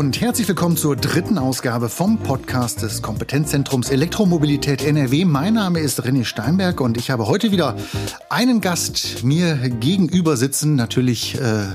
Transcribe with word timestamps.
und 0.00 0.18
herzlich 0.18 0.48
willkommen 0.48 0.78
zur 0.78 0.96
dritten 0.96 1.36
Ausgabe 1.36 1.90
vom 1.90 2.16
Podcast 2.16 2.80
des 2.80 3.02
Kompetenzzentrums 3.02 3.90
Elektromobilität 3.90 4.82
NRW. 4.82 5.26
Mein 5.26 5.52
Name 5.52 5.80
ist 5.80 6.00
René 6.00 6.24
Steinberg 6.24 6.80
und 6.80 6.96
ich 6.96 7.10
habe 7.10 7.26
heute 7.26 7.52
wieder 7.52 7.76
einen 8.30 8.62
Gast 8.62 9.24
mir 9.24 9.56
gegenüber 9.56 10.38
sitzen, 10.38 10.74
natürlich 10.74 11.38
äh, 11.38 11.66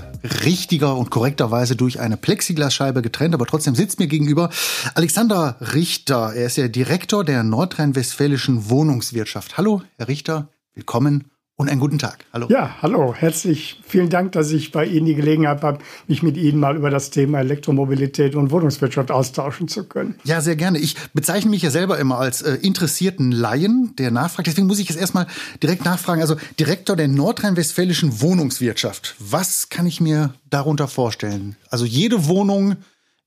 richtiger 0.43 0.97
und 0.97 1.11
korrekterweise 1.11 1.75
durch 1.75 1.99
eine 1.99 2.17
Plexiglasscheibe 2.17 3.03
getrennt, 3.03 3.35
aber 3.35 3.45
trotzdem 3.45 3.75
sitzt 3.75 3.99
mir 3.99 4.07
gegenüber 4.07 4.49
Alexander 4.95 5.57
Richter. 5.61 6.33
Er 6.33 6.47
ist 6.47 6.57
der 6.57 6.69
Direktor 6.69 7.23
der 7.23 7.43
nordrhein-westfälischen 7.43 8.71
Wohnungswirtschaft. 8.71 9.55
Hallo, 9.55 9.83
Herr 9.99 10.07
Richter, 10.07 10.49
willkommen 10.73 11.25
und 11.57 11.69
einen 11.69 11.79
guten 11.79 11.99
Tag. 11.99 12.25
Hallo. 12.33 12.47
Ja, 12.49 12.75
hallo. 12.81 13.13
Herzlich 13.13 13.79
vielen 13.85 14.09
Dank, 14.09 14.33
dass 14.33 14.51
ich 14.51 14.71
bei 14.71 14.85
Ihnen 14.85 15.05
die 15.05 15.15
Gelegenheit 15.15 15.61
habe, 15.61 15.79
mich 16.07 16.21
mit 16.21 16.35
Ihnen 16.35 16.59
mal 16.59 16.75
über 16.75 16.89
das 16.89 17.11
Thema 17.11 17.39
Elektromobilität 17.39 18.35
und 18.35 18.51
Wohnungswirtschaft 18.51 19.09
austauschen 19.09 19.69
zu 19.69 19.85
können. 19.85 20.15
Ja, 20.25 20.41
sehr 20.41 20.57
gerne. 20.57 20.79
Ich 20.79 20.95
bezeichne 21.13 21.49
mich 21.51 21.61
ja 21.61 21.71
selber 21.71 21.97
immer 21.97 22.19
als 22.19 22.41
äh, 22.41 22.55
interessierten 22.55 23.31
Laien, 23.31 23.95
der 23.97 24.11
nachfragt. 24.11 24.47
Deswegen 24.47 24.67
muss 24.67 24.79
ich 24.79 24.89
jetzt 24.89 24.99
erstmal 24.99 25.27
direkt 25.63 25.85
nachfragen. 25.85 26.21
Also 26.21 26.35
Direktor 26.59 26.97
der 26.97 27.07
nordrhein-westfälischen 27.07 28.19
Wohnungswirtschaft. 28.19 29.15
Was 29.19 29.69
kann 29.69 29.85
ich 29.85 30.01
mir 30.01 30.33
darunter 30.49 30.89
vorstellen? 30.89 31.55
Also 31.69 31.85
jede 31.85 32.27
Wohnung 32.27 32.75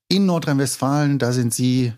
in 0.07 0.27
Nordrhein-Westfalen, 0.27 1.17
da 1.17 1.31
sind 1.31 1.53
Sie 1.53 1.93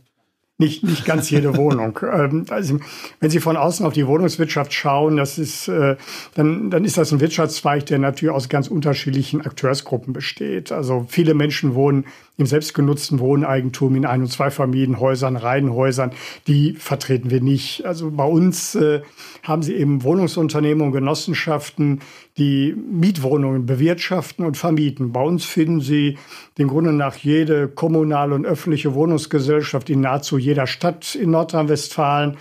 nicht, 0.61 0.83
nicht 0.83 1.03
ganz 1.03 1.29
jede 1.29 1.57
Wohnung. 1.57 1.99
Ähm, 2.09 2.45
also, 2.49 2.79
wenn 3.19 3.29
Sie 3.29 3.41
von 3.41 3.57
außen 3.57 3.85
auf 3.85 3.91
die 3.91 4.07
Wohnungswirtschaft 4.07 4.73
schauen, 4.73 5.17
das 5.17 5.37
ist, 5.37 5.67
äh, 5.67 5.97
dann, 6.35 6.69
dann 6.69 6.85
ist 6.85 6.97
das 6.97 7.11
ein 7.11 7.19
Wirtschaftszweig, 7.19 7.85
der 7.87 7.99
natürlich 7.99 8.33
aus 8.33 8.47
ganz 8.47 8.69
unterschiedlichen 8.69 9.41
Akteursgruppen 9.41 10.13
besteht. 10.13 10.71
Also 10.71 11.05
viele 11.09 11.33
Menschen 11.33 11.75
wohnen 11.75 12.05
im 12.41 12.47
selbstgenutzten 12.47 13.19
Wohneigentum 13.19 13.95
in 13.95 14.05
Ein- 14.05 14.21
und 14.21 14.31
Zweifamilienhäusern, 14.31 15.37
Reihenhäusern, 15.37 16.11
die 16.47 16.73
vertreten 16.73 17.29
wir 17.29 17.39
nicht. 17.39 17.85
Also 17.85 18.11
bei 18.11 18.25
uns 18.25 18.75
äh, 18.75 19.01
haben 19.43 19.63
sie 19.63 19.75
eben 19.75 20.03
Wohnungsunternehmen 20.03 20.85
und 20.85 20.91
Genossenschaften, 20.91 22.01
die 22.37 22.73
Mietwohnungen 22.73 23.65
bewirtschaften 23.65 24.45
und 24.45 24.57
vermieten. 24.57 25.11
Bei 25.11 25.21
uns 25.21 25.45
finden 25.45 25.81
Sie 25.81 26.17
den 26.57 26.67
Grunde 26.67 26.93
nach 26.93 27.15
jede 27.15 27.67
kommunale 27.67 28.33
und 28.35 28.45
öffentliche 28.45 28.93
Wohnungsgesellschaft 28.93 29.89
in 29.89 30.01
nahezu 30.01 30.37
jeder 30.37 30.65
Stadt 30.65 31.15
in 31.15 31.31
Nordrhein-Westfalen. 31.31 32.37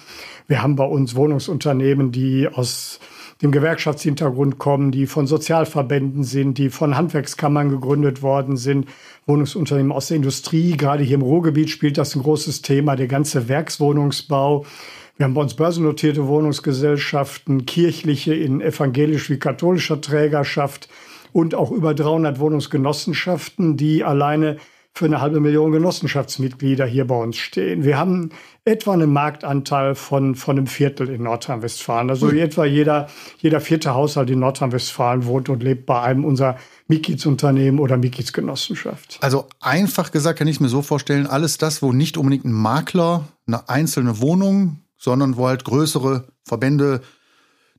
Wir 0.47 0.62
haben 0.62 0.77
bei 0.77 0.84
uns 0.84 1.15
Wohnungsunternehmen, 1.15 2.12
die 2.12 2.48
aus 2.48 3.01
dem 3.43 3.53
Gewerkschaftshintergrund 3.53 4.59
kommen, 4.59 4.91
die 4.91 5.07
von 5.07 5.27
Sozialverbänden 5.27 6.25
sind, 6.25 6.59
die 6.59 6.69
von 6.69 6.97
Handwerkskammern 6.97 7.71
gegründet 7.71 8.23
worden 8.23 8.57
sind, 8.57 8.87
Wohnungsunternehmen 9.27 9.93
aus 9.93 10.09
der 10.09 10.19
Industrie. 10.19 10.77
Gerade 10.77 11.03
hier 11.03 11.15
im 11.15 11.23
Ruhrgebiet 11.23 11.71
spielt 11.71 11.97
das 11.97 12.15
ein 12.15 12.23
großes 12.23 12.63
Thema, 12.63 12.97
der 12.97 13.07
ganze 13.07 13.49
Werkswohnungsbau. 13.49 14.67
Wir 15.17 15.25
haben 15.25 15.35
bei 15.35 15.43
uns 15.43 15.55
börsennotierte 15.55 16.27
Wohnungsgesellschaften, 16.27 17.67
kirchliche 17.67 18.35
in 18.35 18.61
evangelisch 18.61 19.31
wie 19.31 19.39
katholischer 19.39 20.01
Trägerschaft 20.01 20.89
und 21.33 21.55
auch 21.55 21.71
über 21.71 21.95
300 21.95 22.39
Wohnungsgenossenschaften, 22.39 23.77
die 23.77 24.05
alleine 24.05 24.57
für 25.01 25.06
eine 25.06 25.23
halbe 25.23 25.41
Million 25.41 25.73
Genossenschaftsmitglieder 25.73 26.84
hier 26.84 27.06
bei 27.06 27.15
uns 27.15 27.39
stehen. 27.39 27.84
Wir 27.84 27.97
haben 27.97 28.33
etwa 28.67 28.93
einen 28.93 29.11
Marktanteil 29.11 29.95
von, 29.95 30.34
von 30.34 30.59
einem 30.59 30.67
Viertel 30.67 31.09
in 31.09 31.23
Nordrhein-Westfalen. 31.23 32.11
Also 32.11 32.27
mhm. 32.27 32.37
etwa 32.37 32.67
jeder, 32.67 33.09
jeder 33.39 33.62
vierte 33.62 33.95
Haushalt 33.95 34.28
in 34.28 34.41
Nordrhein-Westfalen 34.41 35.25
wohnt 35.25 35.48
und 35.48 35.62
lebt 35.62 35.87
bei 35.87 36.03
einem 36.03 36.27
unserer 36.27 36.59
Mitgliedsunternehmen 36.87 37.81
oder 37.81 37.97
Mitgliedsgenossenschaft. 37.97 39.16
Also 39.22 39.47
einfach 39.59 40.12
gesagt 40.12 40.38
kann 40.38 40.49
ich 40.49 40.61
mir 40.61 40.69
so 40.69 40.83
vorstellen, 40.83 41.27
alles 41.27 41.56
das, 41.56 41.81
wo 41.81 41.94
nicht 41.94 42.19
unbedingt 42.19 42.44
ein 42.44 42.53
Makler 42.53 43.25
eine 43.47 43.71
einzelne 43.71 44.21
Wohnung, 44.21 44.81
sondern 44.99 45.38
wo 45.38 45.49
halt 45.49 45.65
größere 45.65 46.25
Verbände 46.44 47.00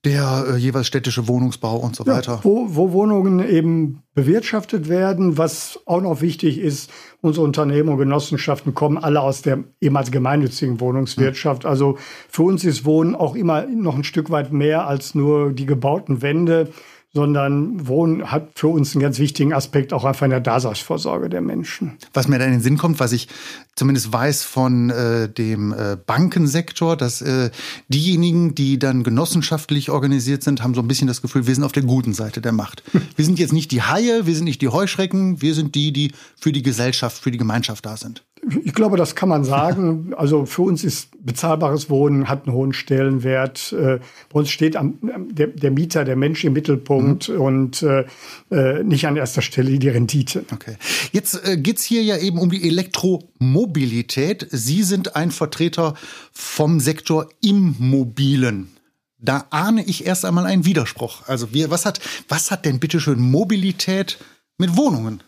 der 0.04 0.46
äh, 0.48 0.58
jeweils 0.58 0.88
städtische 0.88 1.28
Wohnungsbau 1.28 1.78
und 1.78 1.96
so 1.96 2.06
weiter. 2.08 2.34
Ja, 2.34 2.40
wo, 2.44 2.76
wo 2.76 2.92
Wohnungen 2.92 3.48
eben 3.48 4.02
bewirtschaftet 4.16 4.90
werden. 4.90 5.38
Was 5.38 5.80
auch 5.86 6.02
noch 6.02 6.22
wichtig 6.22 6.58
ist, 6.58 6.90
unsere 7.22 7.46
Unternehmen 7.46 7.90
und 7.90 7.98
Genossenschaften 7.98 8.74
kommen 8.74 8.98
alle 8.98 9.22
aus 9.22 9.42
der 9.44 9.64
ehemals 9.80 10.12
gemeinnützigen 10.12 10.80
Wohnungswirtschaft. 10.80 11.66
Also 11.66 11.98
für 12.30 12.44
uns 12.44 12.64
ist 12.66 12.84
Wohnen 12.84 13.16
auch 13.16 13.36
immer 13.36 13.66
noch 13.68 13.96
ein 13.96 14.04
Stück 14.04 14.32
weit 14.32 14.52
mehr 14.52 14.88
als 14.88 15.14
nur 15.14 15.54
die 15.54 15.68
gebauten 15.68 16.22
Wände 16.22 16.70
sondern 17.14 17.88
Wohnen 17.88 18.32
hat 18.32 18.52
für 18.56 18.68
uns 18.68 18.96
einen 18.96 19.02
ganz 19.02 19.20
wichtigen 19.20 19.54
Aspekt 19.54 19.92
auch 19.92 20.06
einfach 20.06 20.24
in 20.26 20.30
der 20.30 20.40
Daseinsvorsorge 20.40 21.30
der 21.30 21.42
Menschen. 21.42 21.98
Was 22.14 22.28
mir 22.28 22.40
da 22.40 22.46
in 22.46 22.52
den 22.52 22.62
Sinn 22.62 22.78
kommt, 22.78 23.00
was 23.02 23.12
ich 23.12 23.28
zumindest 23.76 24.14
weiß 24.14 24.44
von 24.44 24.90
äh, 24.90 25.28
dem 25.28 25.74
äh, 25.74 25.98
Bankensektor, 26.06 26.96
dass 26.96 27.22
äh, 27.22 27.52
diejenigen, 27.90 28.56
die 28.56 28.80
dann 28.80 29.04
genossenschaftlich 29.04 29.90
organisiert 29.90 30.44
sind, 30.44 30.64
haben 30.64 30.74
so 30.74 30.82
ein 30.82 30.88
bisschen 30.88 31.08
das 31.08 31.22
Gefühl, 31.22 31.48
wir 31.48 31.56
sind 31.56 31.66
auf 31.66 31.74
der 31.74 31.84
guten 31.84 32.14
Seite 32.14 32.40
der 32.40 32.54
Macht. 32.54 32.84
Wir 33.16 33.26
sind 33.26 33.40
jetzt 33.40 33.54
nicht 33.54 33.72
die 33.72 33.82
Haie, 33.82 34.26
wir 34.26 34.36
sind 34.36 34.46
nicht 34.46 34.62
die 34.62 34.70
Heuschrecken, 34.70 35.42
wir 35.42 35.54
sind 35.54 35.76
die, 35.76 35.92
die 35.92 36.12
für 36.40 36.52
die 36.52 36.64
Gesellschaft, 36.64 37.22
für 37.22 37.30
die 37.30 37.38
Gemeinschaft 37.38 37.86
da 37.86 37.98
sind. 37.98 38.24
Ich 38.64 38.74
glaube, 38.74 38.98
das 38.98 39.16
kann 39.16 39.30
man 39.30 39.44
sagen. 39.44 40.14
Also 40.18 40.46
für 40.46 40.64
uns 40.64 40.84
ist 40.84 41.10
bezahlbares 41.24 41.90
Wohnen 41.90 42.28
hat 42.28 42.48
einen 42.48 42.56
hohen 42.56 42.74
Stellenwert. 42.74 43.72
Äh, 43.74 44.00
bei 44.30 44.40
uns 44.40 44.50
steht 44.50 44.76
am, 44.76 44.98
der, 45.30 45.48
der 45.48 45.70
Mieter, 45.70 46.06
der 46.06 46.16
Mensch 46.16 46.44
im 46.44 46.54
Mittelpunkt 46.54 47.30
mhm. 47.30 47.42
und 47.42 47.84
äh, 47.84 48.06
äh, 48.50 48.84
nicht 48.84 49.06
an 49.06 49.16
erster 49.16 49.44
Stelle 49.44 49.78
die 49.78 49.90
Rendite. 49.90 50.44
Okay. 50.52 50.76
Jetzt 51.12 51.46
äh, 51.46 51.58
geht's 51.58 51.84
hier 51.84 52.02
ja 52.02 52.18
eben 52.18 52.40
um 52.40 52.50
die 52.50 52.68
Elektromobilität. 52.68 54.48
Sie 54.50 54.82
sind 54.84 55.16
ein 55.16 55.30
Vertreter 55.30 55.94
vom 56.32 56.80
Sektor 56.80 57.30
Immobilien. 57.42 58.72
Da 59.20 59.46
ahne 59.52 59.84
ich 59.86 60.08
erst 60.08 60.26
einmal 60.26 60.48
einen 60.48 60.66
Widerspruch. 60.66 61.28
Also 61.28 61.54
wir, 61.54 61.70
was 61.70 61.86
hat, 61.86 62.00
was 62.28 62.50
hat 62.50 62.66
denn 62.66 62.80
bitteschön 62.80 63.20
Mobilität 63.20 64.18
mit 64.58 64.76
Wohnungen? 64.76 65.22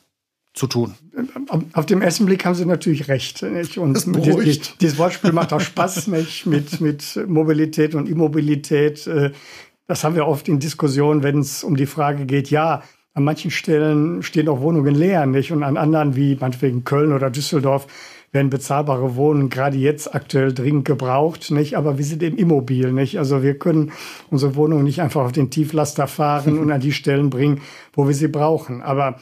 Zu 0.54 0.68
tun. 0.68 0.94
Auf 1.74 1.86
dem 1.86 2.02
ersten 2.02 2.26
Blick 2.26 2.46
haben 2.46 2.56
Sie 2.56 2.66
natürlich 2.66 3.08
recht. 3.08 3.42
Nicht? 3.44 3.78
Und 3.78 3.96
das 3.96 4.06
die, 4.06 4.62
dieses 4.80 4.98
Wortspiel 4.98 5.32
macht 5.32 5.52
auch 5.52 5.62
Spaß 5.62 6.08
nicht? 6.08 6.46
Mit, 6.46 6.80
mit 6.80 7.20
Mobilität 7.28 7.96
und 7.96 8.08
Immobilität. 8.08 9.08
Äh, 9.08 9.32
das 9.88 10.04
haben 10.04 10.16
wir 10.16 10.28
oft 10.28 10.48
in 10.48 10.60
Diskussionen, 10.60 11.24
wenn 11.24 11.40
es 11.40 11.64
um 11.64 11.76
die 11.76 11.88
Frage 11.88 12.26
geht, 12.26 12.50
ja, 12.50 12.84
an 13.16 13.24
manchen 13.24 13.52
Stellen 13.52 14.24
stehen 14.24 14.50
auch 14.50 14.62
Wohnungen 14.62 14.96
leer, 14.96 15.26
nicht? 15.26 15.52
Und 15.52 15.64
an 15.64 15.78
anderen, 15.78 16.16
wie 16.16 16.36
meinetwegen 16.36 16.84
Köln 16.84 17.12
oder 17.12 17.30
Düsseldorf, 17.30 17.88
werden 18.32 18.50
bezahlbare 18.50 19.16
Wohnungen 19.16 19.50
gerade 19.50 19.78
jetzt 19.78 20.16
aktuell 20.16 20.54
dringend 20.54 20.86
gebraucht, 20.86 21.52
nicht? 21.52 21.78
Aber 21.78 22.00
wir 22.00 22.06
sind 22.06 22.24
eben 22.24 22.38
immobil, 22.38 22.92
nicht? 22.92 23.20
Also 23.20 23.44
wir 23.44 23.60
können 23.60 23.92
unsere 24.32 24.56
Wohnungen 24.56 24.84
nicht 24.84 25.02
einfach 25.02 25.26
auf 25.26 25.32
den 25.32 25.52
Tieflaster 25.52 26.08
fahren 26.08 26.58
und 26.60 26.72
an 26.72 26.82
die 26.82 26.92
Stellen 26.92 27.30
bringen, 27.30 27.62
wo 27.94 28.08
wir 28.08 28.16
sie 28.16 28.28
brauchen. 28.28 28.82
Aber 28.82 29.20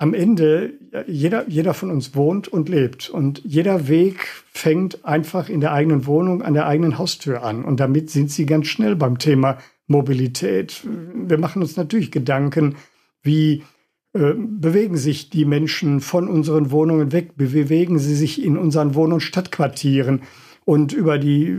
am 0.00 0.14
Ende, 0.14 0.72
jeder, 1.06 1.46
jeder 1.46 1.74
von 1.74 1.90
uns 1.90 2.14
wohnt 2.14 2.48
und 2.48 2.70
lebt. 2.70 3.10
Und 3.10 3.42
jeder 3.44 3.86
Weg 3.86 4.28
fängt 4.50 5.04
einfach 5.04 5.50
in 5.50 5.60
der 5.60 5.72
eigenen 5.72 6.06
Wohnung, 6.06 6.40
an 6.40 6.54
der 6.54 6.66
eigenen 6.66 6.96
Haustür 6.96 7.42
an. 7.42 7.66
Und 7.66 7.80
damit 7.80 8.08
sind 8.08 8.30
Sie 8.30 8.46
ganz 8.46 8.66
schnell 8.68 8.96
beim 8.96 9.18
Thema 9.18 9.58
Mobilität. 9.88 10.86
Wir 11.14 11.36
machen 11.36 11.60
uns 11.60 11.76
natürlich 11.76 12.10
Gedanken, 12.10 12.76
wie 13.22 13.62
äh, 14.14 14.32
bewegen 14.34 14.96
sich 14.96 15.28
die 15.28 15.44
Menschen 15.44 16.00
von 16.00 16.28
unseren 16.28 16.70
Wohnungen 16.70 17.12
weg? 17.12 17.36
Bewegen 17.36 17.98
sie 17.98 18.14
sich 18.14 18.42
in 18.42 18.56
unseren 18.56 18.94
Wohn- 18.94 19.12
und 19.12 19.20
Stadtquartieren? 19.20 20.22
Und 20.64 20.94
über 20.94 21.18
die 21.18 21.54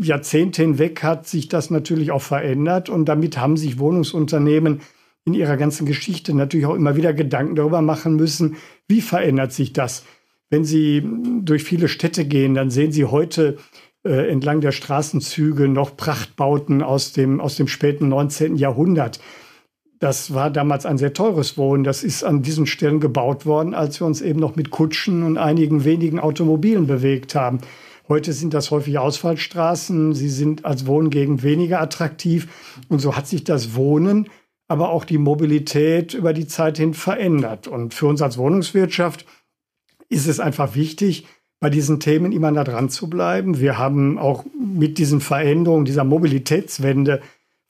Jahrzehnte 0.00 0.62
hinweg 0.62 1.02
hat 1.02 1.26
sich 1.26 1.50
das 1.50 1.68
natürlich 1.68 2.10
auch 2.10 2.22
verändert. 2.22 2.88
Und 2.88 3.04
damit 3.04 3.36
haben 3.36 3.58
sich 3.58 3.78
Wohnungsunternehmen 3.78 4.80
in 5.24 5.34
ihrer 5.34 5.56
ganzen 5.56 5.86
Geschichte 5.86 6.34
natürlich 6.34 6.66
auch 6.66 6.74
immer 6.74 6.96
wieder 6.96 7.14
Gedanken 7.14 7.54
darüber 7.54 7.82
machen 7.82 8.16
müssen, 8.16 8.56
wie 8.88 9.00
verändert 9.00 9.52
sich 9.52 9.72
das. 9.72 10.04
Wenn 10.50 10.64
Sie 10.64 11.02
durch 11.42 11.64
viele 11.64 11.88
Städte 11.88 12.24
gehen, 12.24 12.54
dann 12.54 12.70
sehen 12.70 12.92
Sie 12.92 13.04
heute 13.04 13.56
äh, 14.04 14.30
entlang 14.30 14.60
der 14.60 14.72
Straßenzüge 14.72 15.68
noch 15.68 15.96
Prachtbauten 15.96 16.82
aus 16.82 17.12
dem, 17.12 17.40
aus 17.40 17.56
dem 17.56 17.68
späten 17.68 18.08
19. 18.08 18.56
Jahrhundert. 18.56 19.20
Das 20.00 20.34
war 20.34 20.50
damals 20.50 20.84
ein 20.84 20.98
sehr 20.98 21.12
teures 21.12 21.56
Wohnen. 21.56 21.84
Das 21.84 22.02
ist 22.02 22.24
an 22.24 22.42
diesen 22.42 22.66
Stellen 22.66 22.98
gebaut 22.98 23.46
worden, 23.46 23.72
als 23.72 24.00
wir 24.00 24.06
uns 24.06 24.20
eben 24.20 24.40
noch 24.40 24.56
mit 24.56 24.70
Kutschen 24.70 25.22
und 25.22 25.38
einigen 25.38 25.84
wenigen 25.84 26.18
Automobilen 26.18 26.88
bewegt 26.88 27.36
haben. 27.36 27.60
Heute 28.08 28.32
sind 28.32 28.52
das 28.52 28.72
häufig 28.72 28.98
Ausfallstraßen. 28.98 30.12
Sie 30.12 30.28
sind 30.28 30.64
als 30.64 30.86
Wohngegend 30.86 31.44
weniger 31.44 31.80
attraktiv. 31.80 32.48
Und 32.88 32.98
so 32.98 33.16
hat 33.16 33.28
sich 33.28 33.44
das 33.44 33.76
Wohnen 33.76 34.28
aber 34.72 34.88
auch 34.88 35.04
die 35.04 35.18
Mobilität 35.18 36.14
über 36.14 36.32
die 36.32 36.46
Zeit 36.46 36.78
hin 36.78 36.94
verändert. 36.94 37.68
Und 37.68 37.92
für 37.92 38.06
uns 38.06 38.22
als 38.22 38.38
Wohnungswirtschaft 38.38 39.26
ist 40.08 40.26
es 40.26 40.40
einfach 40.40 40.74
wichtig, 40.74 41.26
bei 41.60 41.68
diesen 41.68 42.00
Themen 42.00 42.32
immer 42.32 42.50
da 42.52 42.64
dran 42.64 42.88
zu 42.88 43.10
bleiben. 43.10 43.60
Wir 43.60 43.76
haben 43.76 44.18
auch 44.18 44.46
mit 44.58 44.96
diesen 44.96 45.20
Veränderungen, 45.20 45.84
dieser 45.84 46.04
Mobilitätswende, 46.04 47.20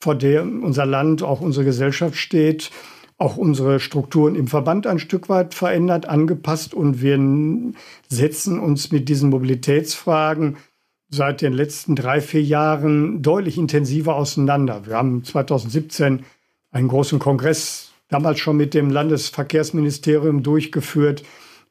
vor 0.00 0.14
der 0.14 0.44
unser 0.44 0.86
Land, 0.86 1.24
auch 1.24 1.40
unsere 1.40 1.64
Gesellschaft 1.64 2.16
steht, 2.16 2.70
auch 3.18 3.36
unsere 3.36 3.80
Strukturen 3.80 4.36
im 4.36 4.46
Verband 4.46 4.86
ein 4.86 5.00
Stück 5.00 5.28
weit 5.28 5.54
verändert, 5.54 6.08
angepasst 6.08 6.72
und 6.72 7.02
wir 7.02 7.18
setzen 8.08 8.60
uns 8.60 8.92
mit 8.92 9.08
diesen 9.08 9.30
Mobilitätsfragen 9.30 10.56
seit 11.10 11.42
den 11.42 11.52
letzten 11.52 11.96
drei, 11.96 12.20
vier 12.20 12.42
Jahren 12.42 13.22
deutlich 13.22 13.58
intensiver 13.58 14.14
auseinander. 14.14 14.86
Wir 14.86 14.94
haben 14.94 15.24
2017 15.24 16.24
einen 16.72 16.88
großen 16.88 17.18
Kongress 17.18 17.92
damals 18.08 18.40
schon 18.40 18.56
mit 18.56 18.74
dem 18.74 18.90
Landesverkehrsministerium 18.90 20.42
durchgeführt, 20.42 21.22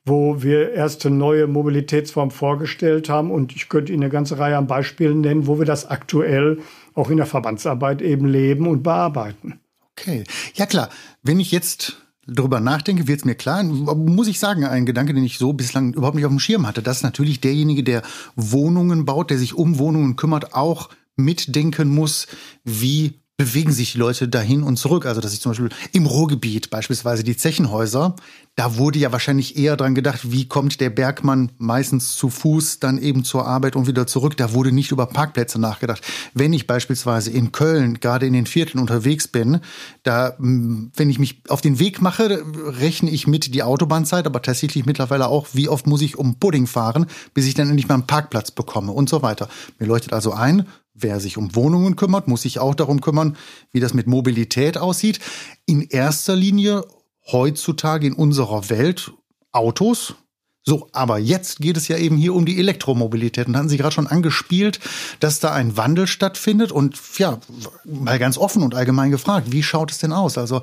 wo 0.06 0.42
wir 0.42 0.71
erste 0.71 1.09
neue 1.09 1.48
Mobilitätsformen 1.48 2.31
vorgestellt 2.31 3.09
haben. 3.09 3.30
Und 3.30 3.56
ich 3.56 3.69
könnte 3.69 3.92
Ihnen 3.92 4.03
eine 4.03 4.12
ganze 4.12 4.39
Reihe 4.39 4.57
an 4.57 4.68
Beispielen 4.68 5.21
nennen, 5.21 5.48
wo 5.48 5.59
wir 5.59 5.65
das 5.65 5.86
aktuell 5.86 6.59
auch 6.94 7.09
in 7.09 7.18
der 7.18 7.25
Verbandsarbeit 7.25 8.01
eben 8.01 8.25
leben 8.25 8.68
und 8.68 8.83
bearbeiten. 8.83 9.59
Okay. 9.92 10.24
Ja 10.56 10.65
klar, 10.65 10.89
wenn 11.21 11.39
ich 11.39 11.51
jetzt 11.51 12.01
darüber 12.25 12.59
nachdenke, 12.59 13.07
wird 13.07 13.19
es 13.19 13.25
mir 13.25 13.36
klar, 13.36 13.63
muss 13.63 14.27
ich 14.27 14.39
sagen, 14.39 14.63
ein 14.63 14.86
Gedanke, 14.86 15.13
den 15.13 15.24
ich 15.24 15.38
so 15.38 15.54
bislang 15.54 15.94
überhaupt 15.94 16.15
nicht 16.15 16.25
auf 16.25 16.31
dem 16.31 16.39
Schirm 16.39 16.68
hatte, 16.68 16.81
dass 16.81 17.04
natürlich 17.04 17.42
derjenige, 17.42 17.83
der 17.83 18.01
Wohnungen 18.36 19.06
baut, 19.06 19.30
der 19.30 19.38
sich 19.38 19.54
um 19.54 19.77
Wohnungen 19.80 20.15
kümmert, 20.15 20.54
auch 20.54 20.89
mitdenken 21.15 21.89
muss, 21.89 22.27
wie 22.63 23.20
bewegen 23.41 23.71
sich 23.71 23.93
die 23.93 23.97
Leute 23.97 24.27
dahin 24.27 24.61
und 24.61 24.77
zurück. 24.77 25.07
Also, 25.07 25.19
dass 25.19 25.33
ich 25.33 25.41
zum 25.41 25.51
Beispiel 25.51 25.69
im 25.93 26.05
Ruhrgebiet 26.05 26.69
beispielsweise 26.69 27.23
die 27.23 27.35
Zechenhäuser, 27.35 28.15
da 28.55 28.77
wurde 28.77 28.99
ja 28.99 29.11
wahrscheinlich 29.11 29.57
eher 29.57 29.77
dran 29.77 29.95
gedacht, 29.95 30.31
wie 30.31 30.47
kommt 30.47 30.79
der 30.79 30.91
Bergmann 30.91 31.51
meistens 31.57 32.15
zu 32.15 32.29
Fuß 32.29 32.79
dann 32.79 32.99
eben 32.99 33.23
zur 33.23 33.47
Arbeit 33.47 33.75
und 33.75 33.88
wieder 33.88 34.05
zurück. 34.05 34.38
Da 34.38 34.53
wurde 34.53 34.71
nicht 34.71 34.91
über 34.91 35.07
Parkplätze 35.07 35.59
nachgedacht. 35.59 36.03
Wenn 36.35 36.53
ich 36.53 36.67
beispielsweise 36.67 37.31
in 37.31 37.51
Köln, 37.51 37.99
gerade 37.99 38.27
in 38.27 38.33
den 38.33 38.45
Vierteln 38.45 38.79
unterwegs 38.79 39.27
bin, 39.27 39.61
da, 40.03 40.35
wenn 40.37 41.09
ich 41.09 41.17
mich 41.17 41.41
auf 41.47 41.61
den 41.61 41.79
Weg 41.79 41.99
mache, 42.01 42.44
rechne 42.79 43.09
ich 43.09 43.25
mit 43.25 43.55
die 43.55 43.63
Autobahnzeit, 43.63 44.27
aber 44.27 44.44
tatsächlich 44.44 44.85
mittlerweile 44.85 45.29
auch, 45.29 45.47
wie 45.53 45.67
oft 45.67 45.87
muss 45.87 46.01
ich 46.01 46.17
um 46.19 46.35
Pudding 46.35 46.67
fahren, 46.67 47.07
bis 47.33 47.47
ich 47.47 47.55
dann 47.55 47.69
endlich 47.69 47.87
mal 47.87 47.95
einen 47.95 48.07
Parkplatz 48.07 48.51
bekomme 48.51 48.91
und 48.91 49.09
so 49.09 49.23
weiter. 49.23 49.49
Mir 49.79 49.87
leuchtet 49.87 50.13
also 50.13 50.33
ein, 50.33 50.67
Wer 50.93 51.19
sich 51.19 51.38
um 51.38 51.55
Wohnungen 51.55 51.95
kümmert, 51.95 52.27
muss 52.27 52.41
sich 52.41 52.59
auch 52.59 52.75
darum 52.75 52.99
kümmern, 53.01 53.38
wie 53.71 53.79
das 53.79 53.93
mit 53.93 54.07
Mobilität 54.07 54.77
aussieht. 54.77 55.19
In 55.65 55.81
erster 55.81 56.35
Linie 56.35 56.83
heutzutage 57.31 58.07
in 58.07 58.13
unserer 58.13 58.69
Welt 58.69 59.13
Autos. 59.51 60.15
So, 60.63 60.89
aber 60.91 61.17
jetzt 61.17 61.59
geht 61.59 61.75
es 61.75 61.88
ja 61.88 61.97
eben 61.97 62.17
hier 62.17 62.35
um 62.35 62.45
die 62.45 62.59
Elektromobilität. 62.59 63.47
Und 63.47 63.57
hatten 63.57 63.69
Sie 63.69 63.77
gerade 63.77 63.95
schon 63.95 64.05
angespielt, 64.05 64.79
dass 65.19 65.39
da 65.39 65.53
ein 65.53 65.75
Wandel 65.75 66.07
stattfindet. 66.07 66.71
Und 66.71 66.99
ja, 67.17 67.39
mal 67.85 68.19
ganz 68.19 68.37
offen 68.37 68.61
und 68.61 68.75
allgemein 68.75 69.11
gefragt, 69.11 69.51
wie 69.51 69.63
schaut 69.63 69.91
es 69.91 69.97
denn 69.97 70.13
aus? 70.13 70.37
Also 70.37 70.61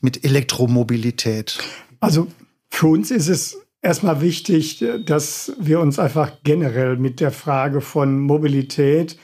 mit 0.00 0.24
Elektromobilität. 0.24 1.58
Also 2.00 2.26
für 2.68 2.88
uns 2.88 3.10
ist 3.10 3.28
es 3.28 3.58
erstmal 3.80 4.20
wichtig, 4.20 4.84
dass 5.06 5.52
wir 5.58 5.80
uns 5.80 5.98
einfach 5.98 6.32
generell 6.44 6.96
mit 6.96 7.20
der 7.20 7.32
Frage 7.32 7.80
von 7.80 8.20
Mobilität 8.20 9.18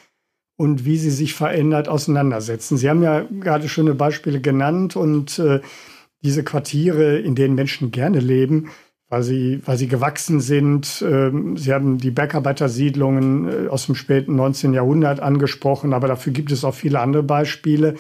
und 0.57 0.85
wie 0.85 0.97
sie 0.97 1.11
sich 1.11 1.35
verändert 1.35 1.89
auseinandersetzen. 1.89 2.77
Sie 2.77 2.89
haben 2.89 3.03
ja 3.03 3.27
gerade 3.41 3.69
schöne 3.69 3.95
Beispiele 3.95 4.41
genannt 4.41 4.97
und 4.97 5.39
äh, 5.39 5.61
diese 6.23 6.45
Quartiere, 6.45 7.19
in 7.19 7.35
denen 7.35 7.55
Menschen 7.55 7.91
gerne 7.91 8.21
leben, 8.21 8.71
weil 9.09 9.23
sie, 9.23 9.61
weil 9.65 9.77
sie 9.77 9.89
gewachsen 9.89 10.41
sind. 10.41 11.03
Äh, 11.03 11.31
sie 11.57 11.73
haben 11.73 11.99
die 11.99 12.11
Bergarbeitersiedlungen 12.11 13.67
äh, 13.67 13.69
aus 13.69 13.87
dem 13.87 13.95
späten 13.95 14.37
19. 14.37 14.75
Jahrhundert 14.75 15.21
angesprochen, 15.21 15.93
aber 15.93 16.09
dafür 16.09 16.33
gibt 16.33 16.53
es 16.53 16.65
auch 16.65 16.75
viele 16.75 17.01
andere 17.01 17.23
Beispiele. 17.23 17.95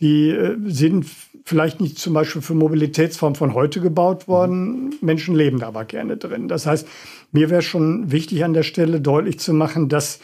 Die 0.00 0.30
äh, 0.30 0.56
sind 0.64 1.06
vielleicht 1.44 1.80
nicht 1.80 1.98
zum 1.98 2.14
Beispiel 2.14 2.42
für 2.42 2.54
Mobilitätsformen 2.54 3.36
von 3.36 3.54
heute 3.54 3.80
gebaut 3.80 4.28
worden. 4.28 4.94
Menschen 5.00 5.34
leben 5.34 5.58
da 5.58 5.68
aber 5.68 5.84
gerne 5.84 6.16
drin. 6.16 6.48
Das 6.48 6.66
heißt, 6.66 6.88
mir 7.32 7.50
wäre 7.50 7.62
schon 7.62 8.10
wichtig 8.10 8.44
an 8.44 8.54
der 8.54 8.62
Stelle 8.62 9.00
deutlich 9.00 9.38
zu 9.38 9.52
machen, 9.52 9.88
dass 9.88 10.20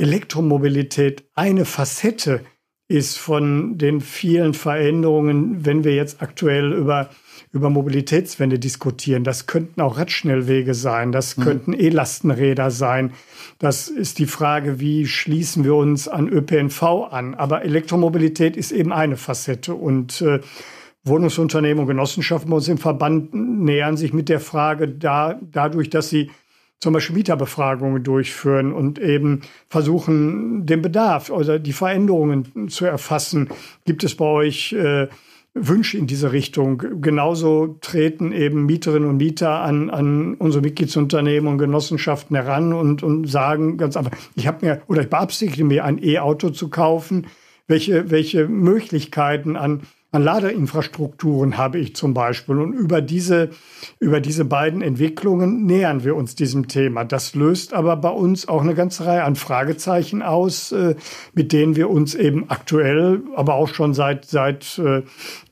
Elektromobilität 0.00 1.24
eine 1.34 1.64
Facette 1.64 2.40
ist 2.88 3.18
von 3.18 3.78
den 3.78 4.00
vielen 4.00 4.52
Veränderungen, 4.52 5.64
wenn 5.64 5.84
wir 5.84 5.94
jetzt 5.94 6.22
aktuell 6.22 6.72
über, 6.72 7.10
über 7.52 7.70
Mobilitätswende 7.70 8.58
diskutieren. 8.58 9.22
Das 9.22 9.46
könnten 9.46 9.80
auch 9.80 9.96
Radschnellwege 9.96 10.74
sein, 10.74 11.12
das 11.12 11.36
mhm. 11.36 11.42
könnten 11.42 11.72
E-Lastenräder 11.72 12.72
sein. 12.72 13.12
Das 13.60 13.88
ist 13.88 14.18
die 14.18 14.26
Frage, 14.26 14.80
wie 14.80 15.06
schließen 15.06 15.62
wir 15.62 15.76
uns 15.76 16.08
an 16.08 16.28
ÖPNV 16.28 16.82
an. 16.82 17.34
Aber 17.36 17.62
Elektromobilität 17.62 18.56
ist 18.56 18.72
eben 18.72 18.92
eine 18.92 19.16
Facette 19.16 19.74
und 19.74 20.20
äh, 20.22 20.40
Wohnungsunternehmen 21.04 21.82
und 21.82 21.86
Genossenschaften 21.86 22.50
bei 22.50 22.56
uns 22.56 22.68
im 22.68 22.78
Verband 22.78 23.32
nähern 23.34 23.96
sich 23.96 24.12
mit 24.12 24.28
der 24.28 24.40
Frage 24.40 24.88
da, 24.88 25.38
dadurch, 25.42 25.90
dass 25.90 26.08
sie 26.08 26.30
zum 26.80 26.94
Beispiel 26.94 27.16
Mieterbefragungen 27.16 28.02
durchführen 28.02 28.72
und 28.72 28.98
eben 28.98 29.42
versuchen, 29.68 30.64
den 30.64 30.80
Bedarf 30.80 31.30
oder 31.30 31.58
die 31.58 31.74
Veränderungen 31.74 32.68
zu 32.68 32.86
erfassen. 32.86 33.50
Gibt 33.84 34.02
es 34.02 34.16
bei 34.16 34.24
euch 34.24 34.72
äh, 34.72 35.08
Wünsche 35.52 35.98
in 35.98 36.06
diese 36.06 36.32
Richtung? 36.32 36.82
Genauso 37.02 37.76
treten 37.82 38.32
eben 38.32 38.64
Mieterinnen 38.64 39.10
und 39.10 39.18
Mieter 39.18 39.60
an, 39.60 39.90
an 39.90 40.34
unsere 40.34 40.62
Mitgliedsunternehmen 40.62 41.50
und 41.50 41.58
Genossenschaften 41.58 42.34
heran 42.34 42.72
und, 42.72 43.02
und 43.02 43.26
sagen 43.26 43.76
ganz 43.76 43.96
einfach, 43.96 44.12
ich 44.34 44.46
habe 44.46 44.64
mir 44.64 44.82
oder 44.86 45.02
ich 45.02 45.10
beabsichtige 45.10 45.64
mir 45.64 45.84
ein 45.84 46.02
E-Auto 46.02 46.48
zu 46.48 46.70
kaufen. 46.70 47.26
Welche, 47.66 48.10
welche 48.10 48.48
Möglichkeiten 48.48 49.56
an 49.56 49.82
an 50.12 50.24
Ladeinfrastrukturen 50.24 51.56
habe 51.56 51.78
ich 51.78 51.94
zum 51.94 52.14
Beispiel. 52.14 52.58
Und 52.58 52.72
über 52.72 53.00
diese, 53.00 53.50
über 54.00 54.20
diese 54.20 54.44
beiden 54.44 54.82
Entwicklungen 54.82 55.66
nähern 55.66 56.02
wir 56.02 56.16
uns 56.16 56.34
diesem 56.34 56.66
Thema. 56.66 57.04
Das 57.04 57.34
löst 57.36 57.72
aber 57.72 57.96
bei 57.96 58.08
uns 58.08 58.48
auch 58.48 58.62
eine 58.62 58.74
ganze 58.74 59.06
Reihe 59.06 59.22
an 59.22 59.36
Fragezeichen 59.36 60.22
aus, 60.22 60.72
äh, 60.72 60.96
mit 61.32 61.52
denen 61.52 61.76
wir 61.76 61.90
uns 61.90 62.16
eben 62.16 62.50
aktuell, 62.50 63.22
aber 63.36 63.54
auch 63.54 63.68
schon 63.68 63.94
seit, 63.94 64.24
seit, 64.24 64.78
äh, 64.78 65.02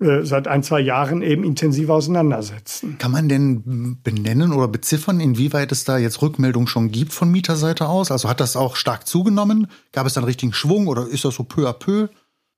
äh, 0.05 0.25
seit 0.25 0.49
ein, 0.49 0.65
zwei 0.65 0.81
Jahren 0.81 1.23
eben 1.23 1.45
intensiv 1.45 1.89
auseinandersetzen. 1.89 2.97
Kann 2.99 3.13
man 3.13 3.29
denn 3.29 3.99
benennen 4.03 4.53
oder 4.53 4.67
beziffern, 4.67 5.21
inwieweit 5.21 5.71
es 5.71 5.85
da 5.85 5.99
jetzt 5.99 6.21
Rückmeldungen 6.21 6.67
schon 6.67 6.91
gibt 6.91 7.13
von 7.13 7.31
Mieterseite 7.31 7.89
aus? 7.89 8.11
Also 8.11 8.29
hat 8.29 8.41
das 8.41 8.57
auch 8.57 8.75
stark 8.75 9.07
zugenommen? 9.07 9.69
Gab 9.93 10.07
es 10.07 10.15
dann 10.15 10.25
richtigen 10.25 10.53
Schwung 10.53 10.89
oder 10.89 11.07
ist 11.07 11.25
das 11.25 11.37
so 11.37 11.45
peu 11.45 11.69
à 11.69 11.73
peu? 11.73 12.09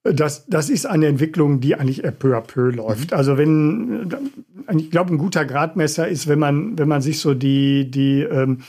Das, 0.02 0.46
das 0.46 0.70
ist 0.70 0.86
eine 0.86 1.08
Entwicklung, 1.08 1.60
die 1.60 1.74
eigentlich 1.74 2.02
peu 2.18 2.34
à 2.34 2.40
peu 2.40 2.70
läuft. 2.70 3.10
Mhm. 3.10 3.16
Also 3.16 3.36
wenn, 3.36 4.08
ich 4.74 4.90
glaube, 4.90 5.12
ein 5.12 5.18
guter 5.18 5.44
Gradmesser 5.44 6.08
ist, 6.08 6.26
wenn 6.26 6.38
man, 6.38 6.78
wenn 6.78 6.88
man 6.88 7.02
sich 7.02 7.20
so 7.20 7.34
die, 7.34 7.90
die, 7.90 8.22
ähm, 8.22 8.62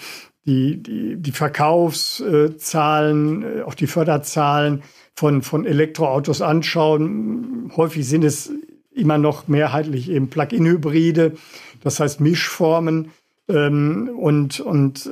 die, 0.46 0.84
die, 0.84 1.16
die 1.18 1.32
Verkaufszahlen, 1.32 3.44
äh, 3.44 3.62
auch 3.62 3.76
die 3.76 3.88
Förderzahlen 3.88 4.84
von, 5.14 5.42
von 5.42 5.66
Elektroautos 5.66 6.42
anschauen. 6.42 7.72
Häufig 7.76 8.08
sind 8.08 8.24
es 8.24 8.52
immer 8.94 9.18
noch 9.18 9.48
mehrheitlich 9.48 10.10
eben 10.10 10.30
Plug-in-Hybride, 10.30 11.34
das 11.82 12.00
heißt 12.00 12.20
Mischformen. 12.20 13.12
Ähm, 13.50 14.10
und 14.18 14.60
und 14.60 15.10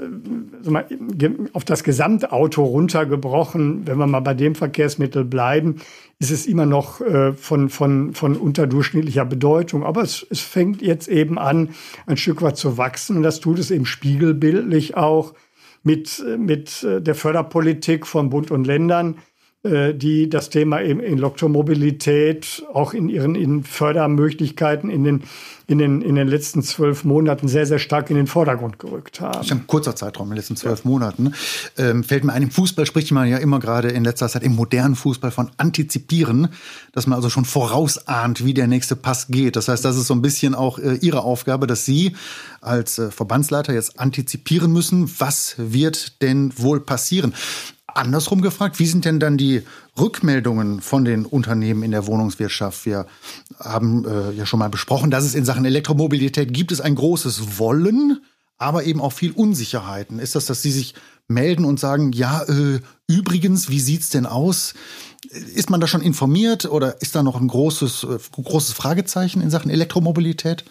äh, 1.19 1.29
auf 1.53 1.65
das 1.65 1.83
Gesamtauto 1.83 2.63
runtergebrochen, 2.63 3.87
wenn 3.87 3.97
wir 3.97 4.07
mal 4.07 4.19
bei 4.19 4.33
dem 4.33 4.55
Verkehrsmittel 4.55 5.25
bleiben, 5.25 5.77
ist 6.19 6.31
es 6.31 6.45
immer 6.45 6.65
noch 6.65 7.01
äh, 7.01 7.33
von, 7.33 7.69
von, 7.69 8.13
von 8.13 8.35
unterdurchschnittlicher 8.35 9.25
Bedeutung. 9.25 9.83
Aber 9.83 10.01
es, 10.01 10.25
es 10.29 10.41
fängt 10.41 10.81
jetzt 10.81 11.07
eben 11.07 11.39
an, 11.39 11.69
ein 12.05 12.17
Stück 12.17 12.41
weit 12.41 12.57
zu 12.57 12.77
wachsen. 12.77 13.17
Und 13.17 13.23
das 13.23 13.39
tut 13.39 13.57
es 13.57 13.71
eben 13.71 13.85
spiegelbildlich 13.85 14.95
auch 14.95 15.33
mit, 15.83 16.23
mit 16.37 16.83
äh, 16.83 17.01
der 17.01 17.15
Förderpolitik 17.15 18.05
von 18.05 18.29
Bund 18.29 18.51
und 18.51 18.67
Ländern 18.67 19.15
die 19.61 20.29
das 20.29 20.49
Thema 20.49 20.81
eben 20.81 21.01
Elektromobilität 21.01 22.63
auch 22.73 22.93
in 22.93 23.09
ihren 23.09 23.35
in 23.35 23.65
Fördermöglichkeiten 23.65 24.89
in 24.89 25.03
den, 25.03 25.23
in, 25.67 25.79
den, 25.79 26.01
in 26.01 26.15
den 26.15 26.29
letzten 26.29 26.63
zwölf 26.63 27.03
Monaten 27.03 27.49
sehr, 27.49 27.65
sehr 27.65 27.77
stark 27.77 28.09
in 28.09 28.15
den 28.15 28.27
Vordergrund 28.27 28.79
gerückt 28.79 29.19
haben. 29.19 29.33
Das 29.33 29.47
ist 29.47 29.51
ein 29.51 29.67
kurzer 29.67 29.97
Zeitraum, 29.97 30.27
in 30.27 30.31
den 30.31 30.37
letzten 30.37 30.55
zwölf 30.55 30.85
ja. 30.85 30.89
Monaten. 30.89 31.33
Ähm, 31.77 32.05
fällt 32.05 32.23
mir 32.23 32.31
ein, 32.31 32.43
im 32.43 32.51
Fußball 32.51 32.85
spricht 32.85 33.11
man 33.11 33.27
ja 33.27 33.37
immer 33.37 33.59
gerade 33.59 33.89
in 33.89 34.05
letzter 34.05 34.29
Zeit 34.29 34.43
im 34.43 34.55
modernen 34.55 34.95
Fußball 34.95 35.31
von 35.31 35.51
antizipieren, 35.57 36.47
dass 36.93 37.05
man 37.05 37.17
also 37.17 37.29
schon 37.29 37.43
vorausahnt, 37.43 38.45
wie 38.45 38.53
der 38.53 38.67
nächste 38.67 38.95
Pass 38.95 39.27
geht. 39.27 39.57
Das 39.57 39.67
heißt, 39.67 39.83
das 39.83 39.97
ist 39.97 40.07
so 40.07 40.13
ein 40.13 40.21
bisschen 40.21 40.55
auch 40.55 40.79
äh, 40.79 40.95
Ihre 41.01 41.23
Aufgabe, 41.23 41.67
dass 41.67 41.83
Sie 41.83 42.15
als 42.61 42.97
äh, 42.97 43.11
Verbandsleiter 43.11 43.73
jetzt 43.73 43.99
antizipieren 43.99 44.71
müssen, 44.71 45.11
was 45.19 45.55
wird 45.57 46.21
denn 46.21 46.53
wohl 46.57 46.79
passieren. 46.79 47.33
Andersrum 47.95 48.41
gefragt, 48.41 48.79
wie 48.79 48.85
sind 48.85 49.05
denn 49.05 49.19
dann 49.19 49.37
die 49.37 49.63
Rückmeldungen 49.99 50.81
von 50.81 51.05
den 51.05 51.25
Unternehmen 51.25 51.83
in 51.83 51.91
der 51.91 52.07
Wohnungswirtschaft? 52.07 52.85
Wir 52.85 53.05
haben 53.59 54.05
äh, 54.05 54.31
ja 54.31 54.45
schon 54.45 54.59
mal 54.59 54.69
besprochen, 54.69 55.11
dass 55.11 55.23
es 55.23 55.35
in 55.35 55.45
Sachen 55.45 55.65
Elektromobilität 55.65 56.53
gibt 56.53 56.71
es 56.71 56.81
ein 56.81 56.95
großes 56.95 57.59
Wollen, 57.59 58.21
aber 58.57 58.83
eben 58.83 59.01
auch 59.01 59.13
viel 59.13 59.31
Unsicherheiten. 59.31 60.19
Ist 60.19 60.35
das, 60.35 60.45
dass 60.45 60.61
Sie 60.61 60.71
sich 60.71 60.93
melden 61.27 61.63
und 61.65 61.79
sagen, 61.79 62.11
ja, 62.11 62.43
äh, 62.43 62.79
übrigens, 63.07 63.69
wie 63.69 63.79
sieht's 63.79 64.09
denn 64.09 64.25
aus? 64.25 64.73
Ist 65.29 65.69
man 65.69 65.79
da 65.79 65.87
schon 65.87 66.01
informiert 66.01 66.65
oder 66.65 67.01
ist 67.01 67.15
da 67.15 67.23
noch 67.23 67.39
ein 67.39 67.47
großes, 67.47 68.03
äh, 68.03 68.17
großes 68.41 68.73
Fragezeichen 68.73 69.41
in 69.41 69.49
Sachen 69.49 69.69
Elektromobilität? 69.69 70.65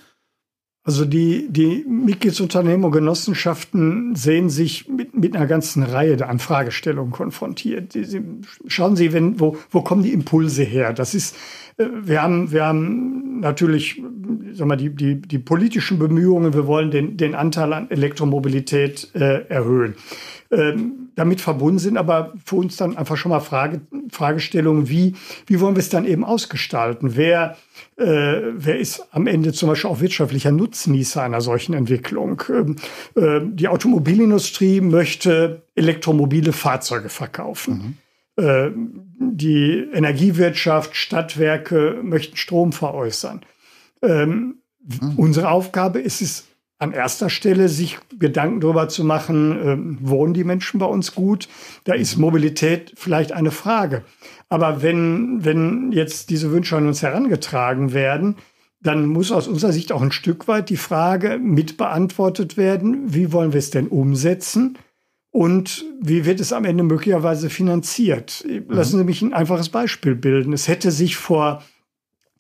Also 0.89 1.05
die, 1.05 1.49
die 1.51 1.85
Mitgliedsunternehmen 1.87 2.83
und 2.83 2.93
Genossenschaften 2.93 4.17
sehen 4.17 4.49
sich 4.49 4.89
mit, 4.89 5.15
mit 5.15 5.37
einer 5.37 5.47
ganzen 5.47 5.83
Reihe 5.83 6.27
an 6.27 6.39
Fragestellungen 6.39 7.13
konfrontiert. 7.13 7.93
Die, 7.93 8.05
sie, 8.05 8.23
schauen 8.69 8.97
Sie, 8.97 9.13
wenn, 9.13 9.39
wo, 9.39 9.59
wo 9.71 9.83
kommen 9.83 10.03
die 10.03 10.15
Impulse 10.15 10.63
her? 10.63 10.95
Das 10.95 11.15
ist, 11.15 11.37
wir 11.79 12.23
haben, 12.23 12.51
wir 12.51 12.67
haben 12.67 13.41
natürlich, 13.41 14.03
sag 14.53 14.67
mal, 14.67 14.77
die, 14.77 14.91
die, 14.91 15.21
die 15.21 15.39
politischen 15.39 15.99
Bemühungen, 15.99 16.53
wir 16.53 16.67
wollen 16.67 16.91
den, 16.91 17.17
den 17.17 17.35
Anteil 17.35 17.73
an 17.73 17.91
Elektromobilität 17.91 19.15
äh, 19.15 19.47
erhöhen 19.49 19.95
ähm, 20.51 21.11
damit 21.15 21.41
verbunden 21.41 21.79
sind, 21.79 21.97
aber 21.97 22.33
für 22.45 22.57
uns 22.57 22.77
dann 22.77 22.97
einfach 22.97 23.17
schon 23.17 23.31
mal 23.31 23.41
Frage, 23.41 23.81
Fragestellungen, 24.11 24.89
wie, 24.89 25.15
wie 25.47 25.61
wollen 25.61 25.75
wir 25.75 25.81
es 25.81 25.89
dann 25.89 26.07
eben 26.07 26.25
ausgestalten? 26.25 27.17
Wer, 27.17 27.57
äh, 27.97 28.05
wer 28.55 28.79
ist 28.79 29.07
am 29.11 29.27
Ende 29.27 29.53
zum 29.53 29.69
Beispiel 29.69 29.91
auch 29.91 30.01
wirtschaftlicher 30.01 30.53
Nutznießer 30.53 31.23
einer 31.23 31.41
solchen 31.41 31.75
Entwicklung? 31.75 32.43
Ähm, 32.49 32.77
äh, 33.15 33.41
die 33.45 33.69
Automobilindustrie 33.69 34.81
möchte 34.81 35.63
elektromobile 35.75 36.53
Fahrzeuge 36.53 37.09
verkaufen. 37.09 37.75
Mhm. 37.75 38.08
Äh, 38.39 38.71
die 39.21 39.89
Energiewirtschaft, 39.93 40.95
Stadtwerke 40.95 42.01
möchten 42.03 42.37
Strom 42.37 42.73
veräußern. 42.73 43.41
Ähm, 44.01 44.63
mhm. 44.79 45.15
Unsere 45.17 45.51
Aufgabe 45.51 46.01
ist 46.01 46.23
es, 46.23 46.45
an 46.81 46.93
erster 46.93 47.29
Stelle 47.29 47.69
sich 47.69 47.99
Gedanken 48.21 48.61
darüber 48.61 48.89
zu 48.89 49.03
machen, 49.03 49.59
äh, 49.59 50.09
wohnen 50.09 50.33
die 50.33 50.45
Menschen 50.45 50.79
bei 50.79 50.87
uns 50.87 51.15
gut? 51.17 51.49
Da 51.83 51.95
ist. 51.95 52.17
Mobilität 52.17 52.93
vielleicht 52.95 53.33
eine 53.33 53.51
Frage. 53.51 54.05
Aber 54.49 54.81
wenn, 54.81 55.45
wenn 55.45 55.91
jetzt 55.91 56.31
diese 56.31 56.53
Wünsche 56.53 56.77
an 56.77 56.87
uns 56.87 57.03
herangetragen 57.03 57.93
werden, 57.93 58.37
dann 58.81 59.07
muss 59.07 59.33
aus 59.33 59.49
unserer 59.49 59.73
Sicht 59.73 59.91
auch 59.91 60.03
ein 60.03 60.13
Stück 60.13 60.47
weit 60.47 60.71
die 60.71 60.77
Frage 60.77 61.39
mit 61.39 61.77
beantwortet 61.77 62.57
werden, 62.57 63.13
wie 63.13 63.33
wollen 63.33 63.53
wir 63.53 63.59
es 63.59 63.71
denn 63.71 63.89
umsetzen? 63.89 64.79
Und 65.31 65.85
wie 66.01 66.25
wird 66.25 66.41
es 66.41 66.53
am 66.53 66.65
Ende 66.65 66.83
möglicherweise 66.83 67.51
finanziert? 67.51 68.45
Lassen 68.69 68.97
mhm. 68.97 69.01
Sie 69.01 69.05
mich 69.05 69.23
ein 69.23 69.35
einfaches 69.35 69.69
Beispiel 69.69 70.15
bilden. 70.15 70.53
Es 70.53 70.69
hätte 70.69 70.91
sich 70.91 71.17
vor 71.17 71.63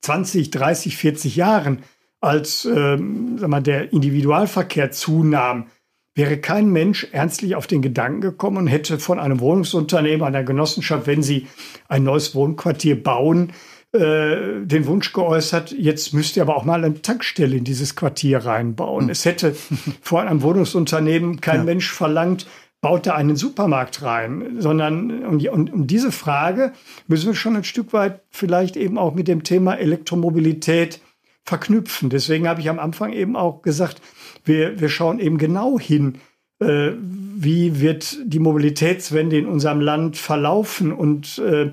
20, 0.00 0.50
30, 0.50 0.96
40 0.96 1.36
Jahren 1.36 1.82
als 2.20 2.64
ähm, 2.64 3.38
sag 3.38 3.48
mal, 3.48 3.62
der 3.62 3.92
Individualverkehr 3.92 4.90
zunahm, 4.90 5.66
wäre 6.14 6.38
kein 6.38 6.70
Mensch 6.70 7.06
ernstlich 7.12 7.54
auf 7.54 7.68
den 7.68 7.80
Gedanken 7.80 8.20
gekommen 8.20 8.56
und 8.56 8.66
hätte 8.66 8.98
von 8.98 9.20
einem 9.20 9.38
Wohnungsunternehmen, 9.38 10.26
einer 10.26 10.42
Genossenschaft, 10.42 11.06
wenn 11.06 11.22
sie 11.22 11.46
ein 11.88 12.02
neues 12.02 12.34
Wohnquartier 12.34 13.00
bauen, 13.00 13.52
äh, 13.92 14.64
den 14.64 14.86
Wunsch 14.86 15.12
geäußert, 15.12 15.70
jetzt 15.70 16.12
müsst 16.12 16.36
ihr 16.36 16.42
aber 16.42 16.56
auch 16.56 16.64
mal 16.64 16.84
eine 16.84 17.00
Tankstelle 17.00 17.56
in 17.56 17.64
dieses 17.64 17.94
Quartier 17.94 18.38
reinbauen. 18.38 19.04
Hm. 19.04 19.10
Es 19.10 19.24
hätte 19.24 19.54
vor 20.02 20.22
einem 20.22 20.42
Wohnungsunternehmen 20.42 21.40
kein 21.40 21.58
ja. 21.58 21.64
Mensch 21.64 21.92
verlangt, 21.92 22.46
baut 22.80 23.06
da 23.06 23.14
einen 23.14 23.36
Supermarkt 23.36 24.02
rein, 24.02 24.56
sondern 24.58 25.24
und, 25.24 25.46
und, 25.48 25.72
und 25.72 25.86
diese 25.88 26.12
Frage 26.12 26.72
müssen 27.06 27.26
wir 27.26 27.34
schon 27.34 27.56
ein 27.56 27.64
Stück 27.64 27.92
weit 27.92 28.22
vielleicht 28.30 28.76
eben 28.76 28.98
auch 28.98 29.14
mit 29.14 29.26
dem 29.26 29.42
Thema 29.42 29.74
Elektromobilität 29.74 31.00
verknüpfen. 31.44 32.10
Deswegen 32.10 32.46
habe 32.46 32.60
ich 32.60 32.68
am 32.68 32.78
Anfang 32.78 33.12
eben 33.12 33.34
auch 33.34 33.62
gesagt, 33.62 34.00
wir, 34.44 34.80
wir 34.80 34.88
schauen 34.88 35.18
eben 35.18 35.38
genau 35.38 35.78
hin, 35.80 36.18
äh, 36.60 36.92
wie 37.00 37.80
wird 37.80 38.18
die 38.24 38.38
Mobilitätswende 38.38 39.38
in 39.38 39.46
unserem 39.46 39.80
Land 39.80 40.16
verlaufen 40.16 40.92
und 40.92 41.38
äh, 41.38 41.72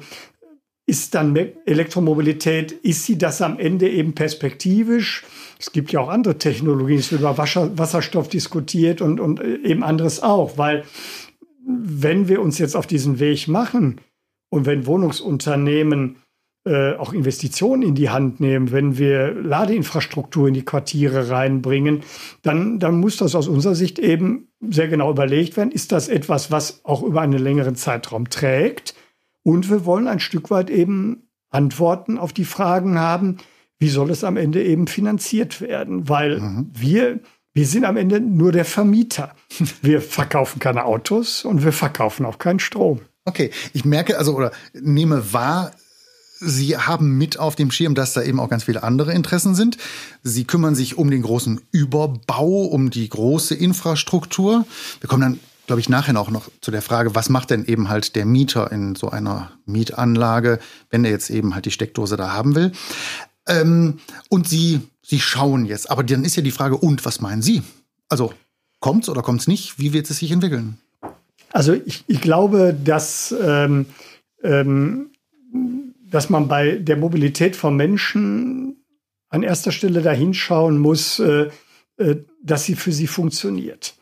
ist 0.87 1.15
dann 1.15 1.35
Elektromobilität, 1.65 2.71
ist 2.71 3.05
sie 3.05 3.17
das 3.17 3.41
am 3.41 3.57
Ende 3.57 3.89
eben 3.89 4.13
perspektivisch? 4.13 5.23
Es 5.59 5.71
gibt 5.71 5.91
ja 5.91 5.99
auch 5.99 6.09
andere 6.09 6.37
Technologien, 6.37 6.99
es 6.99 7.11
wird 7.11 7.21
über 7.21 7.37
Wasserstoff 7.37 8.27
diskutiert 8.27 9.01
und, 9.01 9.19
und 9.19 9.39
äh, 9.39 9.57
eben 9.63 9.83
anderes 9.83 10.21
auch, 10.21 10.57
weil 10.57 10.83
wenn 11.67 12.27
wir 12.27 12.41
uns 12.41 12.59
jetzt 12.59 12.75
auf 12.75 12.85
diesen 12.85 13.19
Weg 13.19 13.47
machen 13.47 13.99
und 14.49 14.67
wenn 14.67 14.85
Wohnungsunternehmen 14.85 16.17
äh, 16.67 16.95
auch 16.95 17.13
Investitionen 17.13 17.81
in 17.81 17.95
die 17.95 18.09
Hand 18.09 18.39
nehmen, 18.39 18.71
wenn 18.71 18.97
wir 18.97 19.33
Ladeinfrastruktur 19.33 20.47
in 20.47 20.53
die 20.53 20.65
Quartiere 20.65 21.29
reinbringen, 21.29 22.01
dann, 22.43 22.79
dann 22.79 22.99
muss 22.99 23.17
das 23.17 23.33
aus 23.33 23.47
unserer 23.47 23.75
Sicht 23.75 23.97
eben 23.97 24.49
sehr 24.61 24.87
genau 24.87 25.09
überlegt 25.09 25.57
werden. 25.57 25.71
Ist 25.71 25.91
das 25.91 26.07
etwas, 26.07 26.51
was 26.51 26.83
auch 26.83 27.01
über 27.01 27.21
einen 27.21 27.39
längeren 27.39 27.75
Zeitraum 27.75 28.29
trägt? 28.29 28.95
Und 29.45 29.69
wir 29.69 29.85
wollen 29.85 30.07
ein 30.07 30.19
Stück 30.19 30.49
weit 30.49 30.71
eben 30.71 31.29
Antworten 31.51 32.17
auf 32.17 32.33
die 32.33 32.45
Fragen 32.45 32.97
haben, 32.97 33.37
wie 33.77 33.89
soll 33.89 34.09
es 34.09 34.23
am 34.23 34.37
Ende 34.37 34.63
eben 34.63 34.87
finanziert 34.87 35.61
werden? 35.61 36.09
Weil 36.09 36.39
mhm. 36.39 36.71
wir, 36.73 37.19
wir 37.53 37.67
sind 37.67 37.85
am 37.85 37.95
Ende 37.95 38.19
nur 38.19 38.51
der 38.51 38.65
Vermieter. 38.65 39.35
Wir 39.83 40.01
verkaufen 40.01 40.59
keine 40.59 40.85
Autos 40.85 41.45
und 41.45 41.63
wir 41.63 41.73
verkaufen 41.73 42.25
auch 42.25 42.39
keinen 42.39 42.59
Strom. 42.59 43.01
Okay, 43.23 43.51
ich 43.73 43.85
merke 43.85 44.17
also 44.17 44.35
oder 44.35 44.51
nehme 44.73 45.31
wahr, 45.31 45.71
Sie 46.39 46.77
haben 46.77 47.17
mit 47.17 47.39
auf 47.39 47.55
dem 47.55 47.71
Schirm, 47.71 47.95
dass 47.95 48.13
da 48.13 48.21
eben 48.21 48.39
auch 48.41 48.49
ganz 48.49 48.65
viele 48.65 48.83
andere 48.83 49.13
Interessen 49.13 49.55
sind. 49.55 49.77
Sie 50.21 50.43
kümmern 50.43 50.75
sich 50.75 50.97
um 50.97 51.09
den 51.09 51.21
großen 51.21 51.61
Überbau, 51.71 52.65
um 52.65 52.89
die 52.89 53.07
große 53.07 53.55
Infrastruktur. 53.55 54.65
Wir 54.99 55.07
kommen 55.07 55.21
dann, 55.21 55.39
glaube 55.67 55.81
ich, 55.81 55.89
nachher 55.89 56.19
auch 56.19 56.29
noch 56.29 56.49
zu 56.61 56.71
der 56.71 56.81
Frage, 56.81 57.15
was 57.15 57.29
macht 57.29 57.49
denn 57.49 57.65
eben 57.65 57.89
halt 57.89 58.15
der 58.15 58.25
Mieter 58.25 58.71
in 58.71 58.95
so 58.95 59.09
einer 59.09 59.51
Mietanlage, 59.65 60.59
wenn 60.89 61.05
er 61.05 61.11
jetzt 61.11 61.29
eben 61.29 61.55
halt 61.55 61.65
die 61.65 61.71
Steckdose 61.71 62.17
da 62.17 62.31
haben 62.31 62.55
will. 62.55 62.71
Ähm, 63.47 63.99
und 64.29 64.47
Sie, 64.47 64.81
Sie 65.01 65.19
schauen 65.19 65.65
jetzt. 65.65 65.89
Aber 65.89 66.03
dann 66.03 66.23
ist 66.23 66.35
ja 66.35 66.43
die 66.43 66.51
Frage, 66.51 66.77
und 66.77 67.05
was 67.05 67.21
meinen 67.21 67.41
Sie? 67.41 67.61
Also 68.09 68.33
kommt's 68.79 69.09
oder 69.09 69.21
kommt's 69.21 69.47
nicht? 69.47 69.79
Wie 69.79 69.93
wird 69.93 70.09
es 70.09 70.19
sich 70.19 70.31
entwickeln? 70.31 70.77
Also 71.51 71.73
ich, 71.73 72.03
ich 72.07 72.21
glaube, 72.21 72.75
dass 72.83 73.33
ähm, 73.41 73.85
ähm, 74.43 75.11
dass 76.15 76.29
man 76.29 76.47
bei 76.47 76.77
der 76.77 76.97
Mobilität 76.97 77.55
von 77.55 77.75
Menschen 77.75 78.77
an 79.29 79.43
erster 79.43 79.71
Stelle 79.71 80.01
dahin 80.01 80.33
schauen 80.33 80.77
muss, 80.77 81.19
äh, 81.19 81.49
äh, 81.97 82.15
dass 82.41 82.65
sie 82.65 82.75
für 82.75 82.91
sie 82.91 83.07
funktioniert. 83.07 83.95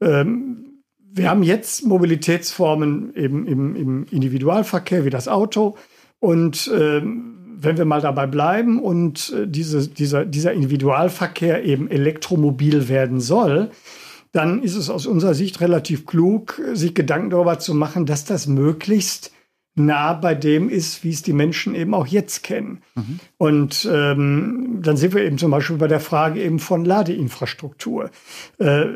Ähm, 0.00 0.71
wir 1.14 1.28
haben 1.28 1.42
jetzt 1.42 1.84
Mobilitätsformen 1.84 3.14
eben 3.14 3.46
im, 3.46 3.76
im 3.76 4.06
Individualverkehr 4.10 5.04
wie 5.04 5.10
das 5.10 5.28
Auto. 5.28 5.76
Und 6.20 6.70
ähm, 6.74 7.56
wenn 7.58 7.76
wir 7.76 7.84
mal 7.84 8.00
dabei 8.00 8.26
bleiben 8.26 8.80
und 8.80 9.32
äh, 9.36 9.46
diese, 9.46 9.88
dieser, 9.88 10.24
dieser 10.24 10.52
Individualverkehr 10.52 11.64
eben 11.64 11.90
elektromobil 11.90 12.88
werden 12.88 13.20
soll, 13.20 13.70
dann 14.32 14.62
ist 14.62 14.76
es 14.76 14.88
aus 14.88 15.06
unserer 15.06 15.34
Sicht 15.34 15.60
relativ 15.60 16.06
klug, 16.06 16.60
sich 16.72 16.94
Gedanken 16.94 17.30
darüber 17.30 17.58
zu 17.58 17.74
machen, 17.74 18.06
dass 18.06 18.24
das 18.24 18.46
möglichst 18.46 19.32
nah 19.74 20.14
bei 20.14 20.34
dem 20.34 20.68
ist, 20.68 21.04
wie 21.04 21.10
es 21.10 21.22
die 21.22 21.32
Menschen 21.32 21.74
eben 21.74 21.94
auch 21.94 22.06
jetzt 22.06 22.42
kennen. 22.42 22.82
Mhm. 22.94 23.20
Und 23.36 23.88
ähm, 23.90 24.80
dann 24.82 24.96
sind 24.96 25.14
wir 25.14 25.22
eben 25.22 25.38
zum 25.38 25.50
Beispiel 25.50 25.76
bei 25.76 25.88
der 25.88 26.00
Frage 26.00 26.42
eben 26.42 26.58
von 26.58 26.84
Ladeinfrastruktur. 26.84 28.10
Äh, 28.58 28.86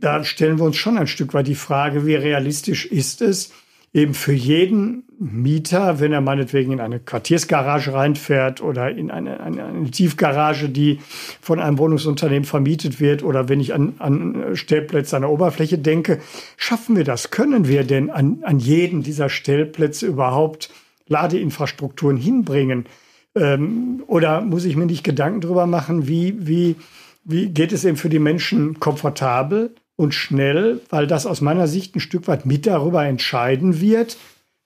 da 0.00 0.24
stellen 0.24 0.58
wir 0.58 0.64
uns 0.64 0.76
schon 0.76 0.98
ein 0.98 1.06
Stück 1.06 1.34
weit 1.34 1.46
die 1.46 1.54
Frage, 1.54 2.06
wie 2.06 2.14
realistisch 2.14 2.86
ist 2.86 3.22
es, 3.22 3.52
eben 3.92 4.14
für 4.14 4.32
jeden 4.32 5.04
Mieter, 5.18 5.98
wenn 5.98 6.12
er 6.12 6.20
meinetwegen 6.20 6.72
in 6.72 6.80
eine 6.80 7.00
Quartiersgarage 7.00 7.92
reinfährt 7.92 8.62
oder 8.62 8.90
in 8.90 9.10
eine, 9.10 9.40
eine, 9.40 9.64
eine 9.64 9.90
Tiefgarage, 9.90 10.68
die 10.68 11.00
von 11.40 11.58
einem 11.58 11.78
Wohnungsunternehmen 11.78 12.44
vermietet 12.44 13.00
wird, 13.00 13.24
oder 13.24 13.48
wenn 13.48 13.60
ich 13.60 13.74
an, 13.74 13.94
an 13.98 14.54
Stellplätze 14.54 15.16
an 15.16 15.22
der 15.22 15.30
Oberfläche 15.30 15.78
denke, 15.78 16.20
schaffen 16.56 16.96
wir 16.96 17.04
das? 17.04 17.30
Können 17.30 17.66
wir 17.66 17.82
denn 17.82 18.10
an, 18.10 18.40
an 18.42 18.58
jeden 18.60 19.02
dieser 19.02 19.28
Stellplätze 19.28 20.06
überhaupt 20.06 20.70
Ladeinfrastrukturen 21.08 22.16
hinbringen? 22.16 22.86
Ähm, 23.34 24.04
oder 24.06 24.40
muss 24.42 24.64
ich 24.64 24.76
mir 24.76 24.86
nicht 24.86 25.02
Gedanken 25.02 25.40
darüber 25.40 25.66
machen, 25.66 26.06
wie, 26.06 26.46
wie, 26.46 26.76
wie 27.24 27.48
geht 27.48 27.72
es 27.72 27.84
eben 27.84 27.96
für 27.96 28.10
die 28.10 28.20
Menschen 28.20 28.78
komfortabel 28.78 29.74
und 29.98 30.14
schnell, 30.14 30.80
weil 30.90 31.08
das 31.08 31.26
aus 31.26 31.40
meiner 31.40 31.66
Sicht 31.66 31.96
ein 31.96 32.00
Stück 32.00 32.28
weit 32.28 32.46
mit 32.46 32.66
darüber 32.66 33.04
entscheiden 33.04 33.80
wird, 33.80 34.16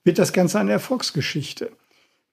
wird 0.05 0.19
das 0.19 0.35
Ganze 0.35 0.61
eine 0.61 0.73
Erfolgsgeschichte. 0.73 1.71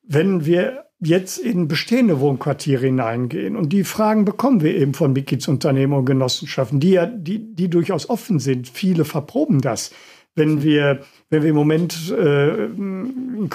Wenn 0.03 0.45
wir 0.45 0.83
jetzt 0.99 1.37
in 1.37 1.69
bestehende 1.69 2.19
Wohnquartiere 2.19 2.87
hineingehen 2.87 3.55
und 3.55 3.71
die 3.71 3.85
Fragen 3.85 4.25
bekommen 4.25 4.61
wir 4.61 4.75
eben 4.75 4.93
von 4.93 5.13
Mitgliedsunternehmen 5.13 5.97
und 5.97 6.05
Genossenschaften, 6.05 6.81
die 6.81 6.91
ja, 6.91 7.05
die, 7.05 7.55
die 7.55 7.69
durchaus 7.69 8.09
offen 8.09 8.39
sind. 8.39 8.67
Viele 8.67 9.05
verproben 9.05 9.61
das. 9.61 9.91
Wenn 10.35 10.61
wir, 10.61 10.99
wenn 11.29 11.43
wir 11.43 11.51
im 11.51 11.55
Moment 11.55 12.11
äh, 12.11 12.67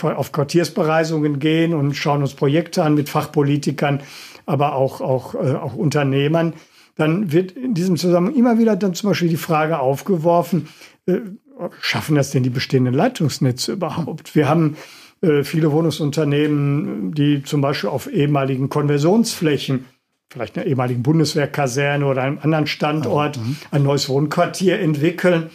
auf 0.00 0.32
Quartiersbereisungen 0.32 1.38
gehen 1.38 1.74
und 1.74 1.94
schauen 1.94 2.22
uns 2.22 2.32
Projekte 2.32 2.82
an 2.82 2.94
mit 2.94 3.10
Fachpolitikern, 3.10 4.00
aber 4.46 4.74
auch, 4.74 5.02
auch, 5.02 5.34
äh, 5.34 5.52
auch 5.52 5.74
Unternehmern, 5.74 6.54
dann 6.96 7.32
wird 7.32 7.52
in 7.52 7.74
diesem 7.74 7.96
Zusammenhang 7.96 8.36
immer 8.36 8.58
wieder 8.58 8.76
dann 8.76 8.94
zum 8.94 9.10
Beispiel 9.10 9.28
die 9.28 9.36
Frage 9.36 9.78
aufgeworfen, 9.78 10.68
äh, 11.06 11.20
schaffen 11.80 12.16
das 12.16 12.30
denn 12.30 12.42
die 12.42 12.50
bestehenden 12.50 12.94
Leitungsnetze 12.94 13.72
überhaupt? 13.72 14.34
Wir 14.34 14.48
haben 14.48 14.76
äh, 15.22 15.44
viele 15.44 15.72
Wohnungsunternehmen, 15.72 17.12
die 17.12 17.42
zum 17.42 17.60
Beispiel 17.60 17.90
auf 17.90 18.12
ehemaligen 18.12 18.68
Konversionsflächen, 18.68 19.86
vielleicht 20.30 20.56
einer 20.56 20.66
ehemaligen 20.66 21.02
Bundeswehrkaserne 21.02 22.06
oder 22.06 22.22
einem 22.22 22.38
anderen 22.40 22.66
Standort, 22.66 23.38
mhm. 23.38 23.56
ein 23.70 23.82
neues 23.82 24.08
Wohnquartier 24.08 24.80
entwickeln 24.80 25.50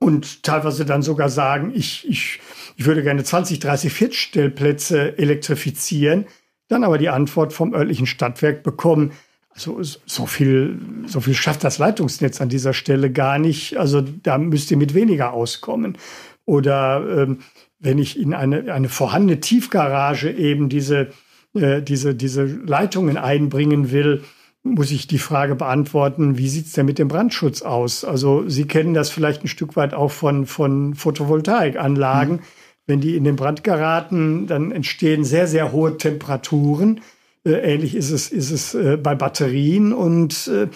und 0.00 0.42
teilweise 0.42 0.84
dann 0.84 1.02
sogar 1.02 1.28
sagen, 1.28 1.72
ich, 1.74 2.08
ich, 2.08 2.40
ich 2.76 2.86
würde 2.86 3.02
gerne 3.02 3.24
20, 3.24 3.58
30 3.58 3.92
Viertstellplätze 3.92 5.18
elektrifizieren, 5.18 6.26
dann 6.68 6.84
aber 6.84 6.98
die 6.98 7.08
Antwort 7.08 7.52
vom 7.52 7.74
örtlichen 7.74 8.06
Stadtwerk 8.06 8.62
bekommen, 8.62 9.12
also 9.58 9.82
so 9.82 10.26
viel, 10.26 10.78
so 11.06 11.20
viel 11.20 11.34
schafft 11.34 11.64
das 11.64 11.78
Leitungsnetz 11.78 12.40
an 12.40 12.48
dieser 12.48 12.72
Stelle 12.72 13.10
gar 13.10 13.40
nicht. 13.40 13.76
Also 13.76 14.00
da 14.00 14.38
müsst 14.38 14.70
ihr 14.70 14.76
mit 14.76 14.94
weniger 14.94 15.32
auskommen. 15.32 15.98
Oder 16.44 17.04
ähm, 17.24 17.40
wenn 17.80 17.98
ich 17.98 18.18
in 18.18 18.34
eine, 18.34 18.72
eine 18.72 18.88
vorhandene 18.88 19.40
Tiefgarage 19.40 20.30
eben 20.30 20.68
diese, 20.68 21.08
äh, 21.54 21.82
diese, 21.82 22.14
diese 22.14 22.44
Leitungen 22.44 23.16
einbringen 23.16 23.90
will, 23.90 24.22
muss 24.62 24.92
ich 24.92 25.08
die 25.08 25.18
Frage 25.18 25.56
beantworten, 25.56 26.38
wie 26.38 26.48
sieht 26.48 26.66
es 26.66 26.72
denn 26.72 26.86
mit 26.86 27.00
dem 27.00 27.08
Brandschutz 27.08 27.62
aus? 27.62 28.04
Also 28.04 28.48
Sie 28.48 28.66
kennen 28.66 28.94
das 28.94 29.10
vielleicht 29.10 29.42
ein 29.42 29.48
Stück 29.48 29.74
weit 29.74 29.92
auch 29.92 30.12
von, 30.12 30.46
von 30.46 30.94
Photovoltaikanlagen. 30.94 32.36
Mhm. 32.36 32.42
Wenn 32.86 33.00
die 33.00 33.16
in 33.16 33.24
den 33.24 33.36
Brand 33.36 33.64
geraten, 33.64 34.46
dann 34.46 34.70
entstehen 34.70 35.24
sehr, 35.24 35.46
sehr 35.46 35.72
hohe 35.72 35.98
Temperaturen. 35.98 37.00
Äh, 37.48 37.74
ähnlich 37.74 37.94
ist 37.94 38.10
es, 38.10 38.30
ist 38.30 38.50
es 38.50 38.74
äh, 38.74 38.96
bei 38.96 39.14
Batterien. 39.14 39.92
Und 39.92 40.48
äh, 40.48 40.68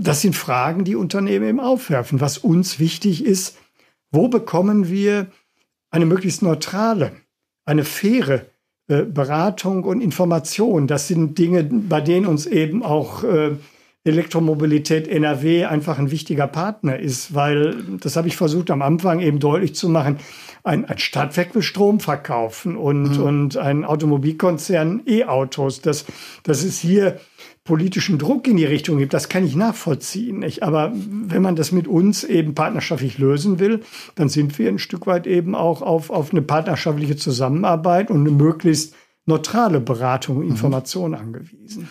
das 0.00 0.22
sind 0.22 0.34
Fragen, 0.34 0.84
die 0.84 0.96
Unternehmen 0.96 1.46
eben 1.46 1.60
aufwerfen. 1.60 2.20
Was 2.20 2.38
uns 2.38 2.78
wichtig 2.80 3.24
ist, 3.24 3.58
wo 4.10 4.28
bekommen 4.28 4.88
wir 4.88 5.26
eine 5.90 6.06
möglichst 6.06 6.42
neutrale, 6.42 7.12
eine 7.64 7.84
faire 7.84 8.46
Beratung 8.88 9.82
und 9.82 10.00
Information. 10.00 10.86
Das 10.86 11.08
sind 11.08 11.38
Dinge, 11.38 11.64
bei 11.64 12.00
denen 12.00 12.26
uns 12.26 12.46
eben 12.46 12.84
auch 12.84 13.24
Elektromobilität 14.06 15.08
NRW 15.08 15.64
einfach 15.64 15.98
ein 15.98 16.10
wichtiger 16.10 16.46
Partner 16.46 16.98
ist, 16.98 17.34
weil, 17.34 17.76
das 18.00 18.16
habe 18.16 18.28
ich 18.28 18.36
versucht 18.36 18.70
am 18.70 18.82
Anfang 18.82 19.20
eben 19.20 19.40
deutlich 19.40 19.74
zu 19.74 19.88
machen, 19.88 20.18
ein, 20.62 20.84
ein 20.84 20.98
Stadtwerk 20.98 21.54
will 21.54 21.62
Strom 21.62 22.00
verkaufen 22.00 22.76
und, 22.76 23.18
mhm. 23.18 23.22
und 23.22 23.56
ein 23.56 23.84
Automobilkonzern 23.84 25.02
E-Autos. 25.06 25.80
Das, 25.80 26.04
das 26.42 26.64
ist 26.64 26.80
hier 26.80 27.20
politischen 27.64 28.18
Druck 28.18 28.46
in 28.46 28.56
die 28.56 28.64
Richtung 28.64 28.98
gibt, 28.98 29.12
das 29.12 29.28
kann 29.28 29.44
ich 29.44 29.56
nachvollziehen. 29.56 30.38
Nicht? 30.38 30.62
Aber 30.62 30.92
wenn 30.94 31.42
man 31.42 31.56
das 31.56 31.72
mit 31.72 31.86
uns 31.86 32.24
eben 32.24 32.54
partnerschaftlich 32.54 33.18
lösen 33.18 33.58
will, 33.58 33.80
dann 34.14 34.28
sind 34.28 34.58
wir 34.58 34.68
ein 34.68 34.78
Stück 34.78 35.06
weit 35.06 35.26
eben 35.26 35.54
auch 35.54 35.82
auf, 35.82 36.10
auf 36.10 36.30
eine 36.30 36.42
partnerschaftliche 36.42 37.16
Zusammenarbeit 37.16 38.10
und 38.10 38.20
eine 38.20 38.30
möglichst 38.30 38.94
neutrale 39.26 39.80
Beratung 39.80 40.38
und 40.38 40.44
mhm. 40.44 40.50
Information 40.50 41.10
mhm. 41.10 41.16
angewiesen. 41.16 41.88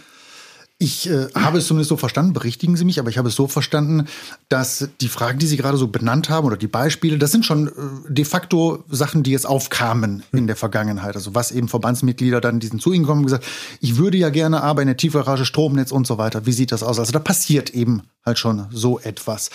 Ich 0.77 1.09
äh, 1.09 1.27
habe 1.33 1.59
es 1.59 1.67
zumindest 1.67 1.87
so 1.87 1.95
verstanden, 1.95 2.33
berichtigen 2.33 2.75
Sie 2.75 2.83
mich, 2.83 2.99
aber 2.99 3.09
ich 3.09 3.17
habe 3.17 3.29
es 3.29 3.35
so 3.35 3.47
verstanden, 3.47 4.09
dass 4.49 4.89
die 4.99 5.07
Fragen, 5.07 5.39
die 5.39 5.47
Sie 5.47 5.55
gerade 5.55 5.77
so 5.77 5.87
benannt 5.87 6.29
haben 6.29 6.45
oder 6.45 6.57
die 6.57 6.67
Beispiele, 6.67 7.17
das 7.17 7.31
sind 7.31 7.45
schon 7.45 7.69
äh, 7.69 7.71
de 8.09 8.25
facto 8.25 8.83
Sachen, 8.89 9.23
die 9.23 9.31
jetzt 9.31 9.47
aufkamen 9.47 10.23
in 10.33 10.39
hm. 10.39 10.47
der 10.47 10.57
Vergangenheit. 10.57 11.15
Also 11.15 11.33
was 11.33 11.51
eben 11.51 11.69
Verbandsmitglieder 11.69 12.41
dann 12.41 12.59
diesen 12.59 12.79
zu 12.79 12.91
Ihnen 12.91 13.05
kommen 13.05 13.21
und 13.21 13.27
gesagt, 13.27 13.45
ich 13.79 13.95
würde 13.95 14.17
ja 14.17 14.29
gerne 14.29 14.63
aber 14.63 14.81
in 14.81 14.89
der 14.89 14.97
Tiefgarage 14.97 15.45
Stromnetz 15.45 15.93
und 15.93 16.05
so 16.05 16.17
weiter. 16.17 16.45
Wie 16.45 16.51
sieht 16.51 16.73
das 16.73 16.83
aus? 16.83 16.99
Also 16.99 17.13
da 17.13 17.19
passiert 17.19 17.69
eben 17.69 18.03
halt 18.25 18.37
schon 18.37 18.67
so 18.69 18.99
etwas. 18.99 19.51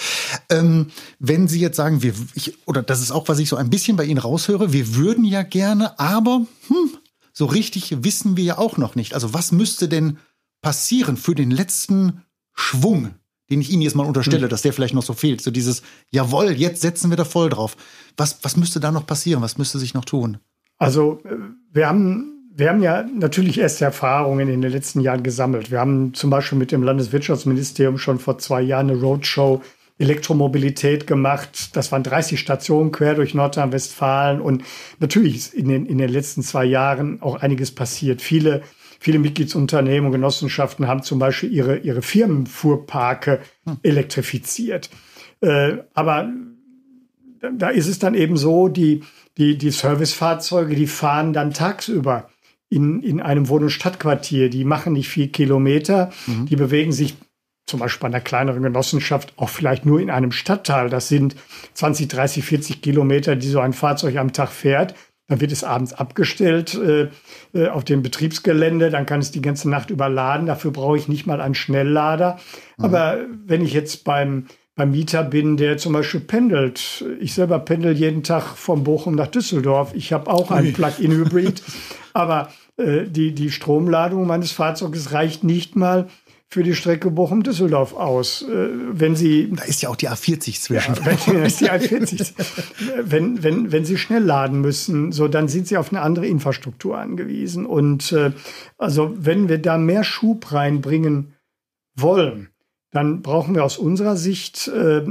Ähm, 0.48 0.86
wenn 1.18 1.48
Sie 1.48 1.60
jetzt 1.60 1.76
sagen, 1.76 2.02
wir, 2.02 2.14
ich, 2.32 2.66
oder 2.66 2.82
das 2.82 3.02
ist 3.02 3.10
auch, 3.10 3.28
was 3.28 3.38
ich 3.40 3.50
so 3.50 3.56
ein 3.56 3.68
bisschen 3.68 3.98
bei 3.98 4.04
Ihnen 4.04 4.18
raushöre, 4.18 4.72
wir 4.72 4.94
würden 4.94 5.26
ja 5.26 5.42
gerne, 5.42 6.00
aber 6.00 6.46
hm, 6.68 6.96
so 7.34 7.44
richtig 7.44 8.02
wissen 8.04 8.38
wir 8.38 8.44
ja 8.44 8.58
auch 8.58 8.78
noch 8.78 8.94
nicht. 8.94 9.12
Also 9.12 9.34
was 9.34 9.52
müsste 9.52 9.86
denn 9.86 10.16
passieren 10.62 11.16
für 11.16 11.34
den 11.34 11.50
letzten 11.50 12.22
Schwung, 12.54 13.14
den 13.50 13.60
ich 13.60 13.70
Ihnen 13.70 13.82
jetzt 13.82 13.96
mal 13.96 14.06
unterstelle, 14.06 14.46
mhm. 14.46 14.50
dass 14.50 14.62
der 14.62 14.72
vielleicht 14.72 14.94
noch 14.94 15.02
so 15.02 15.14
fehlt. 15.14 15.40
So 15.40 15.50
dieses, 15.50 15.82
jawohl, 16.10 16.52
jetzt 16.52 16.82
setzen 16.82 17.10
wir 17.10 17.16
da 17.16 17.24
voll 17.24 17.48
drauf. 17.48 17.76
Was, 18.16 18.42
was 18.42 18.56
müsste 18.56 18.80
da 18.80 18.92
noch 18.92 19.06
passieren? 19.06 19.42
Was 19.42 19.58
müsste 19.58 19.78
sich 19.78 19.94
noch 19.94 20.04
tun? 20.04 20.38
Also, 20.78 21.20
äh, 21.24 21.36
wir 21.72 21.88
haben 21.88 22.36
wir 22.52 22.68
haben 22.68 22.82
ja 22.82 23.04
natürlich 23.04 23.58
erste 23.58 23.84
Erfahrungen 23.84 24.48
in 24.48 24.60
den 24.60 24.72
letzten 24.72 25.00
Jahren 25.00 25.22
gesammelt. 25.22 25.70
Wir 25.70 25.78
haben 25.78 26.14
zum 26.14 26.30
Beispiel 26.30 26.58
mit 26.58 26.72
dem 26.72 26.82
Landeswirtschaftsministerium 26.82 27.96
schon 27.96 28.18
vor 28.18 28.38
zwei 28.38 28.60
Jahren 28.60 28.90
eine 28.90 29.00
Roadshow 29.00 29.62
Elektromobilität 30.00 31.06
gemacht. 31.06 31.76
Das 31.76 31.92
waren 31.92 32.02
30 32.02 32.40
Stationen 32.40 32.90
quer 32.90 33.14
durch 33.14 33.34
Nordrhein-Westfalen. 33.34 34.40
Und 34.40 34.64
natürlich 34.98 35.36
ist 35.36 35.54
in 35.54 35.68
den, 35.68 35.86
in 35.86 35.98
den 35.98 36.08
letzten 36.08 36.42
zwei 36.42 36.64
Jahren 36.64 37.20
auch 37.20 37.36
einiges 37.36 37.70
passiert. 37.70 38.22
Viele 38.22 38.62
Viele 39.02 39.18
Mitgliedsunternehmen 39.18 40.06
und 40.06 40.12
Genossenschaften 40.12 40.86
haben 40.86 41.02
zum 41.02 41.18
Beispiel 41.18 41.50
ihre, 41.50 41.78
ihre 41.78 42.02
Firmenfuhrparke 42.02 43.40
hm. 43.64 43.78
elektrifiziert. 43.82 44.90
Äh, 45.40 45.78
aber 45.94 46.30
da 47.40 47.70
ist 47.70 47.88
es 47.88 47.98
dann 47.98 48.14
eben 48.14 48.36
so, 48.36 48.68
die, 48.68 49.02
die, 49.38 49.56
die 49.56 49.70
Servicefahrzeuge, 49.70 50.74
die 50.74 50.86
fahren 50.86 51.32
dann 51.32 51.54
tagsüber 51.54 52.28
in, 52.68 53.02
in 53.02 53.20
einem 53.20 53.48
Wohn- 53.48 53.62
und 53.64 53.70
Stadtquartier. 53.70 54.50
Die 54.50 54.64
machen 54.64 54.92
nicht 54.92 55.08
viel 55.08 55.28
Kilometer. 55.28 56.10
Mhm. 56.26 56.46
Die 56.46 56.56
bewegen 56.56 56.92
sich 56.92 57.16
zum 57.66 57.80
Beispiel 57.80 58.00
bei 58.00 58.08
einer 58.08 58.20
kleineren 58.20 58.62
Genossenschaft 58.62 59.32
auch 59.36 59.48
vielleicht 59.48 59.86
nur 59.86 60.00
in 60.00 60.10
einem 60.10 60.32
Stadtteil. 60.32 60.90
Das 60.90 61.08
sind 61.08 61.36
20, 61.74 62.08
30, 62.08 62.44
40 62.44 62.82
Kilometer, 62.82 63.36
die 63.36 63.48
so 63.48 63.60
ein 63.60 63.72
Fahrzeug 63.72 64.16
am 64.16 64.34
Tag 64.34 64.50
fährt. 64.50 64.94
Dann 65.30 65.40
wird 65.40 65.52
es 65.52 65.62
abends 65.62 65.92
abgestellt 65.92 66.74
äh, 66.74 67.08
äh, 67.54 67.68
auf 67.68 67.84
dem 67.84 68.02
Betriebsgelände. 68.02 68.90
Dann 68.90 69.06
kann 69.06 69.20
es 69.20 69.30
die 69.30 69.40
ganze 69.40 69.70
Nacht 69.70 69.90
überladen. 69.90 70.46
Dafür 70.46 70.72
brauche 70.72 70.98
ich 70.98 71.06
nicht 71.06 71.24
mal 71.24 71.40
einen 71.40 71.54
Schnelllader. 71.54 72.36
Mhm. 72.76 72.84
Aber 72.84 73.18
wenn 73.46 73.64
ich 73.64 73.72
jetzt 73.72 74.02
beim, 74.02 74.46
beim 74.74 74.90
Mieter 74.90 75.22
bin, 75.22 75.56
der 75.56 75.76
zum 75.76 75.92
Beispiel 75.92 76.18
pendelt, 76.18 77.04
ich 77.20 77.32
selber 77.32 77.60
pendel 77.60 77.96
jeden 77.96 78.24
Tag 78.24 78.56
von 78.56 78.82
Bochum 78.82 79.14
nach 79.14 79.28
Düsseldorf. 79.28 79.92
Ich 79.94 80.12
habe 80.12 80.28
auch 80.28 80.50
einen 80.50 80.72
Plug-in-Hybrid. 80.72 81.62
aber 82.12 82.48
äh, 82.76 83.04
die, 83.06 83.32
die 83.32 83.52
Stromladung 83.52 84.26
meines 84.26 84.50
Fahrzeuges 84.50 85.12
reicht 85.12 85.44
nicht 85.44 85.76
mal 85.76 86.08
für 86.52 86.64
die 86.64 86.74
Strecke 86.74 87.12
Bochum-Düsseldorf 87.12 87.94
aus. 87.94 88.42
Äh, 88.42 88.68
wenn 88.90 89.14
Sie 89.14 89.52
da 89.52 89.62
ist 89.62 89.82
ja 89.82 89.88
auch 89.88 89.96
die 89.96 90.08
A40 90.08 90.60
zwischen. 90.60 90.94
Ja, 90.96 91.06
wenn, 91.06 91.44
ist 91.44 91.60
die 91.60 91.70
A40. 91.70 92.32
wenn, 93.04 93.42
wenn, 93.42 93.70
wenn 93.70 93.84
Sie 93.84 93.96
schnell 93.96 94.24
laden 94.24 94.60
müssen, 94.60 95.12
so 95.12 95.28
dann 95.28 95.48
sind 95.48 95.68
Sie 95.68 95.76
auf 95.76 95.92
eine 95.92 96.02
andere 96.02 96.26
Infrastruktur 96.26 96.98
angewiesen. 96.98 97.66
Und 97.66 98.12
äh, 98.12 98.32
also 98.78 99.14
wenn 99.16 99.48
wir 99.48 99.58
da 99.58 99.78
mehr 99.78 100.02
Schub 100.02 100.52
reinbringen 100.52 101.34
wollen, 101.94 102.48
dann 102.90 103.22
brauchen 103.22 103.54
wir 103.54 103.64
aus 103.64 103.78
unserer 103.78 104.16
Sicht 104.16 104.66
äh, 104.66 105.06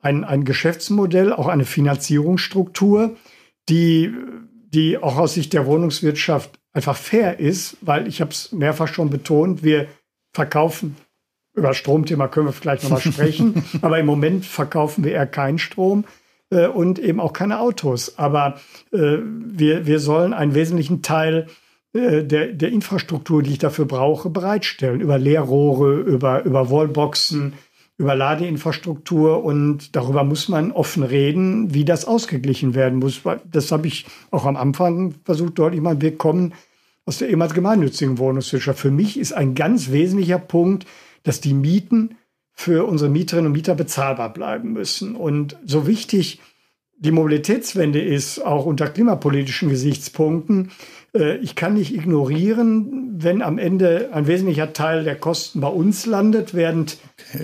ein, 0.00 0.24
ein 0.24 0.44
Geschäftsmodell, 0.44 1.34
auch 1.34 1.48
eine 1.48 1.66
Finanzierungsstruktur, 1.66 3.16
die, 3.68 4.14
die 4.68 4.96
auch 4.96 5.18
aus 5.18 5.34
Sicht 5.34 5.52
der 5.52 5.66
Wohnungswirtschaft 5.66 6.58
einfach 6.72 6.96
fair 6.96 7.38
ist, 7.38 7.76
weil 7.82 8.08
ich 8.08 8.22
habe 8.22 8.30
es 8.30 8.52
mehrfach 8.52 8.88
schon 8.88 9.10
betont, 9.10 9.62
wir 9.62 9.88
verkaufen. 10.32 10.96
Über 11.54 11.74
Stromthema 11.74 12.28
können 12.28 12.46
wir 12.46 12.52
vielleicht 12.52 12.84
nochmal 12.84 13.00
sprechen. 13.12 13.64
Aber 13.82 13.98
im 13.98 14.06
Moment 14.06 14.46
verkaufen 14.46 15.04
wir 15.04 15.12
eher 15.12 15.26
keinen 15.26 15.58
Strom 15.58 16.04
äh, 16.50 16.66
und 16.66 16.98
eben 16.98 17.20
auch 17.20 17.32
keine 17.32 17.60
Autos. 17.60 18.18
Aber 18.18 18.60
äh, 18.92 19.18
wir, 19.18 19.86
wir 19.86 20.00
sollen 20.00 20.32
einen 20.32 20.54
wesentlichen 20.54 21.02
Teil 21.02 21.46
äh, 21.92 22.22
der, 22.22 22.48
der 22.48 22.70
Infrastruktur, 22.70 23.42
die 23.42 23.52
ich 23.52 23.58
dafür 23.58 23.84
brauche, 23.84 24.30
bereitstellen. 24.30 25.00
Über 25.00 25.18
Leerrohre, 25.18 26.00
über, 26.00 26.44
über 26.44 26.70
Wallboxen, 26.70 27.54
über 27.98 28.14
Ladeinfrastruktur. 28.14 29.44
Und 29.44 29.96
darüber 29.96 30.22
muss 30.22 30.48
man 30.48 30.70
offen 30.70 31.02
reden, 31.02 31.74
wie 31.74 31.84
das 31.84 32.04
ausgeglichen 32.04 32.74
werden 32.74 33.00
muss. 33.00 33.22
Das 33.44 33.72
habe 33.72 33.88
ich 33.88 34.06
auch 34.30 34.46
am 34.46 34.56
Anfang 34.56 35.14
versucht 35.24 35.58
deutlich 35.58 35.80
mal. 35.80 36.00
Wir 36.00 36.16
kommen 36.16 36.54
aus 37.10 37.18
der 37.18 37.28
ehemals 37.28 37.54
gemeinnützigen 37.54 38.18
Wohnungswirtschaft. 38.18 38.78
Für 38.78 38.92
mich 38.92 39.18
ist 39.18 39.32
ein 39.32 39.56
ganz 39.56 39.90
wesentlicher 39.90 40.38
Punkt, 40.38 40.86
dass 41.24 41.40
die 41.40 41.54
Mieten 41.54 42.14
für 42.52 42.86
unsere 42.86 43.10
Mieterinnen 43.10 43.46
und 43.46 43.52
Mieter 43.52 43.74
bezahlbar 43.74 44.32
bleiben 44.32 44.74
müssen. 44.74 45.16
Und 45.16 45.56
so 45.66 45.88
wichtig 45.88 46.40
die 46.98 47.10
Mobilitätswende 47.10 48.00
ist, 48.00 48.38
auch 48.38 48.64
unter 48.64 48.86
klimapolitischen 48.86 49.70
Gesichtspunkten, 49.70 50.70
äh, 51.12 51.38
ich 51.38 51.56
kann 51.56 51.74
nicht 51.74 51.92
ignorieren, 51.92 53.16
wenn 53.16 53.42
am 53.42 53.58
Ende 53.58 54.10
ein 54.12 54.28
wesentlicher 54.28 54.72
Teil 54.72 55.02
der 55.02 55.16
Kosten 55.16 55.60
bei 55.60 55.68
uns 55.68 56.06
landet, 56.06 56.54
während 56.54 56.98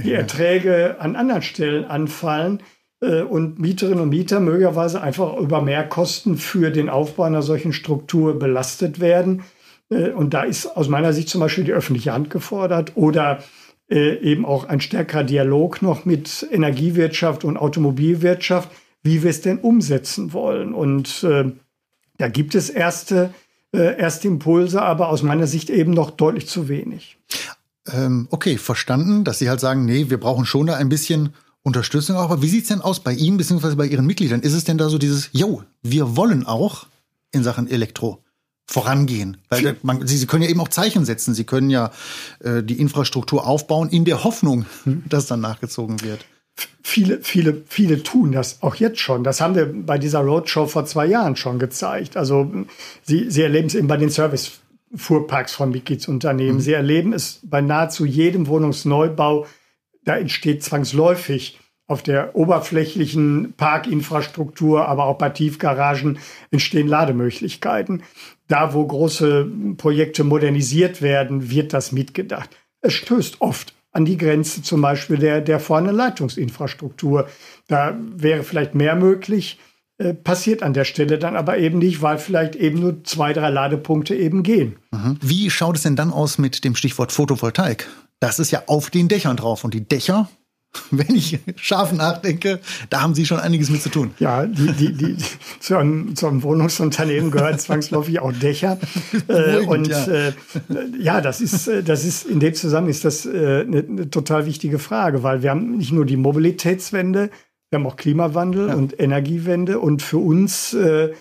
die 0.04 0.12
Erträge 0.12 1.00
an 1.00 1.16
anderen 1.16 1.42
Stellen 1.42 1.86
anfallen 1.86 2.60
äh, 3.00 3.22
und 3.22 3.58
Mieterinnen 3.58 4.00
und 4.00 4.10
Mieter 4.10 4.38
möglicherweise 4.38 5.02
einfach 5.02 5.36
über 5.38 5.60
Mehrkosten 5.60 6.36
für 6.36 6.70
den 6.70 6.88
Aufbau 6.88 7.24
einer 7.24 7.42
solchen 7.42 7.72
Struktur 7.72 8.38
belastet 8.38 9.00
werden. 9.00 9.42
Äh, 9.90 10.10
und 10.10 10.34
da 10.34 10.42
ist 10.42 10.66
aus 10.66 10.88
meiner 10.88 11.12
Sicht 11.12 11.28
zum 11.28 11.40
Beispiel 11.40 11.64
die 11.64 11.72
öffentliche 11.72 12.12
Hand 12.12 12.30
gefordert 12.30 12.92
oder 12.94 13.42
äh, 13.88 14.18
eben 14.18 14.44
auch 14.44 14.64
ein 14.64 14.80
stärkerer 14.80 15.24
Dialog 15.24 15.82
noch 15.82 16.04
mit 16.04 16.46
Energiewirtschaft 16.50 17.44
und 17.44 17.56
Automobilwirtschaft, 17.56 18.70
wie 19.02 19.22
wir 19.22 19.30
es 19.30 19.40
denn 19.40 19.58
umsetzen 19.58 20.32
wollen. 20.32 20.74
Und 20.74 21.22
äh, 21.22 21.52
da 22.18 22.28
gibt 22.28 22.54
es 22.54 22.70
erste, 22.70 23.34
erste 23.72 24.28
Impulse, 24.28 24.80
aber 24.80 25.10
aus 25.10 25.22
meiner 25.22 25.46
Sicht 25.46 25.68
eben 25.68 25.90
noch 25.90 26.10
deutlich 26.10 26.46
zu 26.46 26.68
wenig. 26.68 27.18
Ähm, 27.92 28.26
okay, 28.30 28.56
verstanden, 28.56 29.22
dass 29.22 29.38
Sie 29.38 29.50
halt 29.50 29.60
sagen, 29.60 29.84
nee, 29.84 30.08
wir 30.08 30.18
brauchen 30.18 30.46
schon 30.46 30.66
da 30.66 30.76
ein 30.76 30.88
bisschen 30.88 31.34
Unterstützung. 31.62 32.16
Aber 32.16 32.40
wie 32.40 32.48
sieht's 32.48 32.68
denn 32.68 32.80
aus 32.80 33.00
bei 33.00 33.12
Ihnen 33.12 33.36
bzw. 33.36 33.74
bei 33.74 33.86
Ihren 33.86 34.06
Mitgliedern? 34.06 34.40
Ist 34.40 34.54
es 34.54 34.64
denn 34.64 34.78
da 34.78 34.88
so 34.88 34.98
dieses, 34.98 35.28
yo, 35.32 35.62
wir 35.82 36.16
wollen 36.16 36.46
auch 36.46 36.86
in 37.32 37.42
Sachen 37.42 37.68
Elektro 37.68 38.22
vorangehen? 38.66 39.38
Weil 39.48 39.76
man, 39.82 40.06
Sie, 40.06 40.16
Sie 40.16 40.26
können 40.26 40.42
ja 40.42 40.50
eben 40.50 40.60
auch 40.60 40.68
Zeichen 40.68 41.04
setzen. 41.04 41.34
Sie 41.34 41.44
können 41.44 41.70
ja 41.70 41.92
äh, 42.40 42.62
die 42.62 42.80
Infrastruktur 42.80 43.46
aufbauen 43.46 43.88
in 43.88 44.04
der 44.04 44.24
Hoffnung, 44.24 44.66
hm. 44.84 45.04
dass 45.08 45.26
dann 45.26 45.40
nachgezogen 45.40 46.02
wird. 46.02 46.24
Viele, 46.82 47.20
viele, 47.22 47.62
viele 47.66 48.02
tun 48.02 48.32
das 48.32 48.62
auch 48.62 48.76
jetzt 48.76 49.00
schon. 49.00 49.24
Das 49.24 49.40
haben 49.40 49.54
wir 49.54 49.66
bei 49.66 49.98
dieser 49.98 50.20
Roadshow 50.20 50.66
vor 50.66 50.86
zwei 50.86 51.06
Jahren 51.06 51.36
schon 51.36 51.58
gezeigt. 51.58 52.16
Also 52.16 52.50
Sie, 53.02 53.30
Sie 53.30 53.42
erleben 53.42 53.66
es 53.66 53.74
eben 53.74 53.88
bei 53.88 53.98
den 53.98 54.08
Service-Fuhrparks 54.08 55.54
von 55.54 55.70
Mitgliedsunternehmen. 55.70 56.56
Mhm. 56.56 56.60
Sie 56.60 56.72
erleben 56.72 57.12
es 57.12 57.40
bei 57.42 57.60
nahezu 57.60 58.06
jedem 58.06 58.46
Wohnungsneubau. 58.46 59.46
Da 60.04 60.16
entsteht 60.16 60.62
zwangsläufig 60.62 61.58
auf 61.88 62.02
der 62.02 62.34
oberflächlichen 62.34 63.54
Parkinfrastruktur, 63.56 64.88
aber 64.88 65.04
auch 65.04 65.18
bei 65.18 65.30
Tiefgaragen 65.30 66.18
entstehen 66.50 66.88
Lademöglichkeiten. 66.88 68.02
Da, 68.48 68.74
wo 68.74 68.86
große 68.86 69.50
Projekte 69.76 70.24
modernisiert 70.24 71.02
werden, 71.02 71.50
wird 71.50 71.72
das 71.72 71.92
mitgedacht. 71.92 72.50
Es 72.80 72.94
stößt 72.94 73.40
oft 73.40 73.74
an 73.92 74.04
die 74.04 74.18
Grenze 74.18 74.62
zum 74.62 74.82
Beispiel 74.82 75.16
der, 75.16 75.40
der 75.40 75.58
vorhandenen 75.58 75.96
Leitungsinfrastruktur. 75.96 77.28
Da 77.66 77.96
wäre 78.14 78.42
vielleicht 78.42 78.74
mehr 78.74 78.94
möglich, 78.94 79.58
äh, 79.98 80.12
passiert 80.12 80.62
an 80.62 80.74
der 80.74 80.84
Stelle 80.84 81.18
dann 81.18 81.36
aber 81.36 81.56
eben 81.56 81.78
nicht, 81.78 82.02
weil 82.02 82.18
vielleicht 82.18 82.54
eben 82.54 82.80
nur 82.80 83.02
zwei, 83.04 83.32
drei 83.32 83.48
Ladepunkte 83.48 84.14
eben 84.14 84.42
gehen. 84.42 84.76
Mhm. 84.92 85.18
Wie 85.22 85.48
schaut 85.48 85.76
es 85.76 85.82
denn 85.82 85.96
dann 85.96 86.12
aus 86.12 86.36
mit 86.36 86.64
dem 86.64 86.76
Stichwort 86.76 87.12
Photovoltaik? 87.12 87.88
Das 88.20 88.38
ist 88.38 88.50
ja 88.50 88.64
auf 88.66 88.90
den 88.90 89.08
Dächern 89.08 89.38
drauf 89.38 89.64
und 89.64 89.72
die 89.72 89.88
Dächer 89.88 90.28
wenn 90.90 91.14
ich 91.14 91.38
scharf 91.56 91.92
nachdenke, 91.92 92.60
da 92.90 93.02
haben 93.02 93.14
Sie 93.14 93.26
schon 93.26 93.38
einiges 93.38 93.70
mit 93.70 93.82
zu 93.82 93.88
tun. 93.88 94.10
Ja, 94.18 94.46
die, 94.46 94.72
die, 94.72 94.92
die, 94.92 95.16
zu, 95.60 95.76
einem, 95.76 96.16
zu 96.16 96.26
einem 96.26 96.42
Wohnungsunternehmen 96.42 97.30
gehören 97.30 97.58
zwangsläufig 97.58 98.20
auch 98.20 98.32
Dächer. 98.32 98.78
Äh, 99.28 99.64
und 99.66 99.88
ja. 99.88 100.06
Äh, 100.06 100.32
ja, 100.98 101.20
das 101.20 101.40
ist, 101.40 101.68
äh, 101.68 101.82
das 101.82 102.04
ist 102.04 102.26
in 102.26 102.38
dem 102.38 102.54
Zusammenhang 102.54 102.90
ist 102.90 103.04
das 103.04 103.26
äh, 103.26 103.64
eine, 103.66 103.78
eine, 103.78 104.10
total 104.10 104.46
wichtige 104.46 104.78
Frage, 104.78 105.22
weil 105.22 105.42
wir 105.42 105.50
haben 105.50 105.76
nicht 105.76 105.92
nur 105.92 106.04
die 106.04 106.16
Mobilitätswende, 106.16 107.30
wir 107.70 107.78
haben 107.78 107.86
auch 107.86 107.96
Klimawandel 107.96 108.68
ja. 108.68 108.74
und 108.74 109.00
Energiewende 109.00 109.80
und 109.80 110.02
für 110.02 110.18
uns 110.18 110.74
äh, 110.74 111.12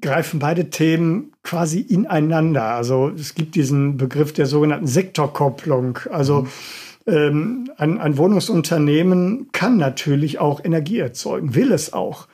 greifen 0.00 0.40
beide 0.40 0.70
Themen 0.70 1.32
quasi 1.42 1.80
ineinander. 1.80 2.64
Also 2.64 3.10
es 3.10 3.34
gibt 3.34 3.54
diesen 3.54 3.96
Begriff 3.96 4.32
der 4.32 4.46
sogenannten 4.46 4.86
Sektorkopplung. 4.86 5.98
Also 6.10 6.42
mhm 6.42 6.48
ähm, 7.06 7.70
ein, 7.76 7.98
ein 7.98 8.16
Wohnungsunternehmen 8.16 9.50
kann 9.52 9.76
natürlich 9.76 10.38
auch 10.38 10.64
Energie 10.64 10.98
erzeugen, 10.98 11.54
will 11.54 11.72
es 11.72 11.92
auch. 11.92 12.28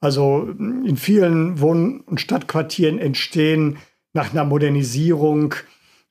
Also 0.00 0.48
in 0.58 0.96
vielen 0.96 1.60
Wohn- 1.60 2.00
und 2.00 2.20
Stadtquartieren 2.20 2.98
entstehen 2.98 3.78
nach 4.12 4.32
einer 4.32 4.44
Modernisierung 4.44 5.54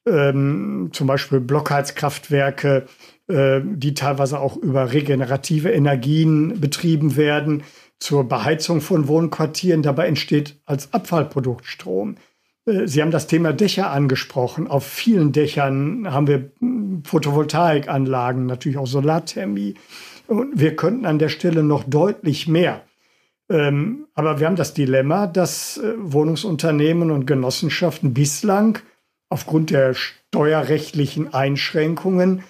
ähm, 0.05 0.89
zum 0.93 1.07
Beispiel 1.07 1.39
Blockheizkraftwerke, 1.39 2.87
äh, 3.27 3.61
die 3.63 3.93
teilweise 3.93 4.39
auch 4.39 4.57
über 4.57 4.93
regenerative 4.93 5.71
Energien 5.71 6.59
betrieben 6.59 7.15
werden, 7.15 7.63
zur 7.99 8.27
Beheizung 8.27 8.81
von 8.81 9.07
Wohnquartieren. 9.07 9.81
Dabei 9.81 10.07
entsteht 10.07 10.59
als 10.65 10.93
Abfallprodukt 10.93 11.65
Strom. 11.65 12.15
Sie 12.85 13.01
haben 13.01 13.11
das 13.11 13.27
Thema 13.27 13.53
Dächer 13.53 13.91
angesprochen. 13.91 14.67
Auf 14.67 14.85
vielen 14.85 15.31
Dächern 15.31 16.11
haben 16.11 16.27
wir 16.27 16.51
Photovoltaikanlagen, 17.03 18.45
natürlich 18.45 18.77
auch 18.77 18.87
Solarthermie. 18.87 19.75
Und 20.27 20.59
wir 20.59 20.75
könnten 20.75 21.05
an 21.05 21.19
der 21.19 21.29
Stelle 21.29 21.63
noch 21.63 21.83
deutlich 21.83 22.47
mehr. 22.47 22.83
Ähm, 23.49 24.05
aber 24.13 24.39
wir 24.39 24.47
haben 24.47 24.55
das 24.55 24.73
Dilemma, 24.73 25.25
dass 25.25 25.77
äh, 25.77 25.93
Wohnungsunternehmen 25.97 27.09
und 27.09 27.25
Genossenschaften 27.25 28.13
bislang 28.13 28.79
aufgrund 29.29 29.71
der 29.71 29.95
steuerrechtlichen 29.95 31.33
Einschränkungen 31.33 32.43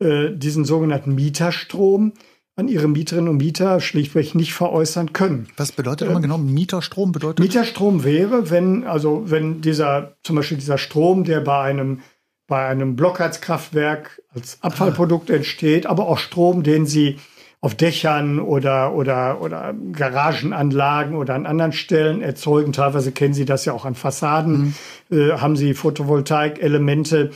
äh, 0.00 0.30
diesen 0.30 0.64
sogenannten 0.64 1.14
Mieterstrom 1.14 2.12
an 2.58 2.66
ihre 2.66 2.88
Mieterinnen 2.88 3.28
und 3.28 3.36
Mieter 3.36 3.80
schlichtweg 3.80 4.34
nicht 4.34 4.52
veräußern 4.52 5.12
können. 5.12 5.46
Was 5.56 5.70
bedeutet 5.70 6.10
äh, 6.10 6.20
genau 6.20 6.38
Mieterstrom? 6.38 7.12
Bedeutet? 7.12 7.38
Mieterstrom 7.38 8.02
wäre, 8.02 8.50
wenn, 8.50 8.84
also 8.84 9.22
wenn 9.26 9.60
dieser, 9.60 10.16
zum 10.24 10.34
Beispiel 10.34 10.58
dieser 10.58 10.76
Strom, 10.76 11.22
der 11.22 11.40
bei 11.40 11.62
einem, 11.62 12.00
bei 12.48 12.66
einem 12.66 12.96
Blockheizkraftwerk 12.96 14.22
als 14.34 14.58
Abfallprodukt 14.60 15.30
ah. 15.30 15.34
entsteht, 15.34 15.86
aber 15.86 16.08
auch 16.08 16.18
Strom, 16.18 16.64
den 16.64 16.84
sie 16.84 17.18
auf 17.60 17.76
Dächern 17.76 18.40
oder, 18.40 18.92
oder, 18.92 19.40
oder 19.40 19.72
Garagenanlagen 19.92 21.14
oder 21.14 21.34
an 21.34 21.46
anderen 21.46 21.72
Stellen 21.72 22.22
erzeugen. 22.22 22.72
Teilweise 22.72 23.12
kennen 23.12 23.34
Sie 23.34 23.44
das 23.44 23.64
ja 23.64 23.72
auch 23.72 23.84
an 23.84 23.94
Fassaden, 23.94 24.74
mhm. 25.10 25.16
äh, 25.16 25.32
haben 25.38 25.56
Sie 25.56 25.74
Photovoltaik-Elemente. 25.74 27.30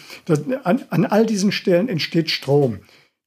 An, 0.64 0.82
an 0.90 1.06
all 1.06 1.26
diesen 1.26 1.52
Stellen 1.52 1.88
entsteht 1.88 2.30
Strom 2.30 2.80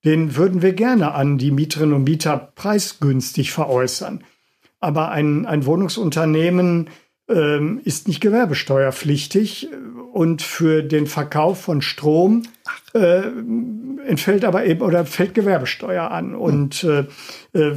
den 0.05 0.35
würden 0.35 0.61
wir 0.61 0.73
gerne 0.73 1.13
an 1.13 1.37
die 1.37 1.51
Mieterinnen 1.51 1.95
und 1.95 2.03
Mieter 2.03 2.51
preisgünstig 2.55 3.51
veräußern. 3.51 4.23
Aber 4.79 5.09
ein, 5.11 5.45
ein 5.45 5.65
Wohnungsunternehmen 5.65 6.89
ähm, 7.27 7.81
ist 7.83 8.07
nicht 8.07 8.21
gewerbesteuerpflichtig 8.21 9.69
und 10.13 10.43
für 10.43 10.83
den 10.83 11.07
Verkauf 11.07 11.61
von 11.61 11.81
Strom 11.81 12.43
äh, 12.93 13.23
entfällt 14.05 14.45
aber 14.45 14.65
eben 14.65 14.81
oder 14.81 15.05
fällt 15.05 15.33
Gewerbesteuer 15.33 16.11
an. 16.11 16.35
Und 16.35 16.83
äh, 16.83 16.99
äh, 16.99 17.05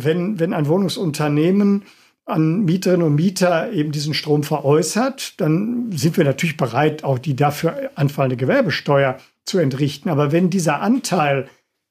wenn, 0.04 0.38
wenn 0.38 0.52
ein 0.52 0.68
Wohnungsunternehmen 0.68 1.84
an 2.26 2.66
Mieterinnen 2.66 3.06
und 3.06 3.14
Mieter 3.14 3.72
eben 3.72 3.90
diesen 3.90 4.12
Strom 4.12 4.42
veräußert, 4.42 5.40
dann 5.40 5.90
sind 5.92 6.18
wir 6.18 6.24
natürlich 6.24 6.58
bereit, 6.58 7.02
auch 7.04 7.18
die 7.18 7.34
dafür 7.34 7.90
anfallende 7.94 8.36
Gewerbesteuer 8.36 9.16
zu 9.46 9.58
entrichten. 9.58 10.10
Aber 10.10 10.30
wenn 10.30 10.50
dieser 10.50 10.82
Anteil 10.82 11.48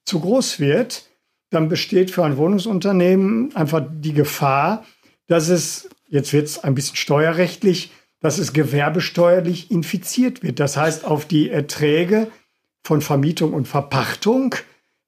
zu 0.08 0.22
groß 0.22 0.60
wird, 0.60 1.06
dann 1.50 1.70
besteht 1.70 2.12
für 2.12 2.24
ein 2.24 2.38
Wohnungsunternehmen 2.38 3.56
einfach 3.56 3.86
die 3.89 4.13
Gefahr, 4.13 4.86
dass 5.28 5.50
es, 5.50 5.89
jetzt 6.08 6.34
wird 6.34 6.48
es 6.48 6.63
ein 6.63 6.76
bisschen 6.76 6.96
steuerrechtlich, 6.96 7.91
dass 8.22 8.38
es 8.38 8.54
gewerbesteuerlich 8.54 9.70
infiziert 9.70 10.43
wird. 10.43 10.60
Das 10.60 10.78
heißt, 10.78 11.06
auf 11.06 11.26
die 11.26 11.50
Erträge 11.50 12.32
von 12.84 13.02
Vermietung 13.02 13.54
und 13.54 13.67
Verpachtung 13.67 14.56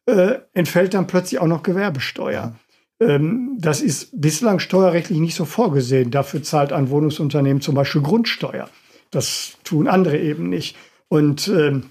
äh, 0.05 0.39
entfällt 0.53 0.93
dann 0.93 1.07
plötzlich 1.07 1.39
auch 1.39 1.47
noch 1.47 1.63
Gewerbesteuer. 1.63 2.55
Ähm, 2.99 3.57
das 3.57 3.81
ist 3.81 4.09
bislang 4.19 4.59
steuerrechtlich 4.59 5.19
nicht 5.19 5.35
so 5.35 5.45
vorgesehen. 5.45 6.11
Dafür 6.11 6.43
zahlt 6.43 6.73
ein 6.73 6.89
Wohnungsunternehmen 6.89 7.61
zum 7.61 7.75
Beispiel 7.75 8.01
Grundsteuer. 8.01 8.69
Das 9.11 9.53
tun 9.63 9.87
andere 9.87 10.19
eben 10.19 10.49
nicht. 10.49 10.75
Und 11.07 11.47
ähm, 11.47 11.89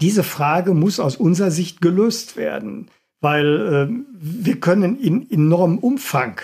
diese 0.00 0.22
Frage 0.22 0.74
muss 0.74 1.00
aus 1.00 1.16
unserer 1.16 1.50
Sicht 1.50 1.80
gelöst 1.80 2.36
werden, 2.36 2.88
weil 3.20 3.90
äh, 3.90 3.94
wir 4.20 4.60
können 4.60 4.98
in 4.98 5.28
enormem 5.30 5.78
Umfang 5.78 6.40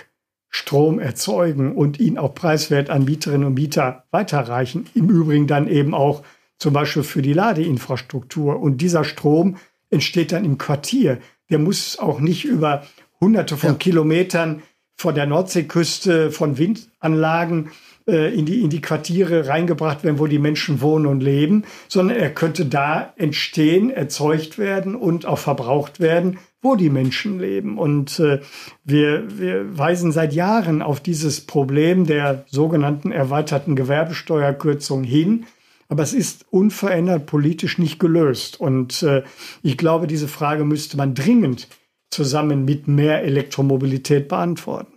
Strom 0.48 1.00
erzeugen 1.00 1.74
und 1.74 1.98
ihn 1.98 2.16
auch 2.16 2.34
preiswert 2.34 2.88
an 2.88 3.04
Mieterinnen 3.04 3.48
und 3.48 3.54
Mieter 3.54 4.04
weiterreichen. 4.12 4.86
Im 4.94 5.10
Übrigen 5.10 5.48
dann 5.48 5.66
eben 5.66 5.94
auch 5.94 6.22
zum 6.58 6.72
Beispiel 6.72 7.02
für 7.02 7.22
die 7.22 7.32
Ladeinfrastruktur. 7.32 8.60
Und 8.60 8.80
dieser 8.80 9.02
Strom 9.02 9.56
entsteht 9.90 10.30
dann 10.30 10.44
im 10.44 10.56
Quartier. 10.56 11.18
Der 11.50 11.58
muss 11.58 11.98
auch 11.98 12.20
nicht 12.20 12.44
über 12.44 12.84
hunderte 13.20 13.56
von 13.56 13.70
ja. 13.70 13.76
Kilometern 13.76 14.62
von 14.96 15.16
der 15.16 15.26
Nordseeküste, 15.26 16.30
von 16.30 16.56
Windanlagen 16.56 17.70
in, 18.06 18.44
die, 18.44 18.62
in 18.62 18.70
die 18.70 18.80
Quartiere 18.80 19.48
reingebracht 19.48 20.04
werden, 20.04 20.18
wo 20.18 20.26
die 20.26 20.38
Menschen 20.38 20.80
wohnen 20.80 21.06
und 21.06 21.22
leben, 21.22 21.64
sondern 21.88 22.18
er 22.18 22.32
könnte 22.32 22.66
da 22.66 23.12
entstehen, 23.16 23.90
erzeugt 23.90 24.58
werden 24.58 24.94
und 24.94 25.24
auch 25.26 25.38
verbraucht 25.38 26.00
werden, 26.00 26.38
wo 26.64 26.74
die 26.74 26.90
Menschen 26.90 27.38
leben. 27.38 27.78
Und 27.78 28.18
äh, 28.18 28.40
wir, 28.82 29.38
wir 29.38 29.78
weisen 29.78 30.12
seit 30.12 30.32
Jahren 30.32 30.82
auf 30.82 31.00
dieses 31.00 31.42
Problem 31.42 32.06
der 32.06 32.44
sogenannten 32.48 33.12
erweiterten 33.12 33.76
Gewerbesteuerkürzung 33.76 35.04
hin. 35.04 35.46
Aber 35.88 36.02
es 36.02 36.14
ist 36.14 36.46
unverändert 36.50 37.26
politisch 37.26 37.78
nicht 37.78 38.00
gelöst. 38.00 38.58
Und 38.58 39.02
äh, 39.02 39.22
ich 39.62 39.76
glaube, 39.76 40.06
diese 40.06 40.28
Frage 40.28 40.64
müsste 40.64 40.96
man 40.96 41.14
dringend 41.14 41.68
zusammen 42.10 42.64
mit 42.64 42.88
mehr 42.88 43.22
Elektromobilität 43.22 44.28
beantworten. 44.28 44.92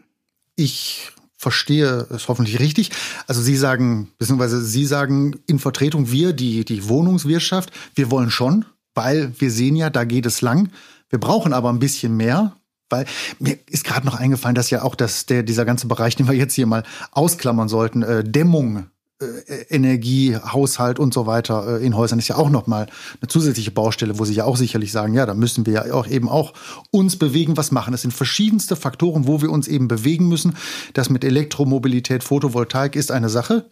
Ich 0.56 1.12
verstehe 1.38 2.08
es 2.10 2.28
hoffentlich 2.28 2.60
richtig. 2.60 2.91
Also 3.28 3.41
Sie 3.41 3.56
sagen, 3.56 4.10
beziehungsweise 4.17 4.62
Sie 4.63 4.86
sagen 4.86 5.39
in 5.47 5.60
Vertretung 5.60 6.12
wir, 6.12 6.34
die, 6.34 6.65
die 6.65 6.89
Wohnungswirtschaft, 6.89 7.71
wir 7.95 8.12
wollen 8.12 8.32
schon 8.32 8.65
weil 8.97 9.32
wir 9.39 9.52
sehen 9.52 9.78
ja, 9.78 9.89
da 9.89 10.04
geht 10.04 10.26
es 10.26 10.41
lang. 10.41 10.71
Wir 11.10 11.19
brauchen 11.19 11.54
aber 11.54 11.69
ein 11.69 11.80
bisschen 11.80 12.17
mehr, 12.17 12.58
weil 12.89 13.06
mir 13.39 13.58
ist 13.69 13.86
gerade 13.86 14.06
noch 14.06 14.15
eingefallen, 14.15 14.56
dass 14.56 14.71
ja 14.71 14.82
auch 14.82 14.95
das, 14.95 15.28
der, 15.28 15.43
dieser 15.43 15.63
ganze 15.63 15.88
Bereich, 15.88 16.15
den 16.15 16.28
wir 16.28 16.34
jetzt 16.34 16.56
hier 16.56 16.65
mal 16.65 16.84
ausklammern 17.12 17.69
sollten, 17.69 18.02
äh, 18.02 18.23
Dämmung, 18.23 18.88
Energie, 19.69 20.36
Haushalt 20.36 20.99
und 20.99 21.13
so 21.13 21.25
weiter 21.25 21.80
äh, 21.80 21.86
in 21.86 21.95
Häusern 21.95 22.19
ist 22.19 22.27
ja 22.27 22.36
auch 22.36 22.51
nochmal 22.51 22.88
eine 23.19 23.27
zusätzliche 23.27 23.71
Baustelle, 23.71 24.19
wo 24.19 24.25
Sie 24.25 24.36
ja 24.36 24.45
auch 24.45 24.58
sicherlich 24.58 24.91
sagen, 24.91 25.15
ja, 25.15 25.25
da 25.25 25.34
müssen 25.34 25.65
wir 25.65 25.73
ja 25.73 25.93
auch 25.93 26.08
eben 26.08 26.30
auch 26.30 26.53
uns 26.91 27.17
bewegen, 27.17 27.58
was 27.58 27.71
machen. 27.71 27.93
Es 27.93 28.03
sind 28.03 28.13
verschiedenste 28.13 28.75
Faktoren, 28.75 29.25
wo 29.25 29.41
wir 29.41 29.49
uns 29.49 29.67
eben 29.67 29.88
bewegen 29.88 30.27
müssen. 30.27 30.56
Das 30.93 31.10
mit 31.10 31.23
Elektromobilität, 31.23 32.23
Photovoltaik 32.23 32.95
ist 32.95 33.12
eine 33.12 33.30
Sache. 33.30 33.65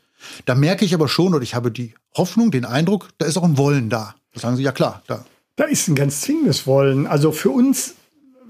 Da 0.45 0.55
merke 0.55 0.83
ich 0.83 0.95
aber 0.95 1.07
schon, 1.07 1.35
oder 1.35 1.43
ich 1.43 1.53
habe 1.53 1.71
die 1.71 1.93
Hoffnung, 2.15 2.49
den 2.49 2.65
Eindruck, 2.65 3.09
da 3.19 3.27
ist 3.27 3.37
auch 3.37 3.43
ein 3.43 3.57
Wollen 3.57 3.89
da. 3.89 4.15
Da 4.33 4.39
sagen 4.39 4.55
Sie, 4.55 4.63
ja 4.63 4.71
klar, 4.71 5.03
da. 5.05 5.25
Da 5.57 5.65
ist 5.65 5.87
ein 5.87 5.95
ganz 5.95 6.21
zwingendes 6.21 6.65
Wollen. 6.65 7.05
Also 7.05 7.31
für 7.31 7.51
uns 7.51 7.93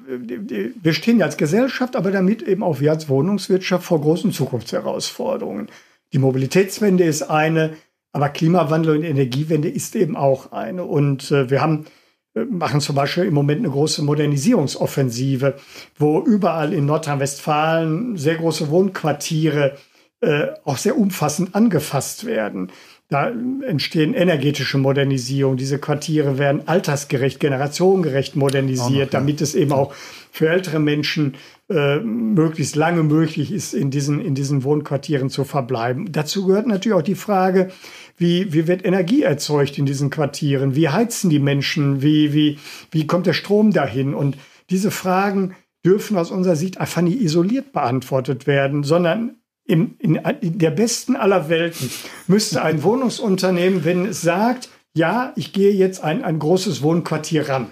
wir 0.07 0.93
stehen 0.93 1.17
ja 1.17 1.25
als 1.25 1.35
Gesellschaft, 1.35 1.95
aber 1.95 2.11
damit 2.11 2.43
eben 2.43 2.61
auch 2.63 2.79
wir 2.79 2.91
als 2.91 3.09
Wohnungswirtschaft 3.09 3.85
vor 3.85 4.01
großen 4.01 4.31
Zukunftsherausforderungen. 4.31 5.67
Die 6.15 6.19
Mobilitätswende 6.19 7.03
ist 7.03 7.23
eine, 7.23 7.73
aber 8.13 8.29
Klimawandel 8.29 8.95
und 8.95 9.03
Energiewende 9.03 9.67
ist 9.67 9.97
eben 9.97 10.15
auch 10.15 10.53
eine. 10.53 10.85
Und 10.85 11.29
äh, 11.29 11.49
wir 11.49 11.61
haben 11.61 11.87
äh, 12.35 12.45
machen 12.45 12.79
zum 12.79 12.95
Beispiel 12.95 13.25
im 13.25 13.33
Moment 13.33 13.59
eine 13.59 13.69
große 13.69 14.01
Modernisierungsoffensive, 14.01 15.55
wo 15.97 16.21
überall 16.21 16.71
in 16.71 16.85
Nordrhein-Westfalen 16.85 18.15
sehr 18.15 18.35
große 18.35 18.69
Wohnquartiere 18.69 19.75
äh, 20.21 20.47
auch 20.63 20.77
sehr 20.77 20.97
umfassend 20.97 21.53
angefasst 21.53 22.25
werden. 22.25 22.71
Da 23.09 23.29
entstehen 23.67 24.13
energetische 24.13 24.77
Modernisierungen. 24.77 25.57
Diese 25.57 25.79
Quartiere 25.79 26.37
werden 26.37 26.65
altersgerecht, 26.65 27.41
generationengerecht 27.41 28.37
modernisiert, 28.37 28.89
noch, 28.89 28.97
ja. 28.99 29.05
damit 29.19 29.41
es 29.41 29.53
eben 29.53 29.73
auch 29.73 29.93
für 30.31 30.47
ältere 30.47 30.79
Menschen 30.79 31.35
äh, 31.69 31.99
möglichst 31.99 32.75
lange 32.75 33.03
möglich 33.03 33.51
ist, 33.51 33.73
in 33.73 33.89
diesen, 33.89 34.21
in 34.21 34.35
diesen 34.35 34.63
Wohnquartieren 34.63 35.29
zu 35.29 35.43
verbleiben. 35.43 36.11
Dazu 36.11 36.45
gehört 36.45 36.67
natürlich 36.67 36.97
auch 36.97 37.01
die 37.01 37.15
Frage, 37.15 37.69
wie, 38.17 38.53
wie 38.53 38.67
wird 38.67 38.85
Energie 38.85 39.23
erzeugt 39.23 39.77
in 39.77 39.85
diesen 39.85 40.09
Quartieren? 40.09 40.75
Wie 40.75 40.89
heizen 40.89 41.29
die 41.29 41.39
Menschen? 41.39 42.01
Wie, 42.01 42.33
wie, 42.33 42.59
wie 42.91 43.07
kommt 43.07 43.25
der 43.25 43.33
Strom 43.33 43.71
dahin? 43.71 44.13
Und 44.13 44.37
diese 44.69 44.91
Fragen 44.91 45.55
dürfen 45.83 46.17
aus 46.17 46.31
unserer 46.31 46.55
Sicht 46.55 46.79
einfach 46.79 47.01
nicht 47.01 47.21
isoliert 47.21 47.71
beantwortet 47.71 48.47
werden, 48.47 48.83
sondern 48.83 49.37
in, 49.65 49.95
in, 49.97 50.15
in 50.41 50.59
der 50.59 50.71
besten 50.71 51.15
aller 51.15 51.49
Welten 51.49 51.89
müsste 52.27 52.61
ein 52.61 52.83
Wohnungsunternehmen, 52.83 53.83
wenn 53.83 54.05
es 54.05 54.21
sagt, 54.21 54.69
ja, 54.95 55.33
ich 55.35 55.51
gehe 55.51 55.73
jetzt 55.73 56.03
ein, 56.03 56.23
ein 56.23 56.39
großes 56.39 56.81
Wohnquartier 56.81 57.49
ran 57.49 57.71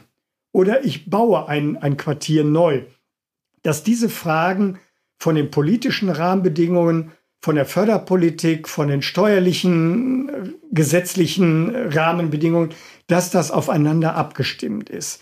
oder 0.51 0.83
ich 0.83 1.09
baue 1.09 1.47
ein, 1.47 1.77
ein 1.77 1.97
Quartier 1.97 2.43
neu, 2.43 2.83
dass 3.63 3.83
diese 3.83 4.09
Fragen 4.09 4.79
von 5.17 5.35
den 5.35 5.51
politischen 5.51 6.09
Rahmenbedingungen, 6.09 7.11
von 7.41 7.55
der 7.55 7.65
Förderpolitik, 7.65 8.69
von 8.69 8.87
den 8.87 9.01
steuerlichen, 9.01 10.29
äh, 10.29 10.49
gesetzlichen 10.71 11.75
Rahmenbedingungen, 11.75 12.69
dass 13.07 13.31
das 13.31 13.51
aufeinander 13.51 14.15
abgestimmt 14.15 14.89
ist. 14.89 15.21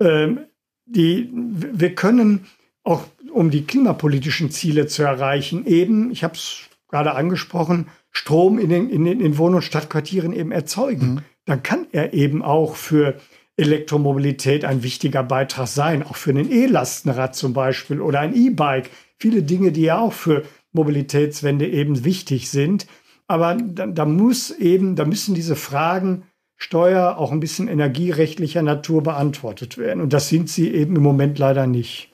Ähm, 0.00 0.40
die, 0.84 1.30
wir 1.32 1.94
können 1.94 2.46
auch 2.84 3.04
um 3.30 3.50
die 3.50 3.64
klimapolitischen 3.64 4.50
Ziele 4.50 4.86
zu 4.86 5.02
erreichen, 5.02 5.64
eben, 5.66 6.10
ich 6.10 6.24
habe 6.24 6.34
es 6.34 6.68
gerade 6.88 7.14
angesprochen, 7.14 7.86
Strom 8.10 8.58
in 8.58 8.68
den, 8.68 8.90
in 8.90 9.04
den 9.04 9.20
in 9.20 9.38
Wohn- 9.38 9.54
und 9.54 9.62
Stadtquartieren 9.62 10.32
eben 10.32 10.52
erzeugen. 10.52 11.14
Mhm. 11.14 11.20
Dann 11.46 11.62
kann 11.62 11.86
er 11.92 12.12
eben 12.12 12.42
auch 12.42 12.76
für 12.76 13.16
Elektromobilität 13.62 14.64
ein 14.64 14.82
wichtiger 14.82 15.22
Beitrag 15.22 15.68
sein, 15.68 16.02
auch 16.02 16.16
für 16.16 16.30
ein 16.30 16.50
E-Lastenrad 16.50 17.34
zum 17.34 17.52
Beispiel 17.52 18.00
oder 18.00 18.20
ein 18.20 18.34
E-Bike. 18.34 18.90
Viele 19.18 19.42
Dinge, 19.42 19.72
die 19.72 19.82
ja 19.82 19.98
auch 19.98 20.12
für 20.12 20.42
Mobilitätswende 20.72 21.68
eben 21.68 22.04
wichtig 22.04 22.50
sind. 22.50 22.86
Aber 23.26 23.54
da, 23.54 23.86
da 23.86 24.04
muss 24.04 24.50
eben, 24.50 24.96
da 24.96 25.04
müssen 25.04 25.34
diese 25.34 25.56
Fragen 25.56 26.24
Steuer 26.62 27.18
auch 27.18 27.32
ein 27.32 27.40
bisschen 27.40 27.66
energierechtlicher 27.66 28.62
Natur 28.62 29.02
beantwortet 29.02 29.78
werden. 29.78 30.00
Und 30.00 30.12
das 30.12 30.28
sind 30.28 30.48
sie 30.48 30.72
eben 30.72 30.94
im 30.96 31.02
Moment 31.02 31.38
leider 31.38 31.66
nicht. 31.66 32.10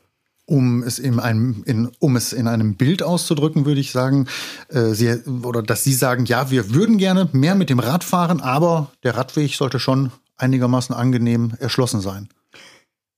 Um 0.46 0.82
es 0.82 0.98
in 0.98 1.20
einem, 1.20 1.62
in, 1.66 1.90
um 1.98 2.16
es 2.16 2.32
in 2.32 2.48
einem 2.48 2.74
Bild 2.76 3.02
auszudrücken, 3.02 3.66
würde 3.66 3.80
ich 3.80 3.92
sagen, 3.92 4.26
äh, 4.70 4.94
Sie, 4.94 5.14
oder 5.42 5.62
dass 5.62 5.84
Sie 5.84 5.92
sagen, 5.92 6.24
ja, 6.24 6.50
wir 6.50 6.72
würden 6.72 6.96
gerne 6.96 7.28
mehr 7.32 7.54
mit 7.54 7.68
dem 7.68 7.78
Rad 7.78 8.02
fahren, 8.02 8.40
aber 8.40 8.90
der 9.02 9.14
Radweg 9.14 9.54
sollte 9.54 9.78
schon 9.78 10.10
einigermaßen 10.38 10.94
angenehm 10.94 11.52
erschlossen 11.58 12.00
sein. 12.00 12.28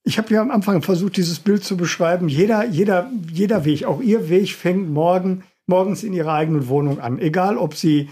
Ich 0.03 0.19
habe 0.19 0.33
ja 0.33 0.41
am 0.41 0.51
Anfang 0.51 0.83
versucht, 0.83 1.17
dieses 1.17 1.39
Bild 1.41 1.63
zu 1.63 1.77
beschreiben. 1.77 2.29
Jeder, 2.29 2.65
jeder, 2.65 3.11
jeder 3.31 3.65
Weg, 3.65 3.85
auch 3.85 4.01
Ihr 4.01 4.29
Weg 4.31 4.55
fängt 4.55 4.91
morgen, 4.91 5.45
morgens 5.67 6.03
in 6.03 6.13
Ihrer 6.13 6.33
eigenen 6.33 6.69
Wohnung 6.69 7.01
an. 7.01 7.19
Egal, 7.19 7.59
ob 7.59 7.75
Sie, 7.75 8.09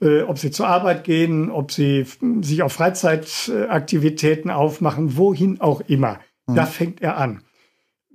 äh, 0.00 0.20
ob 0.22 0.38
Sie 0.38 0.50
zur 0.50 0.68
Arbeit 0.68 1.04
gehen, 1.04 1.50
ob 1.50 1.72
Sie 1.72 2.06
sich 2.42 2.62
auf 2.62 2.74
Freizeitaktivitäten 2.74 4.50
aufmachen, 4.50 5.16
wohin 5.16 5.60
auch 5.60 5.80
immer. 5.80 6.20
Mhm. 6.46 6.54
Da 6.56 6.66
fängt 6.66 7.00
er 7.00 7.16
an. 7.16 7.42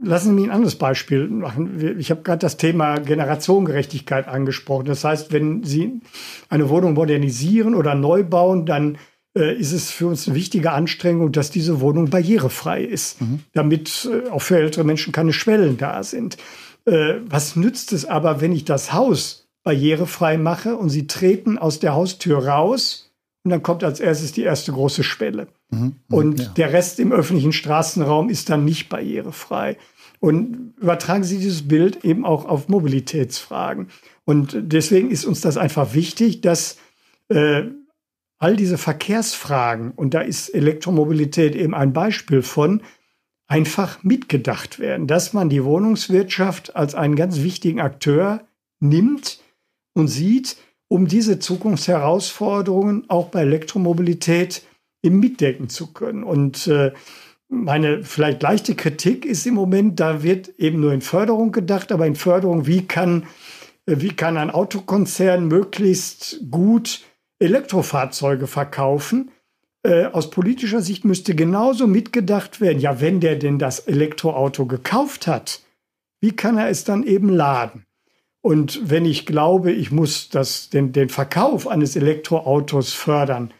Lassen 0.01 0.27
Sie 0.29 0.33
mich 0.33 0.45
ein 0.45 0.51
anderes 0.51 0.75
Beispiel 0.75 1.27
machen. 1.27 1.97
Ich 1.99 2.11
habe 2.11 2.21
gerade 2.21 2.39
das 2.39 2.57
Thema 2.57 2.99
Generationengerechtigkeit 2.99 4.27
angesprochen. 4.27 4.85
Das 4.85 5.03
heißt, 5.03 5.31
wenn 5.31 5.63
Sie 5.63 6.01
eine 6.49 6.69
Wohnung 6.69 6.93
modernisieren 6.93 7.73
oder 7.73 7.95
neu 7.95 8.23
bauen, 8.23 8.65
dann 8.65 8.97
ist 9.39 9.73
es 9.73 9.91
für 9.91 10.07
uns 10.07 10.27
eine 10.27 10.35
wichtige 10.35 10.71
Anstrengung, 10.71 11.31
dass 11.31 11.51
diese 11.51 11.81
Wohnung 11.81 12.09
barrierefrei 12.09 12.83
ist, 12.83 13.21
mhm. 13.21 13.39
damit 13.53 14.09
äh, 14.09 14.29
auch 14.29 14.41
für 14.41 14.57
ältere 14.57 14.85
Menschen 14.85 15.11
keine 15.11 15.33
Schwellen 15.33 15.77
da 15.77 16.03
sind. 16.03 16.37
Äh, 16.85 17.15
was 17.25 17.55
nützt 17.55 17.91
es 17.91 18.05
aber, 18.05 18.41
wenn 18.41 18.53
ich 18.53 18.63
das 18.63 18.93
Haus 18.93 19.47
barrierefrei 19.63 20.37
mache 20.37 20.77
und 20.77 20.89
Sie 20.89 21.07
treten 21.07 21.57
aus 21.57 21.79
der 21.79 21.93
Haustür 21.93 22.47
raus 22.47 23.11
und 23.43 23.51
dann 23.51 23.61
kommt 23.61 23.83
als 23.83 23.99
erstes 23.99 24.31
die 24.31 24.43
erste 24.43 24.71
große 24.71 25.03
Schwelle? 25.03 25.47
Mhm, 25.69 25.79
mhm, 25.79 25.93
und 26.07 26.39
ja. 26.39 26.45
der 26.55 26.73
Rest 26.73 26.99
im 26.99 27.11
öffentlichen 27.11 27.53
Straßenraum 27.53 28.29
ist 28.29 28.49
dann 28.49 28.63
nicht 28.63 28.87
barrierefrei. 28.87 29.77
Und 30.19 30.73
übertragen 30.79 31.23
Sie 31.23 31.37
dieses 31.37 31.67
Bild 31.67 32.05
eben 32.05 32.25
auch 32.25 32.45
auf 32.45 32.69
Mobilitätsfragen. 32.69 33.89
Und 34.23 34.57
deswegen 34.59 35.11
ist 35.11 35.25
uns 35.25 35.41
das 35.41 35.57
einfach 35.57 35.93
wichtig, 35.93 36.41
dass 36.41 36.77
äh, 37.27 37.63
all 38.37 38.55
diese 38.55 38.77
Verkehrsfragen, 38.77 39.91
und 39.91 40.13
da 40.13 40.21
ist 40.21 40.49
Elektromobilität 40.49 41.55
eben 41.55 41.73
ein 41.73 41.93
Beispiel 41.93 42.41
von, 42.41 42.81
einfach 43.47 44.03
mitgedacht 44.03 44.79
werden, 44.79 45.07
dass 45.07 45.33
man 45.33 45.49
die 45.49 45.63
Wohnungswirtschaft 45.63 46.75
als 46.75 46.95
einen 46.95 47.15
ganz 47.15 47.41
wichtigen 47.41 47.79
Akteur 47.79 48.41
nimmt 48.79 49.39
und 49.93 50.07
sieht, 50.07 50.57
um 50.87 51.07
diese 51.07 51.39
Zukunftsherausforderungen 51.39 53.09
auch 53.09 53.29
bei 53.29 53.41
Elektromobilität 53.41 54.63
eben 55.03 55.19
mitdecken 55.19 55.69
zu 55.69 55.93
können. 55.93 56.23
Und 56.23 56.67
äh, 56.67 56.91
meine 57.47 58.03
vielleicht 58.03 58.41
leichte 58.41 58.75
Kritik 58.75 59.25
ist 59.25 59.45
im 59.45 59.53
Moment, 59.53 59.99
da 59.99 60.23
wird 60.23 60.49
eben 60.57 60.79
nur 60.79 60.93
in 60.93 61.01
Förderung 61.01 61.51
gedacht, 61.51 61.91
aber 61.91 62.07
in 62.07 62.15
Förderung, 62.15 62.65
wie 62.65 62.87
kann, 62.87 63.23
äh, 63.85 63.95
wie 63.97 64.09
kann 64.09 64.37
ein 64.37 64.49
Autokonzern 64.49 65.47
möglichst 65.47 66.41
gut 66.49 67.01
Elektrofahrzeuge 67.39 68.47
verkaufen? 68.47 69.31
Äh, 69.83 70.05
aus 70.05 70.29
politischer 70.31 70.81
Sicht 70.81 71.05
müsste 71.05 71.35
genauso 71.35 71.87
mitgedacht 71.87 72.59
werden, 72.59 72.79
ja, 72.79 73.01
wenn 73.01 73.19
der 73.19 73.35
denn 73.35 73.59
das 73.59 73.79
Elektroauto 73.79 74.65
gekauft 74.65 75.27
hat, 75.27 75.61
wie 76.21 76.31
kann 76.31 76.57
er 76.57 76.69
es 76.69 76.83
dann 76.83 77.03
eben 77.03 77.29
laden? 77.29 77.85
Und 78.41 78.89
wenn 78.89 79.05
ich 79.05 79.25
glaube, 79.25 79.71
ich 79.71 79.91
muss 79.91 80.29
das, 80.29 80.69
den, 80.69 80.91
den 80.91 81.09
Verkauf 81.09 81.67
eines 81.67 81.95
Elektroautos 81.95 82.93
fördern, 82.93 83.51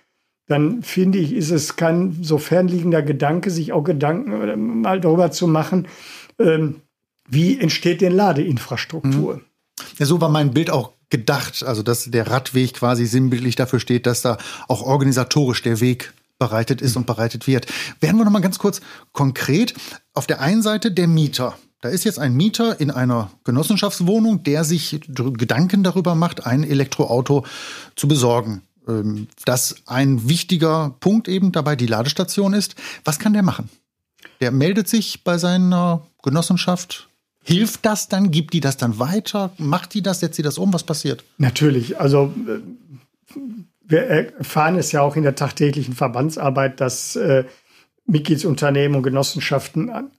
dann 0.47 0.83
finde 0.83 1.17
ich, 1.17 1.33
ist 1.33 1.51
es 1.51 1.75
kein 1.75 2.17
so 2.21 2.37
fernliegender 2.37 3.01
Gedanke, 3.01 3.49
sich 3.49 3.73
auch 3.73 3.83
Gedanken 3.83 4.31
äh, 4.31 4.55
mal 4.55 5.01
darüber 5.01 5.31
zu 5.31 5.47
machen, 5.47 5.87
ähm, 6.39 6.81
wie 7.27 7.59
entsteht 7.59 8.01
denn 8.01 8.13
Ladeinfrastruktur. 8.13 9.35
Mhm. 9.35 9.41
Ja, 9.97 10.05
so 10.05 10.21
war 10.21 10.29
mein 10.29 10.53
Bild 10.53 10.69
auch 10.69 10.93
gedacht, 11.09 11.63
also 11.63 11.83
dass 11.83 12.05
der 12.05 12.27
Radweg 12.27 12.73
quasi 12.73 13.05
sinnbildlich 13.05 13.55
dafür 13.55 13.79
steht, 13.79 14.05
dass 14.05 14.21
da 14.21 14.37
auch 14.67 14.81
organisatorisch 14.81 15.61
der 15.61 15.79
Weg 15.79 16.13
bereitet 16.39 16.81
ist 16.81 16.97
und 16.97 17.05
bereitet 17.05 17.47
wird. 17.47 17.67
Werden 18.01 18.17
wir 18.17 18.25
noch 18.25 18.31
mal 18.31 18.41
ganz 18.41 18.59
kurz 18.59 18.81
konkret. 19.13 19.73
Auf 20.13 20.27
der 20.27 20.41
einen 20.41 20.61
Seite 20.61 20.91
der 20.91 21.07
Mieter. 21.07 21.57
Da 21.81 21.89
ist 21.89 22.03
jetzt 22.03 22.19
ein 22.19 22.33
Mieter 22.33 22.79
in 22.79 22.89
einer 22.89 23.31
Genossenschaftswohnung, 23.43 24.43
der 24.43 24.63
sich 24.63 24.99
Gedanken 25.07 25.83
darüber 25.83 26.15
macht, 26.15 26.45
ein 26.45 26.63
Elektroauto 26.63 27.45
zu 27.95 28.07
besorgen. 28.07 28.63
Ähm, 28.87 29.27
dass 29.45 29.75
ein 29.85 30.29
wichtiger 30.29 30.95
Punkt 30.99 31.27
eben 31.27 31.51
dabei 31.51 31.75
die 31.75 31.87
Ladestation 31.87 32.53
ist. 32.53 32.75
Was 33.03 33.17
kann 33.17 33.33
der 33.33 33.41
machen? 33.41 33.69
Der 34.41 34.51
meldet 34.51 34.87
sich 34.87 35.23
bei 35.23 35.37
seiner 35.37 36.05
Genossenschaft. 36.21 37.07
Hilft 37.47 37.85
das 37.85 38.07
dann? 38.07 38.31
Gibt 38.31 38.53
die 38.53 38.59
das 38.59 38.75
dann 38.75 38.97
weiter? 38.97 39.51
Macht 39.59 39.93
die 39.93 40.01
das? 40.01 40.19
Setzt 40.19 40.35
sie 40.35 40.41
das 40.41 40.57
um? 40.57 40.73
Was 40.73 40.83
passiert? 40.83 41.23
Natürlich. 41.37 41.99
Also 41.99 42.33
äh, 42.47 43.39
wir 43.83 44.01
erfahren 44.01 44.77
es 44.77 44.91
ja 44.91 45.01
auch 45.01 45.15
in 45.15 45.21
der 45.21 45.35
tagtäglichen 45.35 45.93
Verbandsarbeit, 45.93 46.81
dass 46.81 47.15
äh, 47.15 47.43
Mitgliedsunternehmen 48.07 48.97
und 48.97 49.03
Genossenschaften 49.03 49.91
an, 49.91 50.09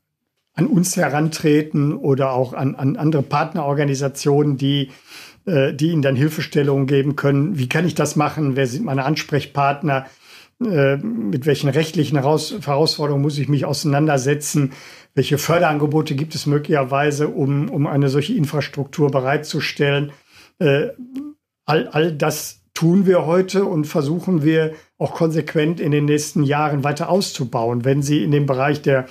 an, 0.55 0.69
uns 0.69 0.97
herantreten 0.97 1.95
oder 1.95 2.31
auch 2.31 2.53
an, 2.53 2.77
an 2.77 2.95
andere 2.95 3.23
Partnerorganisationen, 3.23 4.57
die, 4.57 4.93
äh, 5.47 5.75
die 5.75 5.91
ihnen 5.91 6.03
dann 6.03 6.15
Hilfestellungen 6.15 6.87
geben 6.87 7.17
können. 7.17 7.59
Wie 7.59 7.69
kann 7.69 7.87
ich 7.87 7.97
das 7.97 8.15
machen? 8.15 8.55
Wer 8.55 8.69
sind 8.69 8.85
meine 8.85 9.05
Ansprechpartner? 9.05 10.07
Äh, 10.65 10.97
mit 10.97 11.45
welchen 11.45 11.69
rechtlichen 11.69 12.17
Heraus 12.17 12.55
Herausforderungen 12.65 13.23
muss 13.23 13.39
ich 13.39 13.49
mich 13.49 13.67
auseinandersetzen? 13.67 14.73
Welche 15.15 15.37
Förderangebote 15.37 16.15
gibt 16.15 16.35
es 16.35 16.47
möglicherweise, 16.47 17.29
um, 17.29 17.69
um 17.69 17.87
eine 17.87 18.09
solche 18.09 18.35
Infrastruktur 18.35 19.11
bereitzustellen? 19.11 20.13
Äh, 20.59 20.89
all, 21.67 21.89
all 21.89 22.13
das 22.13 22.63
tun 22.73 23.07
wir 23.07 23.27
heute 23.27 23.65
und 23.65 23.87
versuchen 23.87 24.45
wir 24.45 24.73
auch 24.99 25.15
konsequent 25.15 25.81
in 25.81 25.93
den 25.93 26.07
nächsten 26.07 26.43
Jahren 26.43 26.85
weiter 26.85 27.09
auszubauen. 27.09 27.85
Wenn 27.85 28.03
Sie 28.03 28.23
in 28.23 28.31
dem 28.31 28.47
Bereich 28.47 28.83
der, 28.83 29.07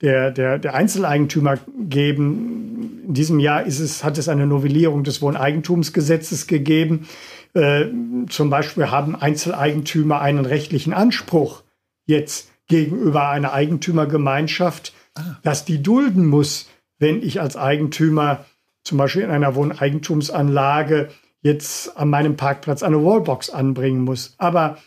der, 0.00 0.30
der, 0.30 0.58
der 0.58 0.74
Einzeleigentümer 0.74 1.58
geben, 1.78 3.02
in 3.06 3.14
diesem 3.14 3.38
Jahr 3.38 3.64
ist 3.64 3.80
es, 3.80 4.04
hat 4.04 4.18
es 4.18 4.28
eine 4.28 4.46
Novellierung 4.46 5.04
des 5.04 5.20
Wohneigentumsgesetzes 5.22 6.46
gegeben. 6.46 7.08
Äh, 7.54 7.86
zum 8.28 8.50
Beispiel 8.50 8.90
haben 8.90 9.16
Einzeleigentümer 9.16 10.20
einen 10.20 10.44
rechtlichen 10.44 10.92
Anspruch 10.92 11.62
jetzt 12.06 12.50
gegenüber 12.68 13.28
einer 13.28 13.52
Eigentümergemeinschaft, 13.52 14.92
ah. 15.14 15.36
dass 15.42 15.64
die 15.64 15.82
dulden 15.82 16.26
muss, 16.26 16.68
wenn 16.98 17.22
ich 17.22 17.40
als 17.40 17.56
Eigentümer 17.56 18.44
zum 18.84 18.98
Beispiel 18.98 19.22
in 19.22 19.30
einer 19.30 19.54
Wohneigentumsanlage 19.54 21.08
jetzt 21.42 21.96
an 21.96 22.10
meinem 22.10 22.36
Parkplatz 22.36 22.82
eine 22.82 23.02
Wallbox 23.04 23.50
anbringen 23.50 24.02
muss. 24.02 24.34
Aber 24.38 24.78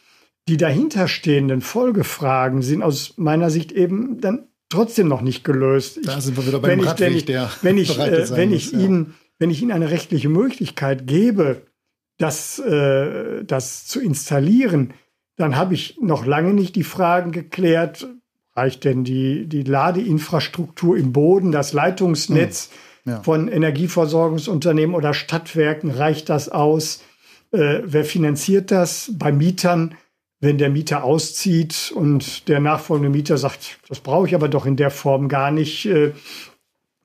die 0.48 0.58
dahinterstehenden 0.58 1.62
Folgefragen 1.62 2.62
sind 2.62 2.84
aus 2.84 3.14
meiner 3.18 3.50
Sicht 3.50 3.72
eben 3.72 4.20
dann 4.20 4.48
trotzdem 4.70 5.08
noch 5.08 5.22
nicht 5.22 5.44
gelöst. 5.44 6.00
Da 6.04 6.20
sind 6.20 6.38
wir 6.38 6.46
wieder 6.46 6.60
beim 6.60 6.80
wenn 6.80 6.88
Radweg, 6.88 7.16
ich, 7.16 7.26
der 7.26 7.50
wenn 7.62 7.78
ich, 7.78 7.98
äh, 7.98 8.30
wenn 8.32 8.52
ich 8.52 8.74
muss, 8.74 8.82
Ihnen, 8.82 9.06
ja. 9.06 9.14
wenn 9.40 9.50
ich 9.52 9.62
Ihnen 9.62 9.72
eine 9.72 9.90
rechtliche 9.90 10.30
Möglichkeit 10.30 11.08
gebe, 11.08 11.62
das, 12.18 12.60
äh, 12.60 13.44
das 13.44 13.86
zu 13.86 14.00
installieren, 14.00 14.94
dann 15.36 15.56
habe 15.56 15.74
ich 15.74 15.98
noch 16.02 16.26
lange 16.26 16.54
nicht 16.54 16.76
die 16.76 16.84
Fragen 16.84 17.32
geklärt, 17.32 18.08
reicht 18.56 18.84
denn 18.84 19.04
die, 19.04 19.48
die 19.48 19.64
Ladeinfrastruktur 19.64 20.96
im 20.96 21.12
Boden, 21.12 21.52
das 21.52 21.74
Leitungsnetz, 21.74 22.70
hm 22.70 22.78
ja. 23.06 23.22
von 23.22 23.48
Energieversorgungsunternehmen 23.48 24.96
oder 24.96 25.14
Stadtwerken. 25.14 25.92
Reicht 25.92 26.30
das 26.30 26.50
aus? 26.50 27.04
Äh, 27.52 27.82
wer 27.84 28.06
finanziert 28.06 28.72
das? 28.72 29.12
Bei 29.14 29.32
Mietern, 29.32 29.96
wenn 30.40 30.58
der 30.58 30.70
Mieter 30.70 31.04
auszieht 31.04 31.92
und 31.96 32.48
der 32.48 32.60
nachfolgende 32.60 33.10
Mieter 33.10 33.38
sagt, 33.38 33.80
das 33.88 34.00
brauche 34.00 34.28
ich 34.28 34.36
aber 34.36 34.50
doch 34.50 34.66
in 34.66 34.76
der 34.76 34.90
Form 34.92 35.28
gar 35.30 35.52
nicht. 35.52 35.86
Äh, 35.86 36.14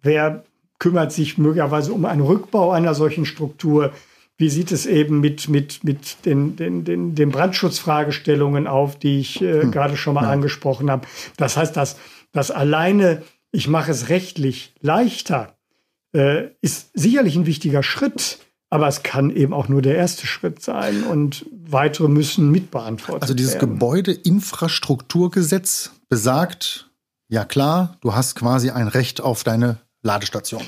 wer 0.03 0.45
kümmert 0.79 1.13
sich 1.13 1.39
möglicherweise 1.39 1.93
um 1.93 2.05
einen 2.05 2.21
Rückbau 2.21 2.71
einer 2.71 2.95
solchen 2.95 3.27
Struktur? 3.27 3.93
Wie 4.39 4.49
sieht 4.49 4.71
es 4.71 4.87
eben 4.87 5.21
mit, 5.21 5.49
mit, 5.49 5.83
mit 5.83 6.25
den, 6.25 6.55
den, 6.55 6.85
den, 6.85 7.17
den 7.17 7.31
Brandschutzfragestellungen 7.31 8.69
auf, 8.69 8.97
die 8.97 9.19
ich 9.19 9.43
äh, 9.43 9.63
hm. 9.63 9.73
gerade 9.73 9.97
schon 9.97 10.15
mal 10.15 10.23
ja. 10.23 10.31
angesprochen 10.31 10.89
habe? 10.91 11.09
Das 11.37 11.57
heißt, 11.57 11.77
dass, 11.77 11.97
dass 12.33 12.53
alleine, 12.53 13.23
ich 13.51 13.67
mache 13.67 13.91
es 13.91 14.09
rechtlich 14.09 14.73
leichter, 14.81 15.57
äh, 16.15 16.51
ist 16.61 16.91
sicherlich 16.95 17.35
ein 17.37 17.47
wichtiger 17.47 17.83
Schritt. 17.83 18.39
Aber 18.71 18.87
es 18.87 19.03
kann 19.03 19.31
eben 19.31 19.55
auch 19.55 19.69
nur 19.69 19.81
der 19.81 19.97
erste 19.97 20.27
Schritt 20.27 20.63
sein 20.63 21.03
und 21.03 21.47
weitere 21.53 22.07
müssen 22.07 22.51
mitbeantwortet 22.51 23.09
werden. 23.09 23.23
Also 23.23 23.33
dieses. 23.33 23.59
Gebäudeinfrastrukturgesetz 23.59 25.93
besagt, 26.11 26.91
ja 27.29 27.47
klar, 27.47 27.97
du 28.03 28.15
hast 28.15 28.35
quasi 28.35 28.69
ein 28.71 28.89
Recht 28.89 29.23
auf 29.23 29.43
deine 29.43 29.79
Ladestation. 30.03 30.61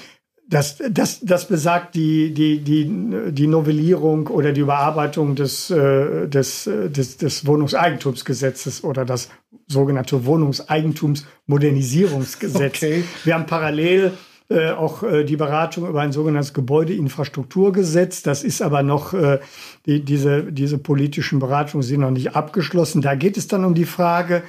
Das, 0.50 0.76
das, 0.90 1.20
das 1.20 1.46
besagt 1.46 1.94
die, 1.94 2.34
die, 2.34 2.58
die, 2.58 2.90
die 3.30 3.46
Novellierung 3.46 4.26
oder 4.26 4.50
die 4.50 4.62
Überarbeitung 4.62 5.36
des, 5.36 5.70
äh, 5.70 6.26
des, 6.26 6.64
des, 6.64 7.18
des 7.18 7.46
Wohnungseigentumsgesetzes 7.46 8.82
oder 8.82 9.04
das 9.04 9.28
sogenannte 9.68 10.26
Wohnungseigentumsmodernisierungsgesetz. 10.26 12.76
Okay. 12.76 13.04
Wir 13.22 13.34
haben 13.34 13.46
parallel 13.46 14.14
äh, 14.48 14.70
auch 14.70 15.04
äh, 15.04 15.22
die 15.22 15.36
Beratung 15.36 15.88
über 15.88 16.00
ein 16.00 16.10
sogenanntes 16.10 16.52
Gebäudeinfrastrukturgesetz. 16.52 18.22
Das 18.22 18.42
ist 18.42 18.62
aber 18.62 18.82
noch, 18.82 19.14
äh, 19.14 19.38
die, 19.86 20.04
diese, 20.04 20.52
diese 20.52 20.78
politischen 20.78 21.38
Beratungen 21.38 21.84
sind 21.84 22.00
noch 22.00 22.10
nicht 22.10 22.34
abgeschlossen. 22.34 23.02
Da 23.02 23.14
geht 23.14 23.36
es 23.36 23.46
dann 23.46 23.64
um 23.64 23.76
die 23.76 23.84
Frage, 23.84 24.42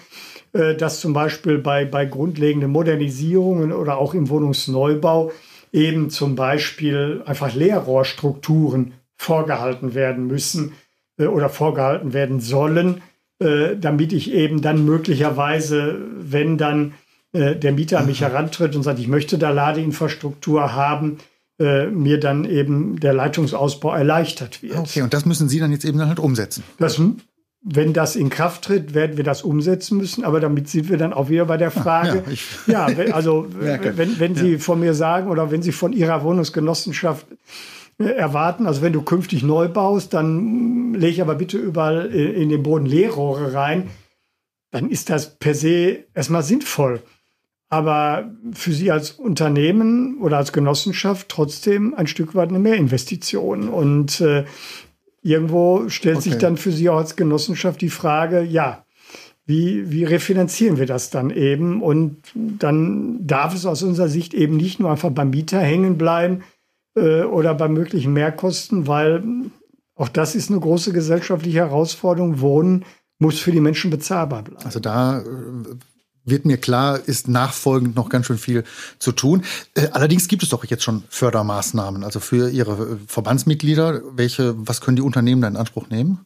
äh, 0.53 0.73
dass 0.73 0.99
zum 0.99 1.13
Beispiel 1.13 1.59
bei, 1.59 1.85
bei 1.85 2.07
grundlegenden 2.07 2.71
Modernisierungen 2.71 3.71
oder 3.71 3.99
auch 3.99 4.15
im 4.15 4.29
Wohnungsneubau 4.29 5.31
eben 5.71 6.09
zum 6.09 6.35
Beispiel 6.35 7.21
einfach 7.25 7.53
Leerrohrstrukturen 7.53 8.93
vorgehalten 9.15 9.93
werden 9.93 10.27
müssen 10.27 10.73
äh, 11.17 11.25
oder 11.25 11.49
vorgehalten 11.49 12.13
werden 12.13 12.39
sollen, 12.39 13.01
äh, 13.39 13.75
damit 13.77 14.13
ich 14.13 14.31
eben 14.31 14.61
dann 14.61 14.85
möglicherweise, 14.85 15.99
wenn 16.17 16.57
dann 16.57 16.93
äh, 17.33 17.55
der 17.55 17.71
Mieter 17.71 17.99
an 17.99 18.07
mich 18.07 18.21
herantritt 18.21 18.75
und 18.75 18.83
sagt, 18.83 18.99
ich 18.99 19.07
möchte 19.07 19.37
da 19.37 19.51
Ladeinfrastruktur 19.51 20.73
haben, 20.73 21.17
mir 21.63 22.19
dann 22.19 22.45
eben 22.45 22.99
der 22.99 23.13
Leitungsausbau 23.13 23.93
erleichtert 23.93 24.63
wird. 24.63 24.75
Okay, 24.77 25.03
und 25.03 25.13
das 25.13 25.25
müssen 25.25 25.47
Sie 25.47 25.59
dann 25.59 25.71
jetzt 25.71 25.85
eben 25.85 25.99
dann 25.99 26.07
halt 26.07 26.17
umsetzen. 26.17 26.63
Das, 26.79 26.99
wenn 27.63 27.93
das 27.93 28.15
in 28.15 28.29
Kraft 28.29 28.63
tritt, 28.63 28.93
werden 28.93 29.17
wir 29.17 29.23
das 29.23 29.43
umsetzen 29.43 29.97
müssen. 29.97 30.23
Aber 30.23 30.39
damit 30.39 30.67
sind 30.69 30.89
wir 30.89 30.97
dann 30.97 31.13
auch 31.13 31.29
wieder 31.29 31.45
bei 31.45 31.57
der 31.57 31.71
Frage, 31.71 32.23
ja, 32.67 32.89
ja 32.89 32.97
wenn, 32.97 33.11
also 33.11 33.47
wenn, 33.51 34.19
wenn 34.19 34.35
Sie 34.35 34.53
ja. 34.53 34.59
von 34.59 34.79
mir 34.79 34.93
sagen 34.93 35.29
oder 35.29 35.51
wenn 35.51 35.61
Sie 35.61 35.71
von 35.71 35.93
Ihrer 35.93 36.23
Wohnungsgenossenschaft 36.23 37.25
äh, 37.99 38.05
erwarten, 38.05 38.65
also 38.65 38.81
wenn 38.81 38.93
du 38.93 39.01
künftig 39.01 39.43
neu 39.43 39.67
baust, 39.67 40.13
dann 40.13 40.93
lege 40.93 41.13
ich 41.13 41.21
aber 41.21 41.35
bitte 41.35 41.57
überall 41.57 42.07
in 42.07 42.49
den 42.49 42.63
Boden 42.63 42.85
Leerrohre 42.85 43.53
rein, 43.53 43.89
dann 44.71 44.89
ist 44.89 45.09
das 45.09 45.37
per 45.37 45.53
se 45.53 46.05
erstmal 46.13 46.43
sinnvoll 46.43 47.01
aber 47.71 48.29
für 48.51 48.73
Sie 48.73 48.91
als 48.91 49.11
Unternehmen 49.11 50.17
oder 50.19 50.35
als 50.35 50.51
Genossenschaft 50.51 51.29
trotzdem 51.29 51.93
ein 51.93 52.05
Stück 52.05 52.35
weit 52.35 52.49
eine 52.49 52.59
Mehrinvestition. 52.59 53.69
Und 53.69 54.19
äh, 54.19 54.43
irgendwo 55.21 55.89
stellt 55.89 56.17
okay. 56.17 56.29
sich 56.29 56.37
dann 56.37 56.57
für 56.57 56.71
Sie 56.71 56.89
auch 56.89 56.97
als 56.97 57.15
Genossenschaft 57.15 57.81
die 57.81 57.89
Frage, 57.89 58.41
ja, 58.41 58.85
wie, 59.45 59.91
wie 59.91 60.03
refinanzieren 60.03 60.77
wir 60.77 60.85
das 60.85 61.09
dann 61.09 61.29
eben? 61.29 61.81
Und 61.81 62.17
dann 62.33 63.25
darf 63.25 63.55
es 63.55 63.65
aus 63.65 63.83
unserer 63.83 64.07
Sicht 64.07 64.33
eben 64.33 64.55
nicht 64.57 64.79
nur 64.79 64.91
einfach 64.91 65.09
beim 65.09 65.31
Mieter 65.31 65.59
hängen 65.59 65.97
bleiben 65.97 66.43
äh, 66.95 67.23
oder 67.23 67.53
bei 67.53 67.67
möglichen 67.67 68.13
Mehrkosten, 68.13 68.87
weil 68.87 69.23
auch 69.95 70.09
das 70.09 70.35
ist 70.35 70.49
eine 70.49 70.59
große 70.59 70.93
gesellschaftliche 70.93 71.59
Herausforderung. 71.59 72.39
Wohnen 72.39 72.85
muss 73.19 73.39
für 73.39 73.51
die 73.51 73.59
Menschen 73.59 73.91
bezahlbar 73.91 74.43
bleiben. 74.43 74.65
Also 74.65 74.79
da 74.79 75.19
äh, 75.19 75.23
wird 76.23 76.45
mir 76.45 76.57
klar, 76.57 76.99
ist 77.05 77.27
nachfolgend 77.27 77.95
noch 77.95 78.09
ganz 78.09 78.27
schön 78.27 78.37
viel 78.37 78.63
zu 78.99 79.11
tun. 79.11 79.43
Äh, 79.75 79.87
allerdings 79.91 80.27
gibt 80.27 80.43
es 80.43 80.49
doch 80.49 80.63
jetzt 80.65 80.83
schon 80.83 81.03
Fördermaßnahmen, 81.09 82.03
also 82.03 82.19
für 82.19 82.49
Ihre 82.49 82.71
äh, 82.73 82.97
Verbandsmitglieder. 83.07 84.01
Welche, 84.13 84.55
was 84.57 84.81
können 84.81 84.97
die 84.97 85.01
Unternehmen 85.01 85.41
da 85.41 85.47
in 85.47 85.57
Anspruch 85.57 85.89
nehmen? 85.89 86.25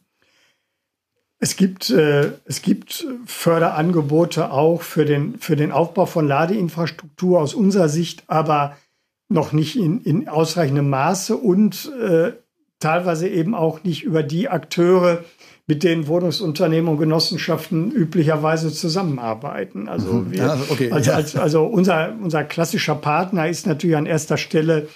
Es 1.38 1.56
gibt, 1.56 1.90
äh, 1.90 2.32
es 2.44 2.62
gibt 2.62 3.06
Förderangebote 3.26 4.50
auch 4.50 4.82
für 4.82 5.04
den, 5.04 5.38
für 5.38 5.56
den 5.56 5.70
Aufbau 5.70 6.06
von 6.06 6.26
Ladeinfrastruktur 6.26 7.40
aus 7.40 7.54
unserer 7.54 7.88
Sicht, 7.88 8.24
aber 8.26 8.76
noch 9.28 9.52
nicht 9.52 9.76
in, 9.76 10.00
in 10.00 10.28
ausreichendem 10.28 10.88
Maße 10.88 11.36
und 11.36 11.92
äh, 12.00 12.32
teilweise 12.78 13.28
eben 13.28 13.54
auch 13.54 13.82
nicht 13.84 14.02
über 14.04 14.22
die 14.22 14.48
Akteure, 14.48 15.24
mit 15.66 15.82
denen 15.82 16.06
Wohnungsunternehmen 16.06 16.88
und 16.88 16.98
Genossenschaften 16.98 17.90
üblicherweise 17.90 18.72
zusammenarbeiten. 18.72 19.88
Also, 19.88 20.12
mhm. 20.12 20.32
wir, 20.32 20.38
ja, 20.38 20.58
okay. 20.68 20.92
also, 20.92 21.12
als, 21.12 21.36
also 21.36 21.64
unser, 21.64 22.14
unser 22.22 22.44
klassischer 22.44 22.94
Partner 22.94 23.48
ist 23.48 23.66
natürlich 23.66 23.96
an 23.96 24.06
erster 24.06 24.36
Stelle 24.36 24.88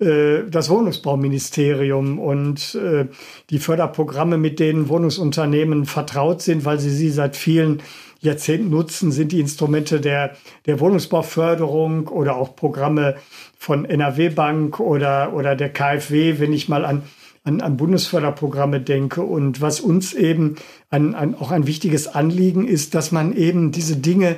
äh, 0.00 0.48
das 0.50 0.70
Wohnungsbauministerium 0.70 2.18
und 2.18 2.74
äh, 2.74 3.06
die 3.50 3.58
Förderprogramme, 3.58 4.38
mit 4.38 4.60
denen 4.60 4.88
Wohnungsunternehmen 4.88 5.84
vertraut 5.84 6.40
sind, 6.40 6.64
weil 6.64 6.78
sie 6.78 6.90
sie 6.90 7.10
seit 7.10 7.36
vielen 7.36 7.82
Jahrzehnten 8.20 8.70
nutzen, 8.70 9.12
sind 9.12 9.30
die 9.32 9.40
Instrumente 9.40 10.00
der, 10.00 10.36
der 10.64 10.80
Wohnungsbauförderung 10.80 12.08
oder 12.08 12.36
auch 12.36 12.56
Programme 12.56 13.16
von 13.58 13.84
NRW 13.84 14.30
Bank 14.30 14.80
oder, 14.80 15.34
oder 15.34 15.54
der 15.54 15.68
KfW, 15.68 16.38
wenn 16.38 16.54
ich 16.54 16.70
mal 16.70 16.86
an 16.86 17.02
an, 17.44 17.60
an 17.60 17.76
Bundesförderprogramme 17.76 18.80
denke. 18.80 19.22
Und 19.22 19.60
was 19.60 19.80
uns 19.80 20.14
eben 20.14 20.56
ein, 20.90 21.14
ein, 21.14 21.34
auch 21.34 21.52
ein 21.52 21.66
wichtiges 21.66 22.08
Anliegen 22.08 22.66
ist, 22.66 22.94
dass 22.94 23.12
man 23.12 23.36
eben 23.36 23.70
diese 23.70 23.96
Dinge 23.96 24.36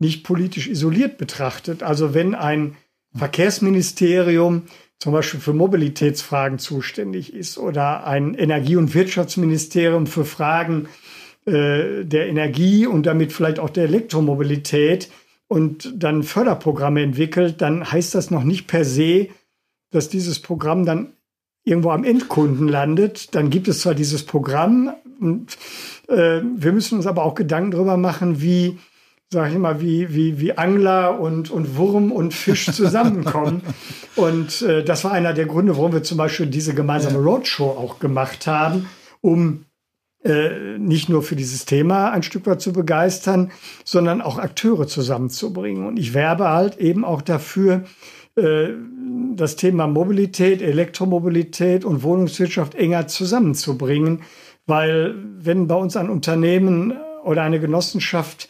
nicht 0.00 0.24
politisch 0.24 0.68
isoliert 0.68 1.18
betrachtet. 1.18 1.82
Also 1.82 2.14
wenn 2.14 2.34
ein 2.34 2.76
Verkehrsministerium 3.14 4.62
zum 4.98 5.12
Beispiel 5.12 5.40
für 5.40 5.52
Mobilitätsfragen 5.52 6.58
zuständig 6.58 7.32
ist 7.32 7.58
oder 7.58 8.04
ein 8.06 8.34
Energie- 8.34 8.76
und 8.76 8.94
Wirtschaftsministerium 8.94 10.06
für 10.06 10.24
Fragen 10.24 10.88
äh, 11.46 12.04
der 12.04 12.28
Energie 12.28 12.86
und 12.86 13.06
damit 13.06 13.32
vielleicht 13.32 13.60
auch 13.60 13.70
der 13.70 13.84
Elektromobilität 13.84 15.10
und 15.46 15.92
dann 15.96 16.22
Förderprogramme 16.22 17.02
entwickelt, 17.02 17.60
dann 17.60 17.90
heißt 17.90 18.14
das 18.14 18.30
noch 18.30 18.44
nicht 18.44 18.66
per 18.66 18.84
se, 18.84 19.28
dass 19.90 20.08
dieses 20.08 20.40
Programm 20.40 20.84
dann 20.84 21.12
irgendwo 21.68 21.90
am 21.90 22.04
Endkunden 22.04 22.68
landet. 22.68 23.34
Dann 23.34 23.50
gibt 23.50 23.68
es 23.68 23.80
zwar 23.80 23.94
dieses 23.94 24.24
Programm 24.24 24.92
und 25.20 25.56
äh, 26.08 26.40
wir 26.42 26.72
müssen 26.72 26.96
uns 26.96 27.06
aber 27.06 27.24
auch 27.24 27.34
Gedanken 27.34 27.72
darüber 27.72 27.96
machen, 27.96 28.40
wie 28.40 28.78
sag 29.30 29.52
ich 29.52 29.58
mal, 29.58 29.80
wie, 29.80 30.14
wie, 30.14 30.40
wie 30.40 30.56
Angler 30.56 31.20
und, 31.20 31.50
und 31.50 31.76
Wurm 31.76 32.12
und 32.12 32.32
Fisch 32.32 32.66
zusammenkommen. 32.72 33.62
und 34.16 34.62
äh, 34.62 34.82
das 34.82 35.04
war 35.04 35.12
einer 35.12 35.34
der 35.34 35.46
Gründe, 35.46 35.76
warum 35.76 35.92
wir 35.92 36.02
zum 36.02 36.16
Beispiel 36.16 36.46
diese 36.46 36.74
gemeinsame 36.74 37.18
Roadshow 37.18 37.68
auch 37.68 37.98
gemacht 37.98 38.46
haben, 38.46 38.88
um 39.20 39.66
äh, 40.24 40.78
nicht 40.78 41.08
nur 41.08 41.22
für 41.22 41.36
dieses 41.36 41.66
Thema 41.66 42.10
ein 42.10 42.22
Stück 42.22 42.46
weit 42.46 42.60
zu 42.60 42.72
begeistern, 42.72 43.52
sondern 43.84 44.22
auch 44.22 44.38
Akteure 44.38 44.86
zusammenzubringen. 44.86 45.86
Und 45.86 45.98
ich 45.98 46.14
werbe 46.14 46.48
halt 46.48 46.78
eben 46.78 47.04
auch 47.04 47.22
dafür, 47.22 47.84
das 49.36 49.56
Thema 49.56 49.86
Mobilität, 49.86 50.62
Elektromobilität 50.62 51.84
und 51.84 52.02
Wohnungswirtschaft 52.02 52.74
enger 52.74 53.06
zusammenzubringen, 53.06 54.22
weil 54.66 55.14
wenn 55.38 55.66
bei 55.66 55.74
uns 55.74 55.96
ein 55.96 56.10
Unternehmen 56.10 56.92
oder 57.24 57.42
eine 57.42 57.60
Genossenschaft 57.60 58.48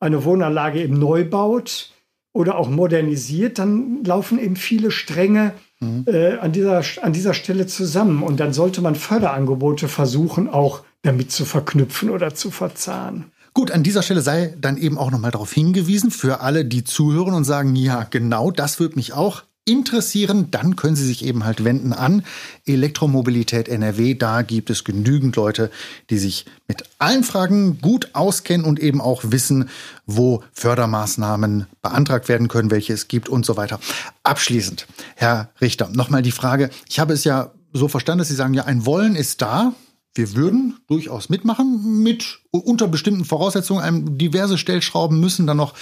eine 0.00 0.24
Wohnanlage 0.24 0.82
eben 0.82 0.98
neu 0.98 1.24
baut 1.28 1.92
oder 2.32 2.56
auch 2.56 2.70
modernisiert, 2.70 3.58
dann 3.58 4.04
laufen 4.04 4.38
eben 4.38 4.56
viele 4.56 4.90
Stränge 4.90 5.54
mhm. 5.80 6.04
äh, 6.06 6.34
an, 6.38 6.52
dieser, 6.52 6.82
an 7.02 7.12
dieser 7.12 7.34
Stelle 7.34 7.66
zusammen. 7.66 8.22
Und 8.22 8.38
dann 8.38 8.52
sollte 8.52 8.80
man 8.80 8.94
Förderangebote 8.94 9.88
versuchen, 9.88 10.48
auch 10.48 10.84
damit 11.02 11.32
zu 11.32 11.44
verknüpfen 11.44 12.10
oder 12.10 12.34
zu 12.34 12.50
verzahnen. 12.50 13.32
Gut, 13.58 13.72
an 13.72 13.82
dieser 13.82 14.04
Stelle 14.04 14.20
sei 14.20 14.54
dann 14.60 14.76
eben 14.76 14.96
auch 14.96 15.10
nochmal 15.10 15.32
darauf 15.32 15.52
hingewiesen, 15.52 16.12
für 16.12 16.42
alle, 16.42 16.64
die 16.64 16.84
zuhören 16.84 17.34
und 17.34 17.42
sagen, 17.42 17.74
ja, 17.74 18.04
genau, 18.04 18.52
das 18.52 18.78
würde 18.78 18.94
mich 18.94 19.14
auch 19.14 19.42
interessieren, 19.64 20.52
dann 20.52 20.76
können 20.76 20.94
Sie 20.94 21.04
sich 21.04 21.24
eben 21.24 21.44
halt 21.44 21.64
wenden 21.64 21.92
an 21.92 22.22
Elektromobilität 22.66 23.68
NRW. 23.68 24.14
Da 24.14 24.42
gibt 24.42 24.70
es 24.70 24.84
genügend 24.84 25.34
Leute, 25.34 25.72
die 26.08 26.18
sich 26.18 26.46
mit 26.68 26.84
allen 27.00 27.24
Fragen 27.24 27.80
gut 27.80 28.10
auskennen 28.12 28.64
und 28.64 28.78
eben 28.78 29.00
auch 29.00 29.22
wissen, 29.24 29.68
wo 30.06 30.44
Fördermaßnahmen 30.52 31.66
beantragt 31.82 32.28
werden 32.28 32.46
können, 32.46 32.70
welche 32.70 32.92
es 32.92 33.08
gibt 33.08 33.28
und 33.28 33.44
so 33.44 33.56
weiter. 33.56 33.80
Abschließend, 34.22 34.86
Herr 35.16 35.50
Richter, 35.60 35.88
nochmal 35.88 36.22
die 36.22 36.30
Frage. 36.30 36.70
Ich 36.88 37.00
habe 37.00 37.12
es 37.12 37.24
ja 37.24 37.50
so 37.72 37.88
verstanden, 37.88 38.20
dass 38.20 38.28
Sie 38.28 38.36
sagen, 38.36 38.54
ja, 38.54 38.66
ein 38.66 38.86
Wollen 38.86 39.16
ist 39.16 39.42
da. 39.42 39.72
Wir 40.18 40.34
würden 40.34 40.74
durchaus 40.88 41.28
mitmachen, 41.28 42.02
mit 42.02 42.40
unter 42.50 42.88
bestimmten 42.88 43.24
Voraussetzungen. 43.24 44.18
Diverse 44.18 44.58
Stellschrauben 44.58 45.20
müssen 45.20 45.46
dann 45.46 45.56
noch 45.56 45.74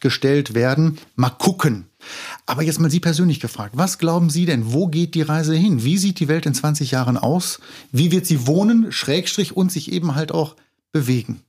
gestellt 0.00 0.54
werden. 0.54 0.98
Mal 1.16 1.28
gucken. 1.28 1.84
Aber 2.46 2.62
jetzt 2.62 2.80
mal 2.80 2.90
Sie 2.90 3.00
persönlich 3.00 3.40
gefragt. 3.40 3.76
Was 3.76 3.98
glauben 3.98 4.30
Sie 4.30 4.46
denn? 4.46 4.72
Wo 4.72 4.86
geht 4.88 5.14
die 5.14 5.22
Reise 5.22 5.54
hin? 5.54 5.84
Wie 5.84 5.98
sieht 5.98 6.18
die 6.18 6.28
Welt 6.28 6.46
in 6.46 6.54
20 6.54 6.92
Jahren 6.92 7.18
aus? 7.18 7.60
Wie 7.92 8.10
wird 8.10 8.24
sie 8.24 8.46
wohnen, 8.46 8.90
Schrägstrich 8.90 9.54
und 9.54 9.70
sich 9.70 9.92
eben 9.92 10.14
halt 10.14 10.32
auch 10.32 10.56
bewegen? 10.90 11.42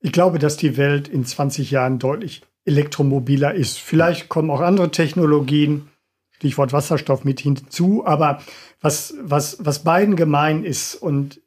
Ich 0.00 0.10
glaube, 0.10 0.40
dass 0.40 0.56
die 0.56 0.76
Welt 0.76 1.06
in 1.06 1.24
20 1.24 1.70
Jahren 1.70 2.00
deutlich 2.00 2.42
elektromobiler 2.64 3.54
ist. 3.54 3.78
Vielleicht 3.78 4.28
kommen 4.28 4.50
auch 4.50 4.60
andere 4.60 4.90
Technologien, 4.90 5.88
Stichwort 6.32 6.72
Wasserstoff 6.72 7.24
mit 7.24 7.38
hinzu, 7.38 8.04
aber 8.04 8.40
was, 8.80 9.14
was, 9.20 9.58
was 9.60 9.84
beiden 9.84 10.16
gemein 10.16 10.64
ist 10.64 10.94
und 10.94 11.40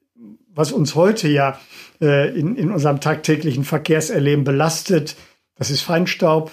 was 0.56 0.72
uns 0.72 0.96
heute 0.96 1.28
ja 1.28 1.60
äh, 2.00 2.38
in, 2.38 2.56
in 2.56 2.72
unserem 2.72 3.00
tagtäglichen 3.00 3.64
Verkehrserleben 3.64 4.44
belastet, 4.44 5.16
das 5.56 5.72
ist 5.72 5.82
Feinstaub, 5.82 6.52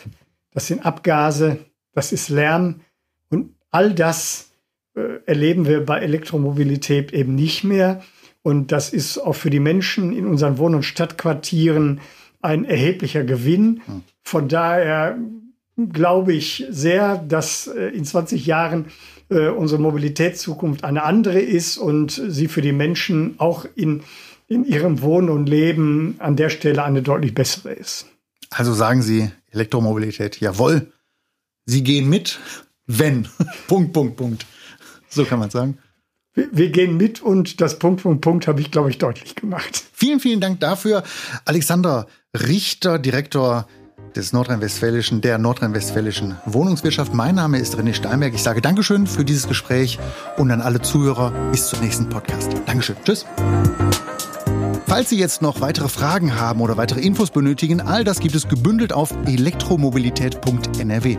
das 0.52 0.66
sind 0.66 0.84
Abgase, 0.84 1.58
das 1.92 2.12
ist 2.12 2.28
Lärm 2.28 2.80
und 3.28 3.54
all 3.70 3.92
das 3.92 4.50
äh, 4.94 5.20
erleben 5.26 5.66
wir 5.66 5.84
bei 5.84 6.00
Elektromobilität 6.00 7.12
eben 7.12 7.34
nicht 7.34 7.64
mehr. 7.64 8.02
Und 8.42 8.72
das 8.72 8.90
ist 8.90 9.18
auch 9.18 9.34
für 9.34 9.50
die 9.50 9.60
Menschen 9.60 10.16
in 10.16 10.26
unseren 10.26 10.56
Wohn- 10.56 10.74
und 10.74 10.82
Stadtquartieren 10.82 12.00
ein 12.40 12.64
erheblicher 12.64 13.22
Gewinn. 13.22 13.82
Hm. 13.84 14.02
Von 14.22 14.48
daher 14.48 15.18
glaube 15.92 16.32
ich 16.32 16.66
sehr, 16.70 17.18
dass 17.18 17.66
äh, 17.66 17.88
in 17.88 18.04
20 18.04 18.46
Jahren 18.46 18.86
äh, 19.30 19.48
unsere 19.48 19.80
Mobilitätszukunft 19.80 20.84
eine 20.84 21.04
andere 21.04 21.40
ist 21.40 21.78
und 21.78 22.20
sie 22.28 22.48
für 22.48 22.62
die 22.62 22.72
Menschen 22.72 23.34
auch 23.38 23.66
in, 23.74 24.02
in 24.48 24.64
ihrem 24.64 25.02
Wohnen 25.02 25.28
und 25.30 25.48
Leben 25.48 26.16
an 26.18 26.36
der 26.36 26.50
Stelle 26.50 26.82
eine 26.84 27.02
deutlich 27.02 27.34
bessere 27.34 27.72
ist. 27.72 28.06
Also 28.50 28.74
sagen 28.74 29.02
Sie 29.02 29.30
Elektromobilität, 29.50 30.40
jawohl, 30.40 30.92
Sie 31.64 31.84
gehen 31.84 32.08
mit, 32.08 32.40
wenn. 32.86 33.28
Punkt, 33.68 33.92
Punkt, 33.92 34.16
Punkt. 34.16 34.46
So 35.08 35.24
kann 35.24 35.38
man 35.38 35.50
sagen. 35.50 35.78
Wir, 36.34 36.48
wir 36.52 36.70
gehen 36.70 36.96
mit 36.96 37.22
und 37.22 37.60
das 37.60 37.78
Punkt, 37.78 38.02
Punkt, 38.02 38.20
Punkt 38.22 38.46
habe 38.46 38.60
ich, 38.60 38.70
glaube 38.70 38.90
ich, 38.90 38.98
deutlich 38.98 39.34
gemacht. 39.34 39.84
Vielen, 39.92 40.20
vielen 40.20 40.40
Dank 40.40 40.60
dafür. 40.60 41.02
Alexander 41.44 42.06
Richter, 42.34 42.98
Direktor 42.98 43.68
des 44.16 44.32
Nordrhein-Westfälischen, 44.32 45.20
der 45.20 45.38
Nordrhein-Westfälischen 45.38 46.36
Wohnungswirtschaft. 46.44 47.14
Mein 47.14 47.34
Name 47.34 47.58
ist 47.58 47.76
René 47.76 47.94
Steinberg. 47.94 48.34
Ich 48.34 48.42
sage 48.42 48.60
Dankeschön 48.60 49.06
für 49.06 49.24
dieses 49.24 49.48
Gespräch 49.48 49.98
und 50.36 50.50
an 50.50 50.60
alle 50.60 50.80
Zuhörer 50.80 51.32
bis 51.50 51.68
zum 51.68 51.80
nächsten 51.80 52.08
Podcast. 52.08 52.52
Dankeschön. 52.66 52.96
Tschüss. 53.04 53.26
Falls 54.86 55.08
Sie 55.08 55.18
jetzt 55.18 55.40
noch 55.40 55.60
weitere 55.60 55.88
Fragen 55.88 56.38
haben 56.38 56.60
oder 56.60 56.76
weitere 56.76 57.00
Infos 57.00 57.30
benötigen, 57.30 57.80
all 57.80 58.02
das 58.02 58.18
gibt 58.20 58.34
es 58.34 58.48
gebündelt 58.48 58.92
auf 58.92 59.14
elektromobilität.nrw. 59.26 61.16